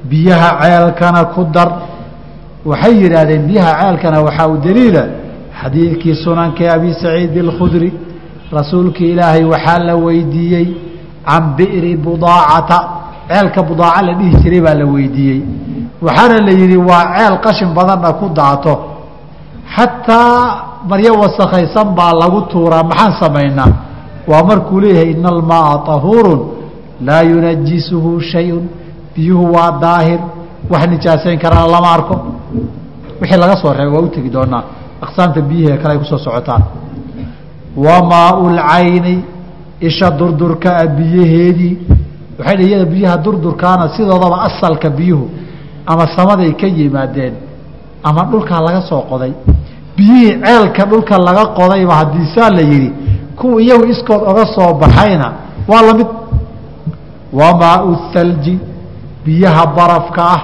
biyaha 0.10 0.50
ceelkana 0.62 1.26
ku 1.34 1.44
dar. 1.54 1.70
Waxay 2.66 2.94
yidhaahdeen 3.04 3.48
biyaha 3.48 3.72
ceelkana 3.82 4.22
waxaa 4.22 4.48
u 4.48 4.58
daliila 4.58 5.04
xadiidkii 5.62 6.16
sunankee 6.24 6.70
abi 6.70 6.94
saciid 6.94 7.38
اlkhudri 7.38 7.94
rasuulkii 8.52 9.12
ilaahay 9.14 9.44
waxaa 9.44 9.80
la 9.80 9.96
weydiiyey 9.96 10.68
can 11.28 11.44
bi'ri 11.58 11.96
budaacata 11.98 12.78
ceelka 13.30 13.62
budaaca 13.70 14.02
la 14.08 14.14
dhihi 14.20 14.36
jiray 14.44 14.62
baa 14.66 14.74
la 14.82 14.86
weydiiyey. 14.94 15.42
Waxaana 16.06 16.38
la 16.48 16.52
yidhi 16.62 16.78
waa 16.90 17.06
ceel 17.18 17.36
qashin 17.46 17.70
badanna 17.78 18.14
ku 18.20 18.26
daato. 18.40 18.74
Xataa 19.76 20.84
maryo 20.90 21.14
wasakhaysan 21.22 21.88
baa 21.98 22.14
lagu 22.22 22.42
tuuraa 22.52 22.84
maxaan 22.84 23.14
samaynaa? 23.22 23.72
Waa 24.28 24.44
markuu 24.44 24.80
leeyahay 24.80 25.12
ina 25.12 25.30
almaaa 25.30 25.78
طahuurun 25.90 26.40
laa 27.08 27.22
yunajisuhu 27.32 28.22
shayun 28.32 28.64
biyuhu 29.16 29.54
waa 29.56 29.72
daahir. 29.82 30.20
Wax 30.70 30.84
nijaasayn 30.88 31.40
karana 31.40 31.68
lama 31.68 31.90
arko. 31.98 32.16
Wixii 33.22 33.40
laga 33.40 33.56
soo 33.62 33.74
reebay 33.74 33.94
waa 33.96 34.04
u 34.06 34.10
tegi 34.16 34.30
doonaa. 34.30 34.64
Aqsaamta 35.02 35.42
biyihii 35.42 35.78
kale 35.82 35.94
ay 35.94 36.00
ku 36.00 36.06
soo 36.06 36.18
socotaan. 36.18 36.64
Wa 37.78 37.96
maau 38.10 38.50
lcayni 38.58 39.24
isha 39.82 40.10
durdurkaa 40.12 40.86
biyaheedii 40.98 41.78
waxay 42.40 42.56
dh 42.58 42.64
iyada 42.68 42.86
biyaha 42.86 43.18
durdurkaana 43.18 43.86
sidoodaba 43.96 44.38
asalka 44.48 44.90
biyuhu 44.90 45.30
ama 45.88 46.06
samaday 46.16 46.52
ka 46.62 46.68
yimaadeen 46.68 47.34
ama 48.04 48.22
dhulkaa 48.32 48.62
laga 48.62 48.82
soo 48.90 49.02
qoday. 49.10 49.32
Biyihii 49.98 50.40
ceelka 50.46 50.86
dhulka 50.86 51.18
laga 51.18 51.46
qodayba 51.58 51.94
haddii 51.96 52.28
saa 52.36 52.50
la 52.50 52.62
yidhi 52.62 52.92
kuwa 53.36 53.62
iyagu 53.62 53.86
iskood 53.94 54.22
oga 54.32 54.46
soo 54.56 54.74
baxayna 54.74 55.28
waa 55.68 55.82
la 55.82 55.94
mid. 55.94 56.08
Wa 57.34 57.50
maau 57.60 57.96
thalji 58.14 58.60
biyaha 59.26 59.66
barafka 59.78 60.22
ah 60.36 60.42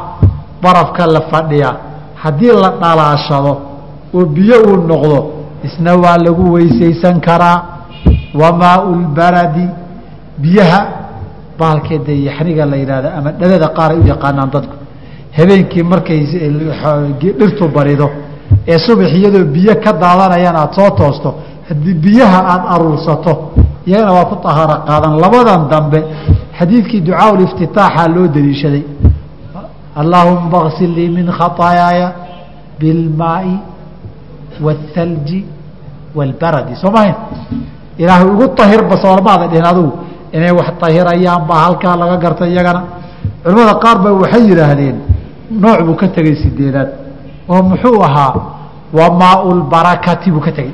barafka 0.62 1.06
la 1.08 1.22
fadhiya 1.32 1.72
haddii 2.16 2.52
la 2.64 2.70
dhalaashado 2.82 3.54
oo 4.14 4.26
biyo 4.26 4.58
uu 4.68 4.78
noqdo 4.88 5.20
isna 5.64 5.96
waa 5.96 6.18
lagu 6.18 6.54
weysaysan 6.54 7.20
karaa. 7.22 7.62
Wamaau 8.36 8.96
lbaradi 8.96 9.68
biyaha 10.38 10.80
baalkeeda 11.61 12.13
yaxniga 12.29 12.65
la 12.73 12.77
yidhahda 12.83 13.09
ama 13.19 13.31
dhalada 13.41 13.69
qaar 13.79 13.91
ay 13.95 13.99
u 14.03 14.07
yaqaanaan 14.13 14.51
dadku 14.55 14.75
habeenkii 15.39 15.83
markay 15.93 16.21
dhirtu 17.39 17.65
barido 17.77 18.07
ee 18.73 18.79
subax 18.87 19.11
iyadoo 19.19 19.45
biyo 19.55 19.75
ka 19.85 19.91
daadanayaan 20.03 20.57
aada 20.63 20.73
soo 20.79 20.91
toosto 21.01 21.31
haddii 21.69 21.95
biyaha 22.05 22.39
aada 22.53 22.67
aruursato 22.75 23.33
iyagana 23.89 24.13
waa 24.19 24.27
ku 24.31 24.37
tahaaro 24.47 24.77
qaadan 24.89 25.15
labadan 25.25 25.61
dambe 25.73 26.01
xadiidkii 26.59 27.01
ducaa 27.09 27.33
liftitaaxa 27.41 28.05
loo 28.15 28.27
daliishaday 28.35 28.83
allaahuma 30.01 30.59
ksil 30.71 30.91
lii 30.99 31.09
min 31.19 31.27
khaطaayaaya 31.39 32.09
biاlmaai 32.79 33.53
wاthalji 34.65 35.41
wاlbaradi 36.17 36.75
soo 36.83 36.91
mahayn 36.97 37.15
ilaahay 38.03 38.27
ugu 38.35 38.47
tahirba 38.61 38.95
soormaada 39.05 39.47
dhihin 39.53 39.67
adugu 39.73 39.93
inay 40.36 40.52
wax 40.60 40.70
tahirayaan 40.82 41.42
baa 41.50 41.62
halkaa 41.66 41.96
laga 42.02 42.18
gartay 42.24 42.50
iyagana. 42.54 42.82
Culimmada 43.44 43.74
qaar 43.84 43.98
ba 44.04 44.10
waxay 44.22 44.44
yidhaahdeen 44.50 44.98
nooc 45.64 45.80
buu 45.88 45.96
ka 46.02 46.08
tegey 46.16 46.36
sideedaad. 46.44 46.90
Oo 47.50 47.62
muxuu 47.70 48.02
ahaa 48.08 48.34
waa 48.98 49.10
maau 49.22 49.50
lbarakati 49.60 50.32
buu 50.32 50.40
ka 50.48 50.52
tegey 50.58 50.74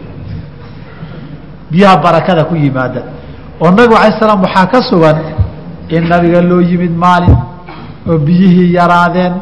biyaha 1.71 1.97
barakada 2.03 2.43
ku 2.49 2.55
yimaada 2.55 3.01
oo 3.61 3.71
nabigu 3.71 3.95
alay 3.95 4.11
slam 4.19 4.41
waxaa 4.43 4.65
ka 4.71 4.79
sugan 4.89 5.17
in 5.89 6.03
nabiga 6.09 6.41
loo 6.41 6.61
yimid 6.61 6.91
maalin 7.03 7.37
oo 8.09 8.17
biyihii 8.17 8.73
yaraadeen 8.75 9.33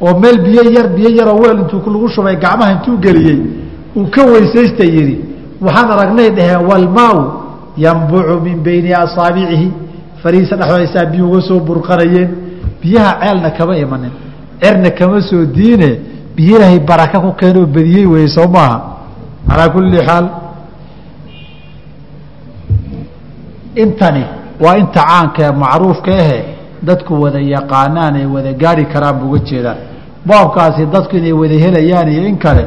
oo 0.00 0.12
meel 0.20 0.38
biyo 0.46 0.62
yar 0.76 0.88
biyo 0.96 1.10
yaroo 1.18 1.38
weel 1.42 1.58
intuu 1.62 1.82
lagu 1.94 2.08
shubay 2.08 2.36
gacmaha 2.36 2.72
intuu 2.72 2.96
geliyey 3.04 3.38
uu 3.96 4.06
ka 4.14 4.22
weysaysta 4.32 4.84
yidhi 4.84 5.16
waxaan 5.60 5.90
aragnay 5.90 6.30
dhaheen 6.30 6.62
walmaau 6.70 7.18
yanbucu 7.84 8.40
min 8.46 8.56
bayni 8.66 8.92
asaabicihi 9.04 9.68
fariisa 10.22 10.56
dhexdoodasaa 10.56 11.04
biyu 11.12 11.24
uga 11.30 11.40
soo 11.48 11.60
burqanayeen. 11.68 12.30
Biyaha 12.82 13.12
ceelna 13.20 13.50
kama 13.58 13.76
imanin. 13.84 14.12
Cerna 14.62 14.90
kama 14.98 15.20
soo 15.30 15.44
diine. 15.56 15.90
Biyo 16.36 16.56
ilaahay 16.56 16.78
baraka 16.90 17.20
ku 17.20 17.32
keenoo 17.40 17.66
badiyey 17.66 18.06
weye 18.06 18.28
soo 18.28 18.48
maaha. 18.54 18.78
Calaa 19.48 19.68
kulli 19.74 19.98
xaal. 20.08 20.26
Intani 23.82 24.24
waa 24.60 24.76
inta 24.76 25.00
caanka 25.08 25.42
ee 25.48 25.52
macruufka 25.52 26.12
ahe 26.22 26.38
dadku 26.82 27.12
wada 27.22 27.40
yaqaanaan 27.40 28.16
ee 28.16 28.24
wada 28.34 28.52
gaari 28.62 28.84
karaan 28.92 29.16
buuga 29.20 29.38
jeedaan 29.48 29.76
baabkaasi 30.28 30.86
dadku 30.94 31.16
inay 31.16 31.32
wada 31.32 31.54
helayaan 31.64 32.08
iyo 32.14 32.22
in 32.30 32.38
kale 32.44 32.64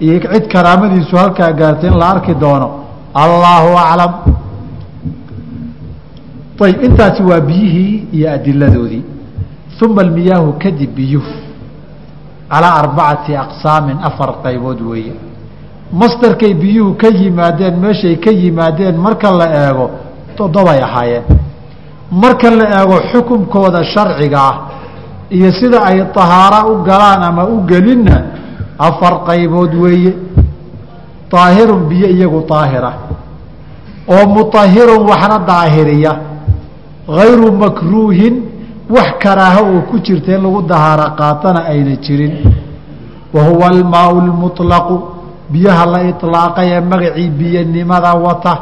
iyo 0.00 0.14
cid 0.32 0.44
karaamadiisu 0.54 1.16
halkaa 1.16 1.52
gaartay 1.52 1.90
in 1.90 1.96
la 1.98 2.06
arki 2.14 2.34
doono. 2.34 2.68
Allaahu 3.14 3.70
aclam 3.84 4.12
ayb 6.64 6.82
intaasi 6.84 7.22
waa 7.22 7.40
biyihii 7.40 8.04
iyo 8.12 8.32
adiladoodii. 8.32 9.04
uma 9.84 10.02
almiyaahu 10.02 10.52
kadib 10.58 10.90
biyuhu 10.96 11.32
calaa 12.50 12.74
arbacati 12.82 13.36
aqsaamin 13.36 13.96
afar 14.02 14.30
qaybood 14.42 14.80
weeye 14.90 15.12
mastarkay 15.92 16.54
biyuhu 16.54 16.94
ka 16.98 17.08
yimaadeen 17.08 17.76
meeshay 17.80 18.16
ka 18.16 18.30
yimaadeen 18.30 18.96
marka 18.96 19.30
la 19.30 19.46
eego 19.66 19.90
toddobay 20.36 20.80
ahaayeen 20.82 21.24
marka 22.10 22.50
la 22.50 22.66
eego 22.80 22.96
xukunkooda 23.12 23.84
sharciga 23.84 24.38
ah 24.50 24.56
iyo 25.30 25.52
sida 25.52 25.78
ay 25.84 25.98
tahaaro 26.14 26.60
u 26.72 26.82
galaan 26.82 27.22
ama 27.22 27.44
u 27.46 27.60
gelinna 27.70 28.16
afar 28.78 29.14
qaybood 29.28 29.74
weeye 29.74 30.12
daahirun 31.32 31.82
biyo 31.88 32.08
iyagu 32.08 32.42
daahira 32.50 32.92
oo 34.08 34.24
mutahirun 34.28 35.02
waxna 35.10 35.38
daahiriya 35.38 36.12
hayru 37.17 37.51
makruuhin 37.51 38.35
wax 38.95 39.09
karaaho 39.23 39.61
oo 39.75 39.81
ku 39.89 39.99
jirta 40.05 40.31
in 40.35 40.41
lagu 40.43 40.61
dahaaro 40.71 41.07
qaatana 41.19 41.65
ayna 41.71 41.95
jirin 42.05 42.33
wa 43.33 43.41
huwa 43.43 43.67
almaau 43.67 44.15
lmuطlaqu 44.27 44.95
biyaha 45.53 45.85
la 45.85 45.99
iطlaaqay 46.11 46.67
ee 46.75 46.81
magacii 46.81 47.29
biyanimada 47.29 48.13
wata 48.13 48.53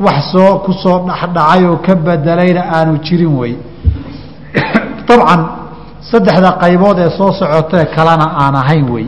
wax 0.00 0.32
soo 0.32 0.58
ku 0.64 0.72
soo 0.82 0.98
dhexdhacay 1.08 1.64
oo 1.70 1.76
ka 1.86 1.94
bedelayna 1.94 2.62
aanu 2.76 2.98
jirin 3.06 3.32
wey 3.40 3.54
dabcan 5.08 5.40
saddexda 6.10 6.50
qaybood 6.62 6.98
ee 6.98 7.10
soo 7.18 7.30
socotee 7.40 7.84
kalena 7.94 8.26
aan 8.42 8.54
ahayn 8.62 8.86
wey 8.94 9.06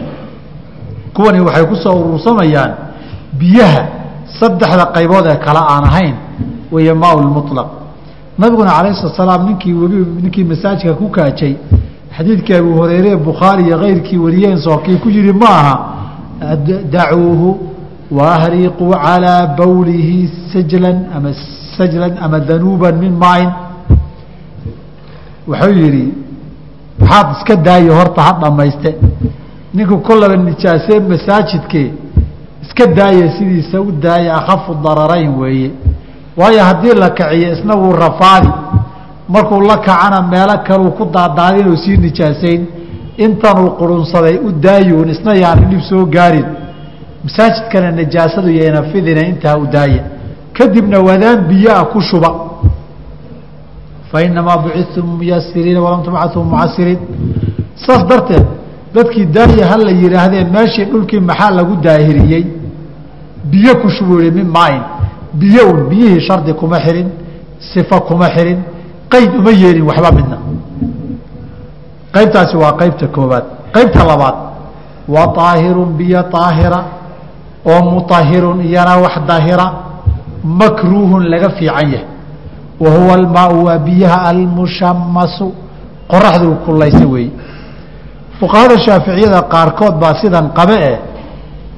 kuwani 1.14 1.40
waxay 1.46 1.64
ku 1.70 1.76
soo 1.76 1.94
urursamayaan 2.00 2.72
biyaha 3.40 3.82
saddexda 4.40 4.84
qaybood 4.96 5.26
ee 5.32 5.36
kale 5.46 5.60
aan 5.74 5.84
ahayn 5.90 6.14
weeye 6.72 6.94
maa 7.02 7.14
lmuطlaq 7.14 7.68
nabiguna 8.39 8.71
calayh 8.77 8.93
slat 9.01 9.15
slaam 9.15 9.41
ninkii 9.47 9.73
webi 9.73 9.99
ninkii 10.23 10.43
masaajka 10.51 10.93
ku 10.93 11.07
kaajay 11.15 11.53
xadiidkii 12.17 12.55
abu 12.61 12.71
hureyre 12.79 13.15
bukhaari 13.15 13.63
iyo 13.67 13.77
keyrkii 13.83 14.17
wariyeen 14.25 14.57
sookii 14.67 14.97
ku 15.03 15.09
yihi 15.09 15.33
ma 15.41 15.49
aha 15.59 15.75
dacuuhu 16.91 17.49
waahriquu 18.17 18.85
calىa 19.05 19.37
bawlihi 19.59 20.29
sajlan 20.53 20.97
ama 21.15 21.31
sajlan 21.77 22.13
ama 22.21 22.39
danuuban 22.39 22.95
min 23.03 23.13
maain 23.23 23.49
wuxuu 25.47 25.73
yidhi 25.83 26.05
maxaad 26.99 27.27
iska 27.37 27.55
daayo 27.55 27.93
horta 27.99 28.21
ha 28.21 28.31
dhammayste 28.41 28.91
ninku 29.73 29.97
kollaba 30.07 30.35
nijaasee 30.37 30.99
masaajidke 31.11 31.83
iska 32.63 32.85
daaya 32.99 33.31
sidiisa 33.37 33.81
u 33.81 33.91
daaya 33.91 34.31
akhafu 34.39 34.71
dararayn 34.85 35.31
weeye 35.41 35.71
waayo 36.39 36.61
haddii 36.69 36.93
la 37.03 37.09
kiciyo 37.17 37.51
isna 37.53 37.73
wuu 37.81 37.91
rafaadi. 38.05 38.49
Markuu 39.33 39.61
la 39.61 39.77
kacana 39.77 40.21
meelo 40.31 40.55
kaleu 40.67 40.91
ku 40.97 41.05
daadaadin 41.15 41.67
oo 41.71 41.75
sii 41.83 41.97
nijaasayn. 41.97 42.61
Intanuu 43.25 43.69
qurunsaday 43.79 44.35
u 44.47 44.51
daayuun 44.51 45.09
isna 45.09 45.33
yaanu 45.43 45.67
dhib 45.71 45.81
soo 45.89 46.05
gaarin. 46.05 46.45
Masaajidkana 47.23 47.91
najaasadu 47.91 48.49
yayna 48.59 48.83
fidina 48.91 49.21
intaa 49.31 49.57
u 49.57 49.65
daaya 49.75 50.03
kadibna 50.57 50.99
wadaan 50.99 51.39
biyoa 51.49 51.83
ku 51.91 52.01
shuba. 52.01 52.29
Fainamaa 54.11 54.57
bucidtum 54.63 55.05
muyasiriina 55.17 55.81
walam 55.81 56.03
tubcau 56.03 56.43
mucasiriin 56.43 56.99
saas 57.85 58.01
darteed 58.09 58.45
dadkii 58.95 59.25
daaya 59.25 59.65
ha 59.71 59.77
la 59.77 59.91
yidhaahdee 60.01 60.43
meeshii 60.55 60.85
dhulkii 60.91 61.19
maxaa 61.19 61.51
lagu 61.51 61.75
daahiriyey? 61.85 62.43
Biyo 63.51 63.73
ku 63.81 63.89
shubuuhi 63.89 64.31
min 64.31 64.47
maain 64.57 64.81
biyo 65.33 65.63
un 65.73 65.89
biyihii 65.89 66.21
shardi 66.27 66.53
kuma 66.53 66.79
xihin 66.79 67.09
sifa 67.73 67.99
kuma 68.01 68.29
xihin 68.35 68.59
qayd 69.09 69.35
uma 69.39 69.51
yeelin 69.51 69.83
waxba 69.89 70.11
midna. 70.11 70.37
Qaybtaasi 72.13 72.55
waa 72.57 72.73
qaybta 72.81 73.07
koobaad 73.07 73.43
qaybta 73.75 74.03
labaad 74.09 74.35
waa 75.07 75.33
aahirun 75.37 75.89
biyo 75.97 76.19
aahira 76.33 76.79
oo 77.65 77.81
muahirun 77.91 78.61
iyana 78.65 78.97
wax 79.03 79.15
daahira 79.27 79.65
makruuhun 80.43 81.23
laga 81.31 81.49
fiican 81.57 81.89
yahay. 81.93 82.05
Wa 82.79 83.13
almaau 83.13 83.65
waa 83.65 83.77
biyaha 83.77 84.17
almushamasu 84.29 85.53
qoraxduu 86.11 86.55
kulaysa 86.65 87.05
weeye. 87.07 87.31
Fuqahada 88.39 88.79
shaaficiyada 88.85 89.41
qaarkood 89.53 89.95
baa 90.01 90.13
sidan 90.21 90.49
qabe 90.57 90.75
eh 90.91 90.97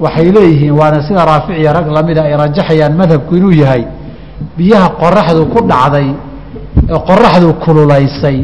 waxay 0.00 0.28
leeyihiin 0.32 0.72
waana 0.80 1.02
sida 1.08 1.24
raaficiya 1.24 1.72
rag 1.72 1.86
lamida 1.96 2.22
ay 2.24 2.34
rajaxayaan 2.36 2.94
madhabku 2.96 3.36
inuu 3.36 3.52
yahay. 3.62 3.84
Biyaha 4.56 4.88
qoraxdu 5.02 5.46
ku 5.52 5.60
dhacday 5.70 6.08
ee 6.92 6.98
qoraxdu 7.08 7.48
kululaysay 7.64 8.38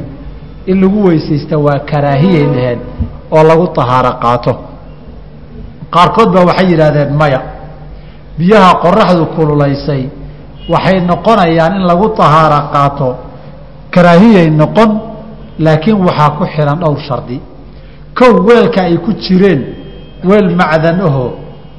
in 0.70 0.76
lagu 0.82 0.98
weysaysta 1.08 1.58
waa 1.58 1.78
karaahiyay 1.90 2.46
dhaheen 2.54 2.78
oo 3.30 3.42
lagu 3.50 3.66
tahaaro 3.78 4.12
qaato. 4.22 4.52
Qaarkood 5.94 6.28
baa 6.34 6.44
waxay 6.50 6.66
yidhaahdeen 6.72 7.12
maya 7.20 7.40
biyaha 8.38 8.70
qoraxdu 8.84 9.26
kululaysay 9.36 10.02
waxay 10.72 11.00
noqonayaan 11.10 11.72
in 11.80 11.84
lagu 11.90 12.08
tahaaro 12.20 12.60
qaato. 12.74 13.08
Karaahiyay 13.94 14.50
noqon 14.50 14.90
laakiin 15.58 15.98
waxaa 16.06 16.30
ku 16.38 16.44
xihan 16.52 16.78
dhowr 16.82 17.00
shardi. 17.08 17.40
Kow 18.18 18.32
weelka 18.46 18.82
ay 18.82 18.96
ku 19.04 19.12
jireen 19.24 19.60
weel 20.24 20.48
macdan 20.56 21.00
ahoo 21.00 21.30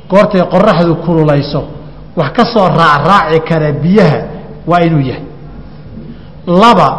goortay 0.09 0.41
qoraxdu 0.53 0.95
kululayso 1.05 1.61
wax 2.17 2.31
ka 2.37 2.43
soo 2.53 2.67
raacraaci 2.67 3.39
kara 3.49 3.71
biyaha 3.71 4.19
waa 4.67 4.81
inuu 4.87 5.01
yahay. 5.09 5.23
Laba 6.47 6.89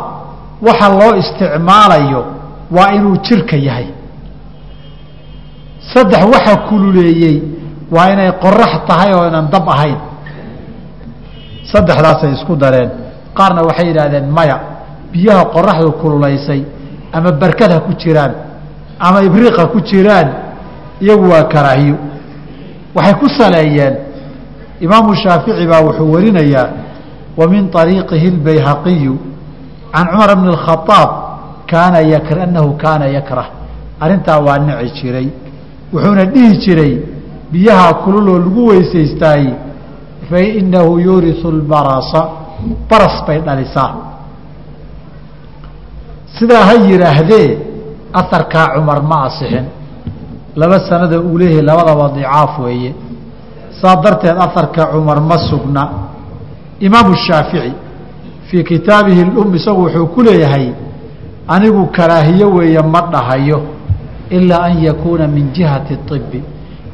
waxa 0.63 0.89
loo 0.89 1.13
isticmaalayo 1.23 2.25
waa 2.71 2.93
inuu 2.97 3.17
jirka 3.27 3.57
yahay. 3.57 3.87
Saddex 5.95 6.23
waxa 6.35 6.57
kululeeyey 6.69 7.43
waa 7.91 8.11
inay 8.13 8.33
qorax 8.43 8.73
tahay 8.89 9.13
oo 9.15 9.27
inan 9.29 9.51
dab 9.51 9.69
ahayn. 9.69 9.99
Saddexdaasay 11.73 12.33
isku 12.39 12.57
dareen. 12.57 12.91
Qaarna 13.35 13.63
waxay 13.69 13.87
yidhaahdeen 13.91 14.27
maya 14.31 14.57
biyaha 15.13 15.45
qoraxdu 15.55 15.93
kululaysay 16.03 16.63
ama 17.13 17.33
barkad 17.33 17.73
ha 17.73 17.81
ku 17.81 17.93
jiraan 18.03 18.33
ama 18.99 19.23
ibriiqa 19.23 19.67
ku 19.73 19.81
jiraan 19.81 20.29
iyagu 21.02 21.30
waa 21.30 21.44
karaahiyo 21.44 21.98
waxay 22.96 23.16
ku 23.22 23.28
saleeyeen 23.30 23.96
imaamu 24.80 25.16
shaafici 25.16 25.68
baa 25.68 25.82
wuxuu 25.88 26.12
warinayaa 26.14 26.70
wa 27.38 27.48
min 27.48 27.70
طariiqihi 27.70 28.28
اbayhaqiyu 28.36 29.16
can 29.94 30.08
cumar 30.12 30.36
bn 30.36 30.48
اkhaaab 30.58 31.10
kaana 31.68 32.00
anahu 32.44 32.78
kaana 32.78 33.06
yakrah 33.08 33.48
arrintaa 34.00 34.40
waa 34.40 34.58
nici 34.60 34.94
jiray 35.02 35.28
wuxuuna 35.94 36.26
dhihi 36.26 36.58
jiray 36.64 36.94
biyaha 37.52 37.94
kululoo 38.04 38.40
lagu 38.40 38.68
weysaystaay 38.68 39.46
fainahu 40.30 41.00
yuuriu 41.00 41.36
اbarasa 41.48 42.22
baras 42.90 43.16
bay 43.28 43.40
dhalisaa 43.48 43.92
sidaa 46.40 46.64
ha 46.70 46.74
yidhaahdee 46.74 47.50
aharkaa 48.14 48.68
cumar 48.76 49.00
ma 49.04 49.18
asixin 49.28 49.66
laba 50.57 50.81
sanada 50.89 51.21
uu 51.21 51.39
leeyahay 51.39 51.63
labadaba 51.63 52.09
dicaaf 52.17 52.59
weeye. 52.65 52.95
Saa 53.81 53.97
darteed 54.03 54.37
aharka 54.39 54.87
cumar 54.93 55.21
ma 55.21 55.37
sugna. 55.51 55.85
Imaamu 56.81 57.15
shaafici 57.17 57.73
fii 58.51 58.65
kitaabihi 58.65 59.21
اlum 59.23 59.55
isagu 59.55 59.81
wuxuu 59.85 60.07
ku 60.07 60.23
leeyahay 60.23 60.73
anigu 61.49 61.87
karaahiyo 61.87 62.51
weeye 62.51 62.83
ma 62.83 63.01
dhahayo 63.13 63.63
ilaa 64.31 64.63
an 64.69 64.83
yakuuna 64.85 65.27
min 65.29 65.53
jihati 65.53 65.97
طibi 66.09 66.43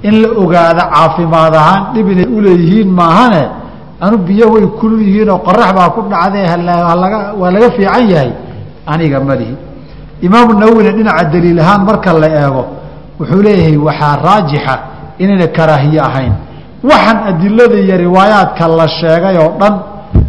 in 0.03 0.15
la 0.23 0.29
ogaado 0.43 0.81
caafimaad 0.93 1.55
ahaan 1.55 1.83
dhib 1.95 2.09
inay 2.13 2.27
uleeyihiin 2.37 2.89
maahane 2.91 3.43
anu 4.01 4.17
biyo 4.19 4.47
way 4.53 4.67
kulul 4.81 5.01
yihiinoo 5.01 5.39
qorax 5.47 5.73
baa 5.77 5.89
ku 5.97 6.01
dhacdee 6.11 6.45
waa 7.41 7.51
laga 7.55 7.69
fiican 7.77 8.05
yahay 8.11 8.31
aniga 8.87 9.21
malihi 9.21 9.55
imaamu 10.27 10.53
nawowina 10.61 10.91
dhinaca 10.93 11.25
daliil 11.33 11.61
ahaan 11.61 11.81
marka 11.89 12.13
la 12.13 12.29
eego 12.43 12.65
wuxuu 13.21 13.43
leeyahay 13.43 13.77
waxaa 13.77 14.17
raajixa 14.27 14.75
inayna 15.19 15.47
karaahiye 15.57 16.01
ahayn. 16.01 16.33
Waxaan 16.91 17.19
adilada 17.31 17.77
iyo 17.85 17.97
riwaayaadka 18.07 18.69
la 18.69 18.87
sheegay 18.89 19.37
oo 19.39 19.53
dhan 19.61 19.75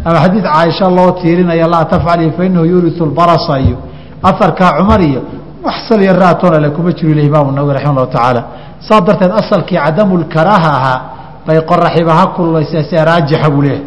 ama 0.04 0.18
xadiid 0.24 0.44
caaisha 0.44 0.86
loo 0.90 1.10
tiirinaya 1.20 1.66
laa 1.68 1.84
tafcali 1.84 2.30
fainahu 2.36 2.64
yuuriu 2.66 3.06
lbarasa 3.06 3.60
iyo 3.60 3.76
aharkaa 4.22 4.72
cumar 4.78 5.00
iyo 5.02 5.22
wax 5.64 5.76
salya 5.88 6.12
raatoona 6.12 6.58
le 6.60 6.70
kuma 6.70 6.92
jiro 6.92 7.20
imaamu 7.20 7.52
nawowi 7.52 7.72
raxima 7.74 7.92
allahu 7.92 8.12
tacaala. 8.12 8.42
Saa 8.88 9.00
darteed 9.00 9.32
asalkii 9.32 9.76
cadamu 9.84 10.16
lkaraaha 10.22 10.70
ahaa 10.78 11.00
bay 11.46 11.60
qoraxiba 11.70 12.12
ha 12.18 12.26
kululaysee 12.26 12.82
see 12.90 13.04
raajixa 13.04 13.50
buu 13.50 13.62
leeyahay. 13.62 13.84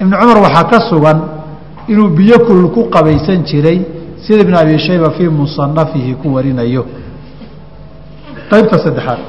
Ibnu 0.00 0.14
cumar 0.20 0.38
waxaa 0.46 0.64
ka 0.70 0.78
sugan 0.90 1.18
inuu 1.88 2.08
biyo 2.08 2.38
kulul 2.46 2.68
ku 2.74 2.88
qabaysan 2.90 3.42
jiray 3.44 3.78
sida 4.24 4.40
ibn 4.42 4.54
abi 4.54 4.78
shayba 4.78 5.10
fii 5.10 5.28
musanafihi 5.28 6.14
ku 6.22 6.34
warinayo 6.34 6.84
qaybta 8.51 8.77
saddexaad 8.85 9.19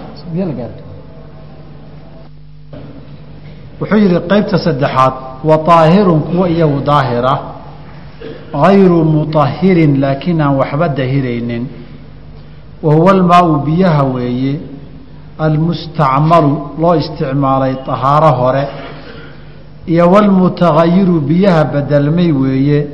wuxuu 3.80 3.98
yihi 4.04 4.20
qaybta 4.30 4.58
saddexaad 4.58 5.14
wa 5.44 5.56
aahirun 5.78 6.20
kuwa 6.20 6.48
iyagu 6.48 6.80
daahira 6.80 7.34
gayru 8.62 9.04
muطahirin 9.04 10.00
laakiin 10.00 10.40
aan 10.40 10.56
waxba 10.60 10.88
dahiraynin 10.88 11.64
wa 12.82 12.94
huwa 12.94 13.10
almaau 13.12 13.60
biyaha 13.66 14.02
weeye 14.04 14.60
almustacmalu 15.38 16.52
loo 16.80 16.94
isticmaalay 16.94 17.74
طahaaro 17.86 18.30
hore 18.40 18.64
iyo 19.86 20.04
wاlmutagayiru 20.10 21.20
biyaha 21.20 21.64
bedelmay 21.64 22.32
weeye 22.32 22.86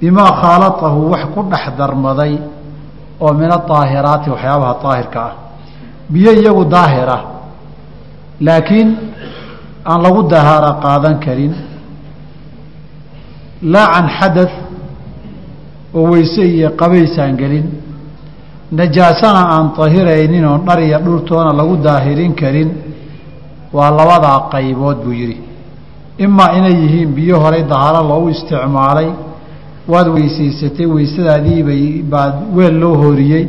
bimaa 0.00 0.32
khaalatahu 0.40 1.10
wax 1.12 1.24
ku 1.34 1.42
dhex 1.50 1.64
darmaday 1.78 2.38
oo 3.20 3.32
min 3.40 3.50
aaahiraati 3.50 4.30
waxyaabaha 4.30 4.74
daahirka 4.82 5.20
ah 5.28 5.32
biyo 6.13 6.31
iyagu 6.41 6.63
daahira. 6.65 7.17
Laakiin 8.45 8.89
aan 9.89 9.99
lagu 10.05 10.21
dahaaro 10.33 10.71
qaadan 10.83 11.15
karin. 11.25 11.53
Laa 13.73 13.87
can 13.93 14.07
xadaث 14.19 14.51
oo 15.97 16.03
weyse 16.11 16.43
iyo 16.55 16.69
qabaysaan 16.79 17.33
gelin. 17.41 17.65
Najaasana 18.71 19.41
aan 19.55 19.67
tahiraynin 19.77 20.45
oo 20.45 20.57
dhar 20.67 20.79
iyo 20.87 20.97
dhurtoona 21.05 21.51
lagu 21.59 21.75
daahirin 21.85 22.33
karin 22.41 22.69
waa 23.73 23.91
labadaa 23.99 24.39
qaybood 24.53 24.97
buu 25.03 25.13
yidhi. 25.21 25.37
Imaa 26.25 26.51
inay 26.57 26.75
yihiin 26.81 27.09
biyo 27.17 27.35
horay 27.43 27.63
dahaaro 27.71 28.01
loogu 28.09 28.29
isticmaalay 28.35 29.09
waad 29.91 30.07
weysaysatay 30.15 30.85
weysadaadiibay 30.95 31.83
baad 32.11 32.33
weel 32.55 32.75
loo 32.81 32.95
horiyey 33.01 33.43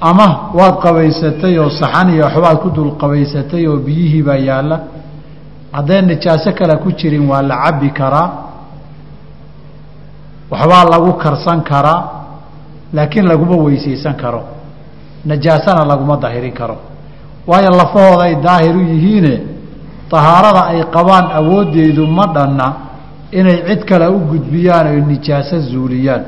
ama 0.00 0.50
waad 0.54 0.74
qabaysatay 0.82 1.58
oo 1.58 1.70
saxan 1.70 2.08
iyo 2.14 2.24
waxbaad 2.24 2.58
ku 2.62 2.70
dul 2.70 2.92
qabaysatay 3.00 3.66
oo 3.66 3.76
biyihii 3.76 4.22
baa 4.22 4.36
yaalla. 4.36 4.76
Hadday 5.72 6.02
najaaso 6.02 6.52
kale 6.52 6.76
ku 6.82 6.92
jirin 6.92 7.26
waa 7.28 7.42
la 7.42 7.56
cabbi 7.64 7.90
karaa. 7.90 8.28
Waxbaa 10.50 10.84
lagu 10.90 11.12
karsan 11.18 11.62
karaa 11.62 12.00
laakiin 12.92 13.26
laguma 13.28 13.56
weysaysan 13.64 14.14
karo. 14.16 14.42
Najaasana 15.24 15.84
laguma 15.84 16.16
dahirin 16.16 16.52
karo. 16.54 16.76
Waayo 17.46 17.70
lafahooda 17.70 18.24
ay 18.24 18.34
daahiru 18.36 18.80
yihiine 18.80 19.34
tahaarada 20.10 20.62
ay 20.72 20.84
qabaan 20.94 21.26
awooddeedu 21.38 22.06
ma 22.06 22.26
dhanna 22.26 22.66
inay 23.32 23.58
cid 23.68 23.84
kale 23.84 24.06
u 24.08 24.18
gudbiyaan 24.30 24.86
oy 24.86 25.00
nijaaso 25.00 25.58
zuuliyaan 25.60 26.22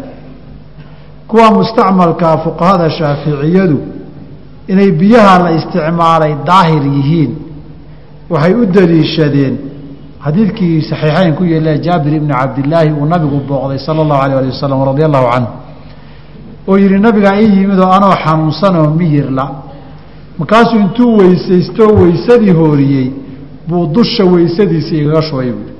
kuwa 1.31 1.51
mustacmalkaa 1.59 2.37
fuqahada 2.45 2.91
shaaficiyadu 2.99 3.78
inay 4.72 4.91
biyaha 5.01 5.39
la 5.45 5.51
isticmaalay 5.59 6.35
daahir 6.49 6.83
yihiin 6.97 7.33
waxay 8.31 8.55
u 8.55 8.66
daliishadeen. 8.66 9.55
Xadiidkii 10.24 10.83
saxiixeyn 10.91 11.33
ku 11.39 11.45
yeele 11.45 11.72
jaabir 11.87 12.12
ibni 12.18 12.33
cabdilaahi 12.41 12.91
uu 12.93 13.07
nabigu 13.12 13.39
booqday 13.49 13.78
sala 13.87 14.01
allahu 14.05 14.22
alayh 14.24 14.39
ali 14.39 14.49
wasalam 14.55 14.81
radia 14.91 15.07
allahu 15.11 15.26
canhu. 15.33 15.49
Oo 16.68 16.76
yihi 16.83 16.99
nabigaa 17.07 17.37
ii 17.43 17.53
yimid 17.59 17.78
oo 17.85 17.91
anoo 17.99 18.14
xanuunsan 18.24 18.74
oo 18.76 18.91
miyirla 19.01 19.45
markaasuu 20.39 20.78
intuu 20.85 21.16
weysaystoo 21.20 21.91
weysadii 22.03 22.53
hooriyey 22.61 23.09
buu 23.68 23.87
dusha 23.87 24.24
weysadiisa 24.24 24.95
igaga 25.01 25.22
shubay. 25.22 25.51
Buui 25.53 25.72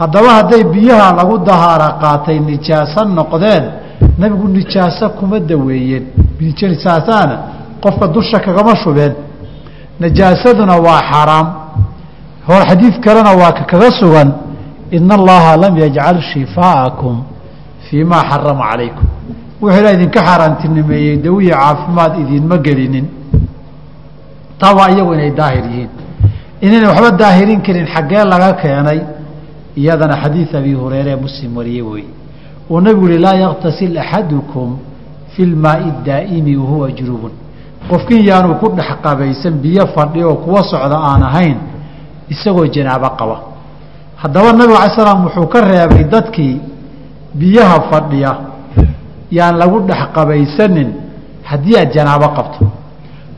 haddaba 0.00 0.30
hadday 0.38 0.62
biyaha 0.64 1.08
lagu 1.18 1.38
dahaara 1.48 1.88
qaatay 2.02 2.38
nijaaso 2.48 3.04
noqdeen 3.04 3.64
nabigu 4.18 4.48
nijaaso 4.48 5.08
kuma 5.18 5.40
daweeyeen. 5.40 6.04
Nijaasaana 6.40 7.36
qofka 7.82 8.06
dusha 8.06 8.38
kagama 8.40 8.76
shubeen. 8.76 9.14
Najaasaduna 10.00 10.74
waa 10.86 11.00
xaaraam 11.10 11.46
hor 12.48 12.62
xadiid 12.68 13.00
kalena 13.04 13.32
waa 13.40 13.52
kaga 13.52 13.90
sugan 14.00 14.32
ina 14.90 15.14
allaha 15.14 15.56
lam 15.56 15.74
yajcal 15.78 16.20
shifaa'akum 16.32 17.16
fii 17.86 18.04
maa 18.04 18.22
xarama 18.30 18.64
calaykum. 18.70 19.06
Wuxuu 19.62 19.80
ila 19.80 19.92
idinka 19.92 20.20
xaaraantinimeeyey 20.26 21.16
dawiya 21.16 21.56
caafimaad 21.56 22.12
idinma 22.22 22.56
gelinin. 22.58 23.06
Taa 24.58 24.74
waa 24.74 24.90
iyagu 24.90 25.14
inay 25.14 25.30
daahir 25.30 25.64
yihiin. 25.64 25.90
Inayna 26.60 26.88
waxba 26.90 27.10
daahirin 27.10 27.60
karin 27.66 27.86
xaggee 27.94 28.24
laga 28.24 28.52
keenay 28.62 29.00
iyadana 29.76 30.16
xadiid 30.22 30.54
abi 30.56 30.72
hureyre 30.74 31.16
muslim 31.16 31.56
wariyey 31.56 31.82
wey 31.82 32.04
uu 32.70 32.80
nabigu 32.80 33.06
yihi 33.08 33.18
laa 33.22 33.34
yaktasil 33.34 33.98
axadukum 33.98 34.78
fi 35.34 35.46
lmaai 35.46 35.92
daa'imi 36.06 36.56
wahuwa 36.56 36.90
junubun 36.92 37.32
qofkin 37.90 38.24
yaanu 38.28 38.54
ku 38.60 38.68
dhex 38.76 38.88
qabaysan 39.02 39.54
biyo 39.62 39.86
fadhi 39.94 40.22
oo 40.24 40.34
kuwa 40.34 40.62
socda 40.62 40.96
aan 40.98 41.22
ahayn 41.22 41.56
isagoo 42.30 42.66
janaabo 42.66 43.08
qaba. 43.18 43.36
Haddaba 44.16 44.52
nabigu 44.52 44.76
alay 44.78 44.94
slam 44.94 45.24
wuxuu 45.24 45.46
ka 45.46 45.60
reebay 45.60 46.04
dadkii 46.04 46.60
biyaha 47.34 47.80
fadhiya 47.90 48.32
yaan 49.32 49.56
lagu 49.58 49.80
dhex 49.88 50.00
qabaysanin 50.14 50.88
haddii 51.42 51.76
aad 51.78 51.90
janaabo 51.94 52.28
qabto. 52.36 52.64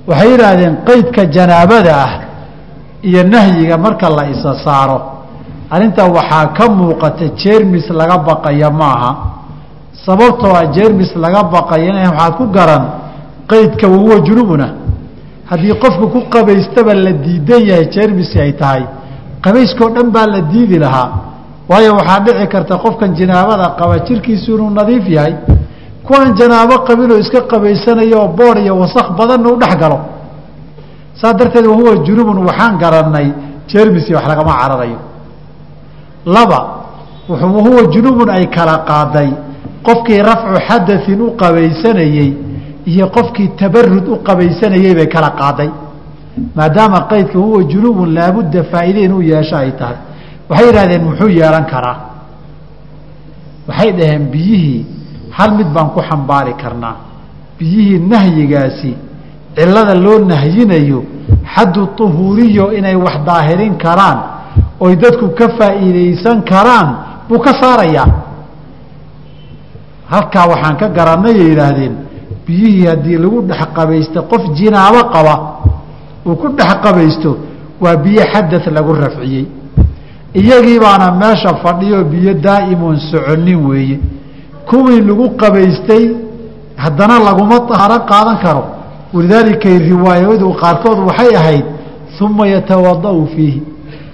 Waxay 0.09 0.29
yidhaahdeen 0.33 0.75
qeydka 0.87 1.27
janaabada 1.27 1.93
ah 2.05 2.13
iyo 3.03 3.23
nahyiga 3.25 3.79
marka 3.79 4.11
la 4.11 4.29
isa 4.31 4.53
saaro 4.65 4.99
arrintaa 5.75 6.09
waxaa 6.17 6.47
ka 6.57 6.65
muuqata 6.79 7.27
jermis 7.43 7.87
laga 7.91 8.19
baqaya 8.29 8.71
maaha. 8.71 9.11
Sababtoo 10.07 10.53
ah 10.61 10.67
jermis 10.77 11.11
laga 11.17 11.43
baqaya 11.55 11.93
waxaad 12.11 12.33
ku 12.39 12.45
garan 12.57 12.85
qeydka 13.51 13.87
wahuwa 13.89 14.17
junubuna. 14.27 14.69
Haddii 15.51 15.75
qofku 15.83 16.07
ku 16.15 16.21
qabaystaba 16.33 16.95
la 16.95 17.13
diidan 17.13 17.63
yahay 17.71 17.87
jermisi 17.95 18.39
ay 18.41 18.53
tahay. 18.61 18.85
Qabayskao 19.45 19.89
dhan 19.95 20.11
baa 20.15 20.27
la 20.27 20.41
diidi 20.41 20.79
lahaa. 20.79 21.09
Waayo 21.69 21.93
waxaa 21.99 22.21
dhici 22.25 22.47
karta 22.53 22.77
qofkan 22.85 23.15
janaabada 23.19 23.67
qaba 23.79 23.99
jirkiisu 24.07 24.49
inuu 24.55 24.71
nadiif 24.71 25.09
yahay. 25.09 25.35
Kuwaan 26.07 26.35
janaabo 26.39 26.75
qabinoo 26.87 27.19
iska 27.19 27.41
qabaysanayo 27.51 28.17
oo 28.23 28.29
boor 28.29 28.57
iyo 28.59 28.75
wasak 28.83 29.07
badanna 29.19 29.49
u 29.53 29.57
dhex 29.57 29.75
galo. 29.81 29.99
Saas 31.21 31.35
darteed 31.39 31.67
wahuwa 31.67 31.97
junubun 32.07 32.39
waxaan 32.49 32.79
garannay 32.83 33.29
jermisi 33.69 34.11
wax 34.15 34.25
lagama 34.29 34.53
cararayo 34.61 34.99
laba 36.27 36.61
wahuwa 37.29 37.83
junubun 37.93 38.29
ay 38.31 38.47
kala 38.47 38.79
qaaday. 38.89 39.31
Qofkii 39.87 40.23
rafcu 40.23 40.57
xadain 40.69 41.21
u 41.21 41.31
qabaysanayey 41.37 42.31
iyo 42.87 43.07
qofkii 43.09 43.49
tabarud 43.59 44.07
u 44.09 44.17
qabaysanayey 44.27 44.95
bay 44.95 45.07
kala 45.09 45.31
qaaday. 45.31 45.71
Maadaama 46.57 47.01
qaydka 47.11 47.39
huwa 47.39 47.63
junubun 47.65 48.15
laabudda 48.15 48.63
faa'iide 48.65 49.01
inuu 49.05 49.23
yeesho 49.23 49.57
ay 49.57 49.73
tahay. 49.79 49.97
Waxay 50.49 50.67
yidhahdeen 50.67 51.03
muxuu 51.05 51.29
yeelan 51.29 51.65
karaa? 51.67 51.97
Waxay 53.69 53.93
dhaheen 53.93 54.25
biyihii 54.33 54.87
hal 55.31 55.51
mid 55.59 55.67
baan 55.75 55.89
ku 55.95 56.01
xambaari 56.09 56.55
karnaa. 56.63 56.97
Biyihii 57.59 57.99
nahyigaasi 57.99 58.95
cilada 59.57 59.95
loo 59.95 60.19
nahyinayo 60.19 61.05
xaddu 61.55 61.87
tuhuuriyo 61.97 62.73
inay 62.79 62.97
wax 62.97 63.17
daahirin 63.27 63.75
karaan 63.85 64.19
oy 64.85 64.93
dadku 65.03 65.27
ka 65.39 65.47
faa'iidaysan 65.59 66.39
karaan 66.51 66.89
buu 67.29 67.39
ka 67.47 67.53
saarayaa. 67.63 68.09
Halkaa 70.13 70.47
waxaan 70.53 70.77
ka 70.81 70.89
garanayay 70.97 71.41
yidhaahdeen 71.49 71.95
biyihii 72.47 72.87
haddii 72.91 73.19
lagu 73.25 73.39
dhex 73.49 73.63
qabaysto 73.77 74.23
qof 74.31 74.43
jinaabo 74.59 75.01
qaba 75.15 75.35
uu 76.27 76.37
ku 76.37 76.49
dhex 76.59 76.73
qabaysto 76.85 77.31
waa 77.83 77.97
biyo 78.05 78.23
xadad 78.33 78.65
lagu 78.77 78.93
rafciyey. 78.93 79.47
Iyagii 80.41 80.79
baana 80.85 81.07
meesha 81.23 81.55
fadhiyo 81.63 82.05
biyo 82.05 82.35
daa'imun 82.35 82.97
soconin 83.11 83.61
weeye. 83.69 83.99
Kuwii 84.69 85.01
lagu 85.09 85.27
qabaystay 85.41 86.05
haddana 86.77 87.19
laguma 87.27 87.61
tahaaro 87.69 87.99
qaadan 88.11 88.39
karo. 88.45 88.65
Walidaalika 89.15 89.69
riwaayadu 89.69 90.47
qaarkood 90.61 90.99
waxay 91.09 91.37
ahayd 91.37 91.65
uma 92.21 92.47
yatawada'u 92.47 93.27
fiihi 93.35 93.63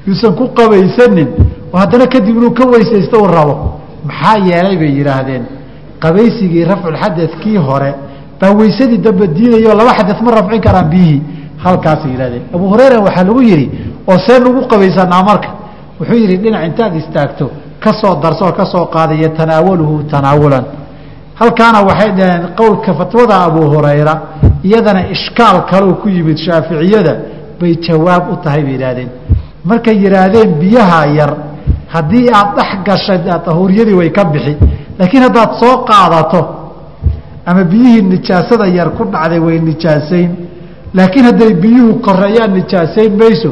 yuusan 0.07 0.33
ku 0.39 0.45
qabaysanin 0.59 1.29
oo 1.73 1.79
haddana 1.79 2.07
kadib 2.07 2.37
inuu 2.37 2.51
ka 2.59 2.65
weysaysto 2.73 3.17
uu 3.23 3.27
rabo. 3.27 3.55
Maxaa 4.09 4.37
yeelay 4.49 4.77
bay 4.77 4.93
yidhaahdeen 4.99 5.43
qabaysigii 6.03 6.65
rafculxadadkii 6.65 7.57
hore 7.57 7.91
baa 8.41 8.53
weysadii 8.61 8.99
dambe 8.99 9.27
diidayo 9.37 9.75
laba 9.75 9.93
xadad 9.99 10.19
ma 10.23 10.31
rafcin 10.39 10.61
karaan 10.67 10.89
biyihii 10.91 11.23
halkaasay 11.65 12.11
yidhahdeen 12.15 12.43
abu 12.55 12.65
hureyra 12.73 12.99
waxaa 13.07 13.25
lagu 13.25 13.43
yidhi 13.43 13.67
oo 14.11 14.19
see 14.27 14.39
nugu 14.45 14.61
qabaysanaa 14.73 15.23
marka. 15.31 15.49
Wuxuu 16.01 16.19
yidhi 16.23 16.37
dhinac 16.43 16.63
intaad 16.69 16.95
istaagto 16.97 17.51
ka 17.83 17.91
soo 18.01 18.15
darsoo 18.23 18.53
ka 18.53 18.65
soo 18.73 18.87
qaadaya 18.95 19.29
tanaawaluhu 19.39 20.03
tanaawulan 20.13 20.65
halkaana 21.41 21.81
waxay 21.89 22.11
dhaheen 22.19 22.43
qowlka 22.61 22.95
fatwada 22.95 23.35
abu 23.49 23.61
hurayra 23.73 24.15
iyadana 24.65 25.01
ishkaal 25.15 25.57
kaloo 25.71 25.95
ku 26.03 26.09
yimid 26.09 26.37
shaaficiyada 26.47 27.13
bay 27.61 27.75
jawaab 27.87 28.23
u 28.33 28.37
tahay 28.45 28.63
bay 28.63 28.73
yidhahdeen 28.73 29.09
markay 29.71 29.97
yidhaahdeen 30.05 30.51
biyaha 30.63 31.01
yar 31.19 31.33
haddii 31.95 32.27
aad 32.39 32.49
dhex 32.57 32.71
gashay 32.87 33.19
tahuuriyadii 33.47 33.95
way 34.01 34.11
ka 34.17 34.25
bixi. 34.33 34.55
Laakiin 34.99 35.23
haddaad 35.27 35.51
soo 35.61 35.75
qaadato 35.91 36.41
ama 37.47 37.63
biyihii 37.73 38.03
nijaasada 38.13 38.67
yar 38.79 38.91
ku 38.97 39.03
dhacday 39.13 39.39
way 39.47 39.59
nijaasayn 39.71 40.31
laakiin 40.99 41.25
hadday 41.31 41.53
biyuhu 41.65 41.93
koreeyaan 42.07 42.53
nijaasayn 42.59 43.13
mayso 43.23 43.51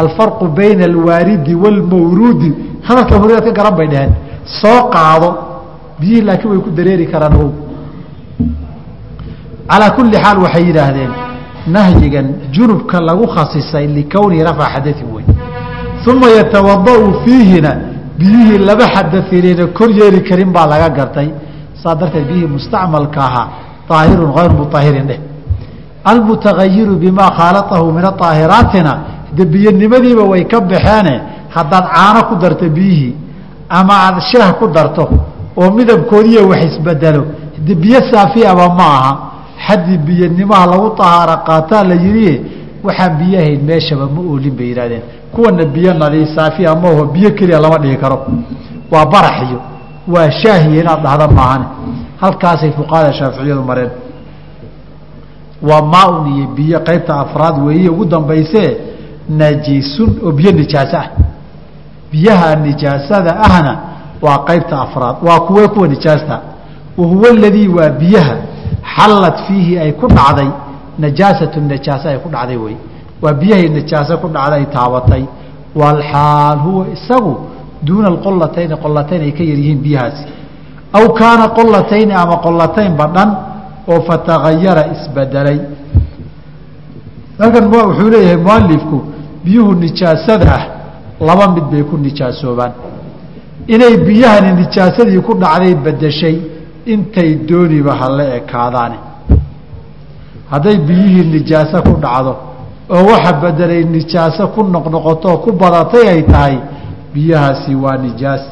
alfarqu 0.00 0.44
bayna 0.58 0.84
alwaaridi 0.90 1.54
waalmawruudi 1.62 2.50
hadalka 2.88 3.14
hureraad 3.20 3.44
ka 3.48 3.52
garan 3.58 3.74
bay 3.78 3.88
dhaheen. 3.92 4.12
Soo 4.60 4.80
qaado 4.94 5.28
biyihii 6.00 6.24
laakiin 6.28 6.50
way 6.52 6.60
ku 6.66 6.70
dareeri 6.78 7.06
karaan 7.12 7.34
o 7.44 7.46
calaa 9.70 9.90
kulli 9.96 10.16
xaal 10.24 10.38
waxay 10.44 10.64
yidhaahdeen 10.68 11.10
nahyigan 11.74 12.26
junubka 12.54 12.96
lagu 13.08 13.26
khasisay 13.34 13.86
likownihi 13.96 14.42
rafca 14.48 14.66
xadain 14.74 15.06
wey 15.14 15.24
uma 16.06 16.28
yatawada'u 16.38 17.06
fiihina 17.24 17.70
biyihii 18.18 18.58
laba 18.68 18.84
xadainayna 18.94 19.66
kor 19.78 19.90
yeeli 20.00 20.20
karin 20.28 20.50
baa 20.52 20.66
laga 20.66 20.88
gartay 20.88 21.28
saa 21.82 21.94
darteed 21.94 22.26
biyihii 22.28 22.46
mustacmalka 22.56 23.20
ahaa 23.28 23.46
aahirun 23.90 24.32
hayru 24.36 24.54
muahirin 24.60 25.06
dheh 25.10 25.20
almutagayiru 26.04 26.96
bimaa 26.96 27.30
khaalaahu 27.38 27.92
min 27.92 28.04
aaahiraatina 28.04 28.92
de 29.36 29.44
biyanimadiiba 29.44 30.22
way 30.32 30.44
ka 30.52 30.60
baxeene 30.60 31.14
haddaad 31.56 31.84
caano 31.94 32.20
ku 32.28 32.34
darto 32.42 32.68
biyihii 32.68 33.14
ama 33.68 33.94
aad 34.06 34.16
shaah 34.32 34.50
ku 34.58 34.66
darto 34.76 35.04
oo 35.56 35.70
midabkoodiiya 35.78 36.42
wax 36.50 36.60
isbedelo 36.64 37.24
de 37.66 37.74
biyo 37.74 38.00
saafiyaba 38.12 38.68
ma 38.78 38.86
aha 38.98 39.12
xaddii 39.66 39.98
biyanimaha 39.98 40.66
lagu 40.72 40.88
ahaaro 40.98 41.36
qaataa 41.48 41.84
la 41.90 41.94
yidhi 41.94 42.34
waxaan 42.84 43.18
biyahayn 43.18 43.60
meeshaba 43.64 44.06
ma 44.06 44.20
oolin 44.20 44.54
bay 44.56 44.66
yidhahdeen 44.68 45.02
kuwana 45.34 45.64
biyo 45.64 45.94
nadi 45.94 46.26
saafiya 46.36 46.74
maho 46.74 47.04
biyo 47.04 47.30
keliya 47.30 47.60
lama 47.60 47.78
dhigi 47.78 47.96
karo. 47.96 48.26
Waa 48.90 49.06
baraxiyo 49.06 49.60
waa 50.08 50.30
shaahiya 50.30 50.80
inaad 50.82 51.02
dhahda 51.02 51.28
maahane 51.28 51.64
halkaasay 52.20 52.70
fuqahada 52.72 53.12
shaaficiyadu 53.12 53.62
mareen. 53.62 53.90
Waa 55.62 55.82
maaun 55.82 56.26
iyo 56.36 56.46
biyo 56.56 56.80
qaybta 56.80 57.20
afraad 57.20 57.58
weeye. 57.66 57.88
Ugu 57.88 58.04
dambaysee 58.04 58.76
najisun 59.28 60.18
oo 60.24 60.32
biyo 60.32 60.52
nijaaso 60.52 60.96
ah. 60.96 61.08
Biyaha 62.12 62.56
nijaasada 62.56 63.36
ahna 63.40 63.78
waa 64.22 64.38
qaybta 64.38 64.80
afraad 64.80 65.16
waa 65.22 65.40
kuwee 65.40 65.68
kuwa 65.68 65.88
nijaasta. 65.88 66.40
Wahuwa 66.98 67.28
aladii 67.28 67.68
waa 67.68 67.88
biyaha 67.88 68.36
xallat 68.96 69.38
fiihi 69.46 69.78
ay 69.78 69.92
ku 69.92 70.06
dhacday 70.08 70.48
najaasatu 71.04 71.60
najaase 71.72 72.06
ay 72.12 72.18
ku 72.24 72.28
dhacday 72.34 72.56
wey. 72.64 72.76
Waa 73.22 73.32
biyahay 73.40 73.68
najaase 73.78 74.14
ku 74.22 74.28
dhacday 74.36 74.64
taabatay. 74.76 75.24
Walxaal 75.80 76.58
huwa 76.66 76.84
isagu 76.96 77.32
duuna 77.86 78.08
alqolatayni 78.12 78.74
qolatayn 78.84 79.22
ay 79.26 79.32
ka 79.38 79.42
yaryihiin 79.50 79.80
biyahaasi. 79.86 80.24
Aw 80.98 81.04
kaana 81.20 81.44
qolatayni 81.58 82.12
ama 82.22 82.36
qolataynba 82.46 83.06
dhan 83.14 83.30
oo 83.92 84.00
fatagayara 84.08 84.82
isbedelay 84.94 85.58
halkan 87.40 87.64
wuxuu 87.72 88.08
leeyahay 88.14 88.36
mualifku 88.46 88.98
biyuhu 89.44 89.72
nijaasada 89.84 90.46
ah 90.58 90.64
laba 91.28 91.44
mid 91.54 91.64
bay 91.72 91.82
ku 91.90 91.96
nijaasoobaan 92.06 92.72
inay 93.74 93.94
biyahani 94.08 94.50
nijaasadii 94.62 95.20
ku 95.28 95.32
dhacday 95.42 95.74
bedeshay 95.84 96.36
intay 96.92 97.30
dooniba 97.48 97.92
hala 98.00 98.24
ekaadaane 98.38 98.98
hadday 100.51 100.77
biyihii 100.87 101.23
nijaaso 101.35 101.81
ku 101.87 101.93
dhacdo 102.03 102.33
oo 102.95 103.03
waxa 103.11 103.33
bedelay 103.41 103.83
nijaaso 103.95 104.47
ku 104.53 104.63
noqnoqotoo 104.75 105.37
ku 105.43 105.49
badatay 105.61 106.05
ay 106.13 106.21
tahay 106.31 106.55
biyahaasi 107.13 107.75
waa 107.83 107.97
nijaas 108.05 108.43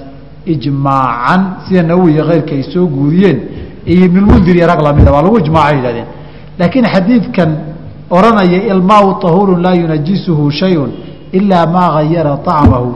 ijmaacan 0.53 1.41
sida 1.67 1.83
nawowi 1.83 2.11
iyo 2.13 2.23
keyrka 2.29 2.53
ay 2.55 2.63
soo 2.73 2.85
guuriyeen 2.95 3.39
iyo 3.85 4.05
ibnulmundir 4.05 4.55
iyo 4.55 4.67
rag 4.67 4.81
lamida 4.81 5.11
waa 5.11 5.21
lagu 5.21 5.37
ijmaacay 5.39 5.75
yidhahdeen 5.77 6.07
laakiin 6.59 6.85
xadiidkan 6.93 7.49
odhanaya 8.09 8.59
ilmaau 8.71 9.07
طahuurun 9.23 9.61
laa 9.65 9.75
yunajisuhu 9.81 10.51
shayun 10.51 10.91
ilaa 11.31 11.65
maa 11.75 11.89
gayara 11.97 12.37
طacmahu 12.47 12.89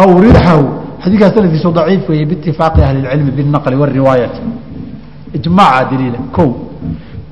aw 0.00 0.08
riixahu 0.24 0.64
xadiidkaas 1.02 1.32
sanadkiisu 1.34 1.70
daciif 1.78 2.08
weeye 2.08 2.24
biitifaaqi 2.30 2.80
ahli 2.86 2.98
اlcilmi 3.06 3.30
biالnaqli 3.36 3.76
wاriwaayati 3.82 4.40
ijmaaca 5.38 5.84
daliila 5.90 6.18
ko 6.36 6.44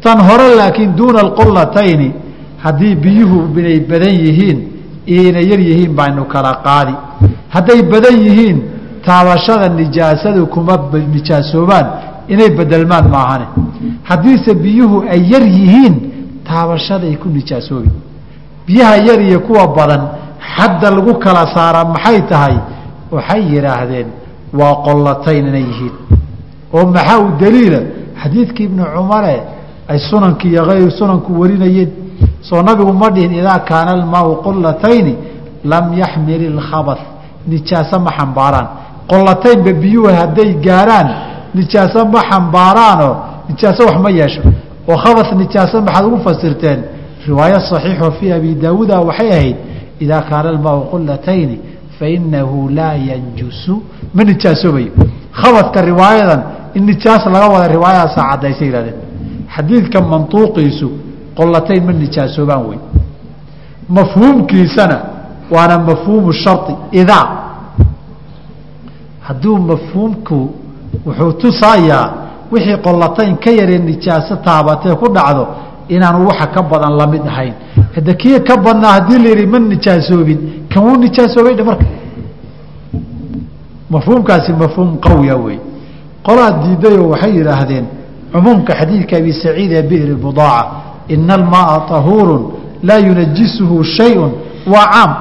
tan 0.04 0.18
hore 0.30 0.47
laakiin 0.60 0.91
duuna 0.97 1.20
alqolatayni 1.26 2.10
haddii 2.64 2.95
biyuhu 2.95 3.38
inay 3.60 3.80
badan 3.91 4.16
yihiin 4.26 4.58
inay 5.06 5.45
yar 5.52 5.60
yihiin 5.70 5.91
baynu 6.00 6.24
kala 6.34 6.52
qaadi. 6.68 6.93
Hadday 7.56 7.82
badan 7.93 8.18
yihiin 8.26 8.58
taabashada 9.06 9.68
nijaasadu 9.80 10.47
kuma 10.54 10.76
nijaasoobaan 11.16 11.86
inay 12.34 12.50
bedelmaan 12.58 13.06
maahane. 13.16 13.45
Haddiise 14.10 14.52
biyuhu 14.64 14.97
ay 15.14 15.22
yar 15.34 15.43
yihiin 15.58 15.95
taabashaday 16.50 17.14
ku 17.22 17.28
nijaasoobi. 17.38 17.89
Biyaha 18.68 18.95
yar 19.08 19.20
iyo 19.28 19.39
kuwa 19.47 19.68
badan 19.78 20.02
xadda 20.56 20.88
lagu 20.95 21.14
kala 21.24 21.43
saara 21.56 21.82
maxay 21.86 22.22
tahay? 22.32 22.56
Waxay 23.12 23.41
yidhaahdeen 23.54 24.08
waa 24.60 24.76
qolatayn 24.88 25.47
inay 25.47 25.66
yihiin. 25.72 25.95
Oo 26.74 26.86
maxaa 26.95 27.20
u 27.26 27.28
daliila 27.41 27.80
xadiidkii 28.22 28.64
ibnu 28.70 28.84
cumare 28.95 29.36
ay 29.91 29.99
sunanki 30.09 30.47
iyo 30.49 30.61
ayr 30.71 30.91
sunanku 30.99 31.29
warinayeen 31.41 31.89
soo 32.47 32.61
nabigu 32.67 32.93
ma 32.93 33.09
dhihin 33.15 33.33
idaa 33.41 33.59
kaana 33.69 33.91
almaau 33.97 34.35
qolatayni 34.45 35.13
lam 35.71 35.85
yaxmil 36.01 36.41
ilkhabat 36.51 36.99
nijaaso 37.51 37.99
ma 38.05 38.11
xambaaraan 38.17 38.67
qolataynba 39.11 39.71
biyuhu 39.81 40.09
hadday 40.19 40.49
gaaraan 40.67 41.07
nijaaso 41.57 41.99
ma 42.13 42.21
xambaaraanoo 42.29 43.13
nijaaso 43.49 43.81
wax 43.87 43.97
ma 44.05 44.09
yeesho. 44.19 44.41
Oo 44.89 44.97
khabat 45.03 45.27
nijaaso 45.41 45.81
maxaad 45.81 46.05
ugu 46.05 46.17
fasirteen? 46.27 46.79
Riwaayo 47.27 47.59
saxiixo 47.69 48.11
fii 48.17 48.31
abi 48.37 48.55
daawuuda 48.63 48.95
waxay 49.09 49.29
ahayd 49.37 49.57
idaa 50.03 50.21
kaana 50.29 50.49
almaau 50.53 50.79
qolatayni 50.91 51.55
fainahu 51.99 52.69
laa 52.77 52.93
yanjusu. 53.09 53.73
Ma 54.15 54.21
nijaasoobayo 54.23 54.91
khabadka 55.41 55.81
riwaayadan 55.91 56.41
in 56.77 56.83
nijaas 56.89 57.23
laga 57.33 57.47
wada 57.53 57.67
riwaayadaasa 57.75 58.21
caddaysay 58.29 58.67
yihahdeen 58.67 58.97
xadiidka 59.56 60.02
mantuuqiisu 60.02 60.89
qolatayn 61.38 61.86
ma 61.86 61.93
nijaasoobaan 61.93 62.64
wey 62.70 62.80
mafhuumkiisana 63.89 64.97
waana 65.52 65.80
mafhuumu 65.80 66.34
shari 66.34 66.76
idaa 66.91 67.28
hadduu 69.28 69.58
mafhuumku 69.58 70.38
wuxuu 71.06 71.32
tusayaa 71.41 72.14
wixii 72.52 72.78
qollatayn 72.78 73.38
ka 73.38 73.52
yaree 73.52 73.78
nijaaso 73.78 74.36
taabatee 74.36 74.95
ku 74.95 75.08
dhacdo 75.14 75.47
inaanu 75.89 76.28
waxa 76.28 76.47
ka 76.47 76.62
badan 76.62 76.97
la 76.97 77.08
mid 77.08 77.22
ahayn. 77.28 77.54
Hade 77.95 78.14
kii 78.14 78.39
ka 78.39 78.58
badnaa 78.58 78.91
haddii 78.91 79.18
la 79.18 79.47
ma 79.47 79.60
nijaasoobin 79.60 80.39
kan 80.70 80.84
wuu 80.84 80.97
nijaasoobay 80.97 81.64
marka? 81.64 81.86
Mafhuumkaasi 83.89 84.54
mafhuum 84.54 84.97
qawiya 84.97 85.36
wey 85.36 85.60
qolaa 86.24 86.52
diidayoo 86.52 87.10
waxay 87.10 87.38
yidhaahdeen 87.38 87.86
cumuumka 88.32 88.73
xadiidka 88.80 89.17
abi 89.21 89.32
saciid 89.34 89.71
ee 89.80 89.84
bi'ri 89.91 90.15
budaaca 90.25 90.71
ina 91.13 91.34
almaaa 91.39 91.80
tahuurun 91.91 92.43
laa 92.88 92.99
yunajisuhu 93.07 93.84
shayun 93.84 94.32
waa 94.73 94.86
caam. 94.93 95.11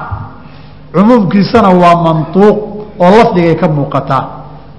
Cumuumkiisana 0.93 1.69
waa 1.81 1.95
mantuuq 2.05 2.57
oo 3.03 3.09
lafdigay 3.17 3.55
ka 3.61 3.67
muuqataa 3.67 4.23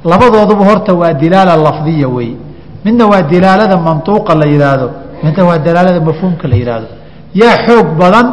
labadooduba 0.05 0.65
horta 0.71 0.93
waa 0.95 1.13
dilaala 1.13 1.57
lafdiya 1.57 2.09
wey. 2.09 2.31
Midna 2.85 3.05
waa 3.07 3.23
dilaalada 3.23 3.77
mantuuqa 3.77 4.35
la 4.35 4.47
yidhaahdo 4.53 4.89
midna 5.25 5.43
waa 5.49 5.59
dilaalada 5.59 6.01
mafhuumka 6.01 6.49
la 6.49 6.57
yidhaahdo 6.57 6.89
yaa 7.35 7.57
xoog 7.67 7.87
badan 8.01 8.27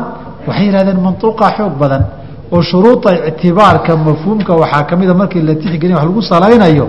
waxay 0.48 0.66
yidhahdeen 0.68 1.00
mantuuqaa 1.08 1.52
xoog 1.58 1.74
badan. 1.82 2.04
Oo 2.52 2.62
shuruuda 2.62 3.10
ictibaarka 3.30 3.92
mafhuumka 3.98 4.54
waxaa 4.62 4.84
ka 4.90 4.96
mida 4.96 5.14
markii 5.14 5.42
la 5.42 5.56
tixgelin 5.56 5.96
wax 5.96 6.06
lagu 6.06 6.22
salaynayo 6.22 6.88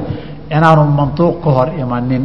inaanu 0.57 0.83
mantuuq 0.99 1.35
ka 1.45 1.51
hor 1.57 1.69
imanin 1.83 2.23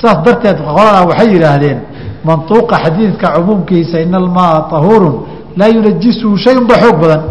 saas 0.00 0.18
darteed 0.24 0.58
qolada 0.68 1.00
waxay 1.08 1.28
yidhaahdeen 1.34 1.78
mantuuqa 2.24 2.76
xadiidka 2.84 3.26
cumuumkiisa 3.36 4.00
ina 4.00 4.16
almaaa 4.18 4.60
tahuurun 4.72 5.14
laa 5.56 5.68
yunajisuhu 5.76 6.36
shayun 6.44 6.66
ba 6.70 6.74
xoog 6.82 6.96
badan. 7.02 7.22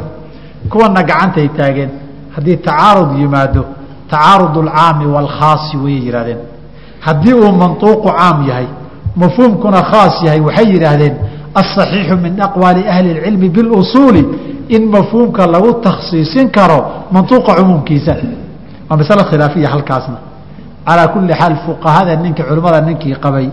Kuwana 0.69 1.03
gacantay 1.03 1.47
taageen. 1.57 1.89
Haddii 2.35 2.57
tacaarud 2.57 3.11
yimaado 3.19 3.65
tacaarud 4.09 4.55
alcaami 4.63 5.05
waalkhaasi 5.13 5.77
wayay 5.83 6.01
yidhahdeen 6.07 6.39
haddii 7.07 7.33
uu 7.33 7.51
mantuuqu 7.63 8.09
caam 8.17 8.47
yahay 8.49 8.67
mafhuumkuna 9.15 9.81
khaas 9.91 10.15
yahay 10.25 10.41
waxay 10.47 10.67
yidhaahdeen 10.73 11.15
asaxiixu 11.61 12.15
min 12.25 12.33
aqwaali 12.47 12.81
ahli 12.93 13.09
اlcilmi 13.15 13.49
biاlusuuli 13.55 14.21
in 14.75 14.83
mafhuumka 14.95 15.47
lagu 15.47 15.71
takhsiisin 15.87 16.49
karo 16.57 16.79
mantuuqa 17.11 17.51
cumuumkiisa. 17.59 18.13
Waa 18.89 18.97
masale 18.97 19.23
khilaafiya 19.29 19.69
halkaasna 19.73 20.17
calaa 20.87 21.07
kuli 21.13 21.33
xaal 21.33 21.55
fuqahada 21.65 22.15
ninka 22.15 22.43
culimmada 22.43 22.81
ninkii 22.81 23.15
qabay. 23.23 23.49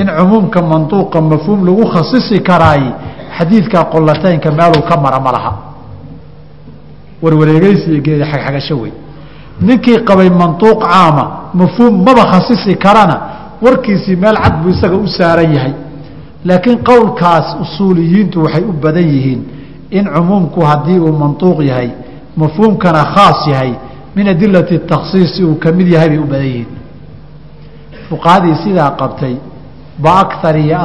In 0.00 0.06
cumuumka 0.18 0.62
mantuuqa 0.62 1.20
mafhuum 1.20 1.64
lagu 1.66 1.84
khasisi 1.92 2.40
karaay 2.48 2.82
xadiidka 3.38 3.84
qolataynka 3.92 4.50
meeluu 4.58 4.82
ka 4.88 4.96
mara 5.04 5.18
ma 5.20 5.32
laha. 5.32 5.52
Warwareegeysi 7.22 8.00
geeda 8.00 8.24
xagxagasho 8.32 8.76
wey 8.82 8.92
ninkii 9.60 9.98
qabay 10.08 10.30
mantuuq 10.30 10.80
caama 10.82 11.24
mafhuum 11.54 11.94
maba 12.06 12.24
khasisi 12.32 12.74
karana 12.76 13.16
warkiisii 13.62 14.16
meel 14.16 14.36
cad 14.42 14.54
buu 14.62 14.70
isaga 14.70 14.96
u 14.96 15.08
saaran 15.08 15.52
yahay. 15.54 15.72
Laakiin 16.44 16.78
qowlkaas 16.88 17.46
usuuliyiintu 17.62 18.42
waxay 18.44 18.64
u 18.64 18.72
badan 18.72 19.04
yihiin 19.14 19.40
in 19.90 20.04
cumuumku 20.14 20.60
haddii 20.60 20.98
uu 20.98 21.12
mantuuq 21.12 21.60
yahay 21.70 21.90
mafhuumkana 22.36 23.04
khaas 23.14 23.46
yahay 23.52 23.72
min 24.16 24.28
adilati 24.28 24.78
takhsiisi 24.78 25.44
uu 25.44 25.54
ka 25.62 25.72
mid 25.72 25.88
yahay 25.94 26.08
bay 26.08 26.18
u 26.18 26.24
badan 26.32 26.46
yihiin. 26.46 26.70
Fuqahadii 28.08 28.54
sidaa 28.64 28.90
qabtay 29.00 29.34
ba 29.98 30.10
akar 30.22 30.56
iyo 30.56 30.78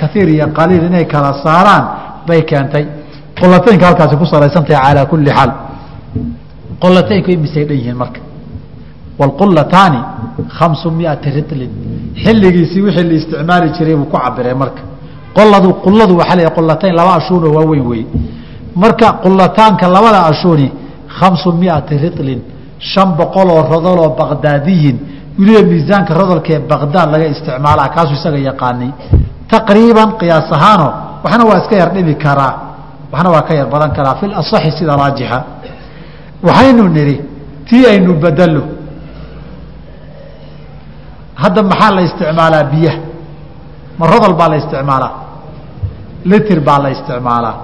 kaiir 0.00 0.28
iyo 0.28 0.46
qaliil 0.58 0.84
inay 0.88 1.04
kala 1.12 1.30
saaraan 1.44 1.84
bay 2.28 2.42
keentay. 2.50 2.84
Qolataynka 3.40 3.86
halkaasi 3.86 4.16
ku 4.16 4.26
salaysantahay 4.32 4.80
calaa 4.84 5.06
kulli 5.12 5.30
xaal. 5.30 5.50
Qolataynku 6.82 7.30
imisay 7.36 7.64
dhan 7.68 7.76
yihiin 7.80 7.96
marka. 8.02 8.20
Wاlqulataani 9.18 10.00
khamsu 10.58 10.90
miati 10.90 11.30
ritlin. 11.36 11.70
Xilligiisii 12.22 12.82
wixii 12.86 13.04
la 13.10 13.14
isticmaali 13.20 13.68
jiray 13.76 13.96
buu 13.96 14.08
ku 14.12 14.16
cabiray 14.24 14.54
marka. 14.62 14.82
Qoladu 15.36 15.68
quladu 15.84 16.12
waxaa 16.20 16.36
la 16.36 16.50
qulatayn 16.58 16.94
laba 16.94 17.12
ashuunoo 17.20 17.52
waaweyn 17.56 17.86
weeye. 17.90 18.06
Marka 18.82 19.06
qulataanka 19.24 19.88
labada 19.88 20.20
ashuuni 20.30 20.68
khamsu 21.18 21.48
ritlin 22.04 22.40
shan 22.78 23.08
boqoloo 23.18 23.62
rodoloo 23.72 24.10
baqdaadiyin 24.20 24.96
weliba 25.38 25.62
miisaanka 25.70 26.14
rodolka 26.20 26.50
ee 26.56 26.60
baqdaad 26.72 27.08
laga 27.14 27.26
isticmaalaa 27.34 27.88
kaasuu 27.94 28.16
isaga 28.20 28.38
yaqaanay 28.50 28.90
taqriiban 29.52 30.10
qiyaas 30.20 30.48
ahaano 30.56 30.88
waxna 31.24 31.44
waa 31.50 31.58
iska 31.62 31.74
yar 31.82 31.90
karaa 32.24 32.54
waxna 33.12 33.28
waa 33.34 33.42
ka 33.48 33.54
yar 33.54 33.68
badan 33.74 33.90
karaa 33.96 34.14
fi 34.20 34.26
lasaxi 34.26 34.70
sida 34.78 34.96
raajixa 35.02 35.38
waxaynu 36.46 36.88
nidhi 36.96 37.16
tii 37.68 37.84
aynu 37.92 38.12
bedelo 38.24 38.62
hadda 41.42 41.62
maxaa 41.70 41.90
la 41.96 42.02
isticmaalaa 42.08 42.64
biyaha 42.72 42.98
ma 43.98 44.04
rodol 44.12 44.34
baa 44.40 44.48
la 44.48 44.56
isticmaalaa 44.62 45.12
litir 46.30 46.60
baa 46.60 46.78
la 46.84 46.88
isticmaalaa 46.96 47.54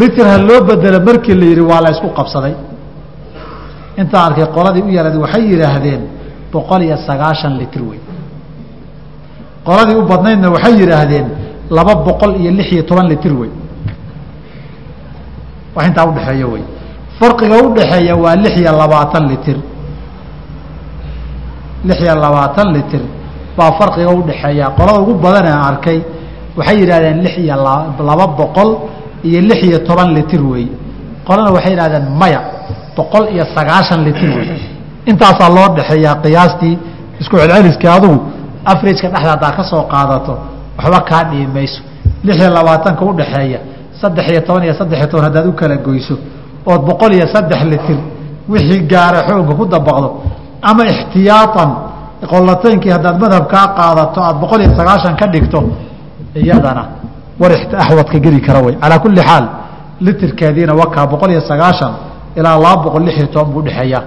litir 0.00 0.26
ha 0.32 0.36
loo 0.48 0.60
bedelo 0.68 0.98
markii 1.08 1.34
la 1.40 1.46
yidhi 1.50 1.64
waa 1.70 1.80
la 1.84 1.90
isku 1.94 2.08
qabsaday 2.18 2.54
intaan 4.00 4.24
arkay 4.28 4.46
qoladii 4.56 4.82
u 4.88 4.90
yarad 4.98 5.16
waxay 5.24 5.42
yidhaahdeen 5.52 6.02
boqol 6.52 6.80
iyo 6.88 6.96
sagaashan 7.08 7.52
litir 7.60 7.82
wey 7.90 8.00
qoladii 9.66 9.96
u 10.00 10.04
badnaydna 10.12 10.48
waxay 10.56 10.74
yidhaahdeen 10.82 11.26
laba 11.76 11.94
boqol 12.08 12.32
iyo 12.40 12.50
lix 12.58 12.68
iyo 12.74 12.82
toban 12.90 13.06
litir 13.12 13.32
wey 13.40 13.50
wax 15.76 15.84
intaa 15.88 16.06
udhexeeya 16.10 16.46
wey 16.52 16.62
farqiga 17.18 17.56
udhaxeeya 17.68 18.14
waa 18.24 18.36
lix 18.44 18.54
iyo 18.62 18.72
labaatan 18.82 19.24
litir 19.32 19.58
lix 21.88 21.98
iyo 22.04 22.14
labaatan 22.24 22.68
litir 22.76 23.02
baa 23.58 23.70
farqiga 23.78 24.10
udhaxeeya 24.20 24.66
qolada 24.78 24.98
ugu 25.02 25.14
badan 25.24 25.44
ee 25.52 25.58
arkay 25.70 25.98
waxay 26.58 26.76
yidhahdeen 26.82 27.18
lix 27.24 27.34
iyo 27.44 27.56
laba 28.10 28.26
boqol 28.40 28.70
iyo 29.28 29.40
lix 29.48 29.60
iyo 29.68 29.78
toban 29.88 30.08
litir 30.16 30.42
wey 30.52 30.64
qolana 31.28 31.50
waxay 31.56 31.72
yidhahdeen 31.74 32.06
maya 32.20 32.40
boqol 32.96 33.24
iyo 33.34 33.44
sagaashan 33.56 34.00
litir 34.06 34.32
intaasaa 35.10 35.48
loo 35.56 35.68
dhexeeyaa 35.76 36.16
qiyaastii 36.24 36.78
isku 37.20 37.34
celceliskii 37.36 37.90
adugu 37.98 38.18
afrajka 38.72 39.08
dhexda 39.08 39.30
haddaa 39.30 39.52
ka 39.58 39.62
qaadato 39.92 40.34
waxba 40.78 41.00
kaa 41.00 41.24
dhihi 41.30 41.46
mayso. 41.46 41.80
Lix 42.24 42.36
iyo 42.40 42.50
labaatanka 42.50 43.04
udhaxeeya 43.04 43.60
saddex 44.00 44.26
iyo 44.30 44.40
toban 44.46 44.64
iyo 44.64 44.74
saddex 44.74 44.98
iyo 44.98 45.08
toban 45.10 45.24
haddaad 45.24 45.46
u 45.46 45.52
kala 45.52 45.76
goyso 45.76 46.14
ood 46.66 46.82
boqol 46.88 47.12
iyo 47.14 47.26
saddex 47.34 47.60
litir 47.72 47.98
wixii 48.48 48.80
gaara 48.92 49.18
xoogga 49.28 49.54
ku 49.54 49.64
dabaqdo 49.66 50.08
ama 50.62 50.82
ixtiyaaan 50.92 51.70
qolataynkii 52.32 52.92
haddaad 52.96 53.16
madhabkaa 53.24 53.66
qaadato 53.78 54.18
aad 54.20 54.36
boqol 54.42 54.60
iyo 54.64 54.72
sagaashan 54.78 55.14
ka 55.20 55.26
dhigto 55.26 55.60
iyadana 56.34 56.84
war 57.40 57.52
axwadka 57.52 58.18
geli 58.18 58.40
kara 58.40 58.60
wey 58.66 58.74
calaa 58.82 58.98
kulli 58.98 59.20
xaal 59.28 59.44
litirkeediina 60.00 60.72
wakaa 60.74 61.06
boqol 61.06 61.30
iyo 61.30 61.40
sagaashan 61.50 61.92
ilaa 62.38 62.56
laba 62.64 62.82
boqol 62.84 63.02
lix 63.06 63.16
iyo 63.18 63.26
toban 63.34 63.50
buu 63.52 63.60
udhexeeyaa 63.62 64.02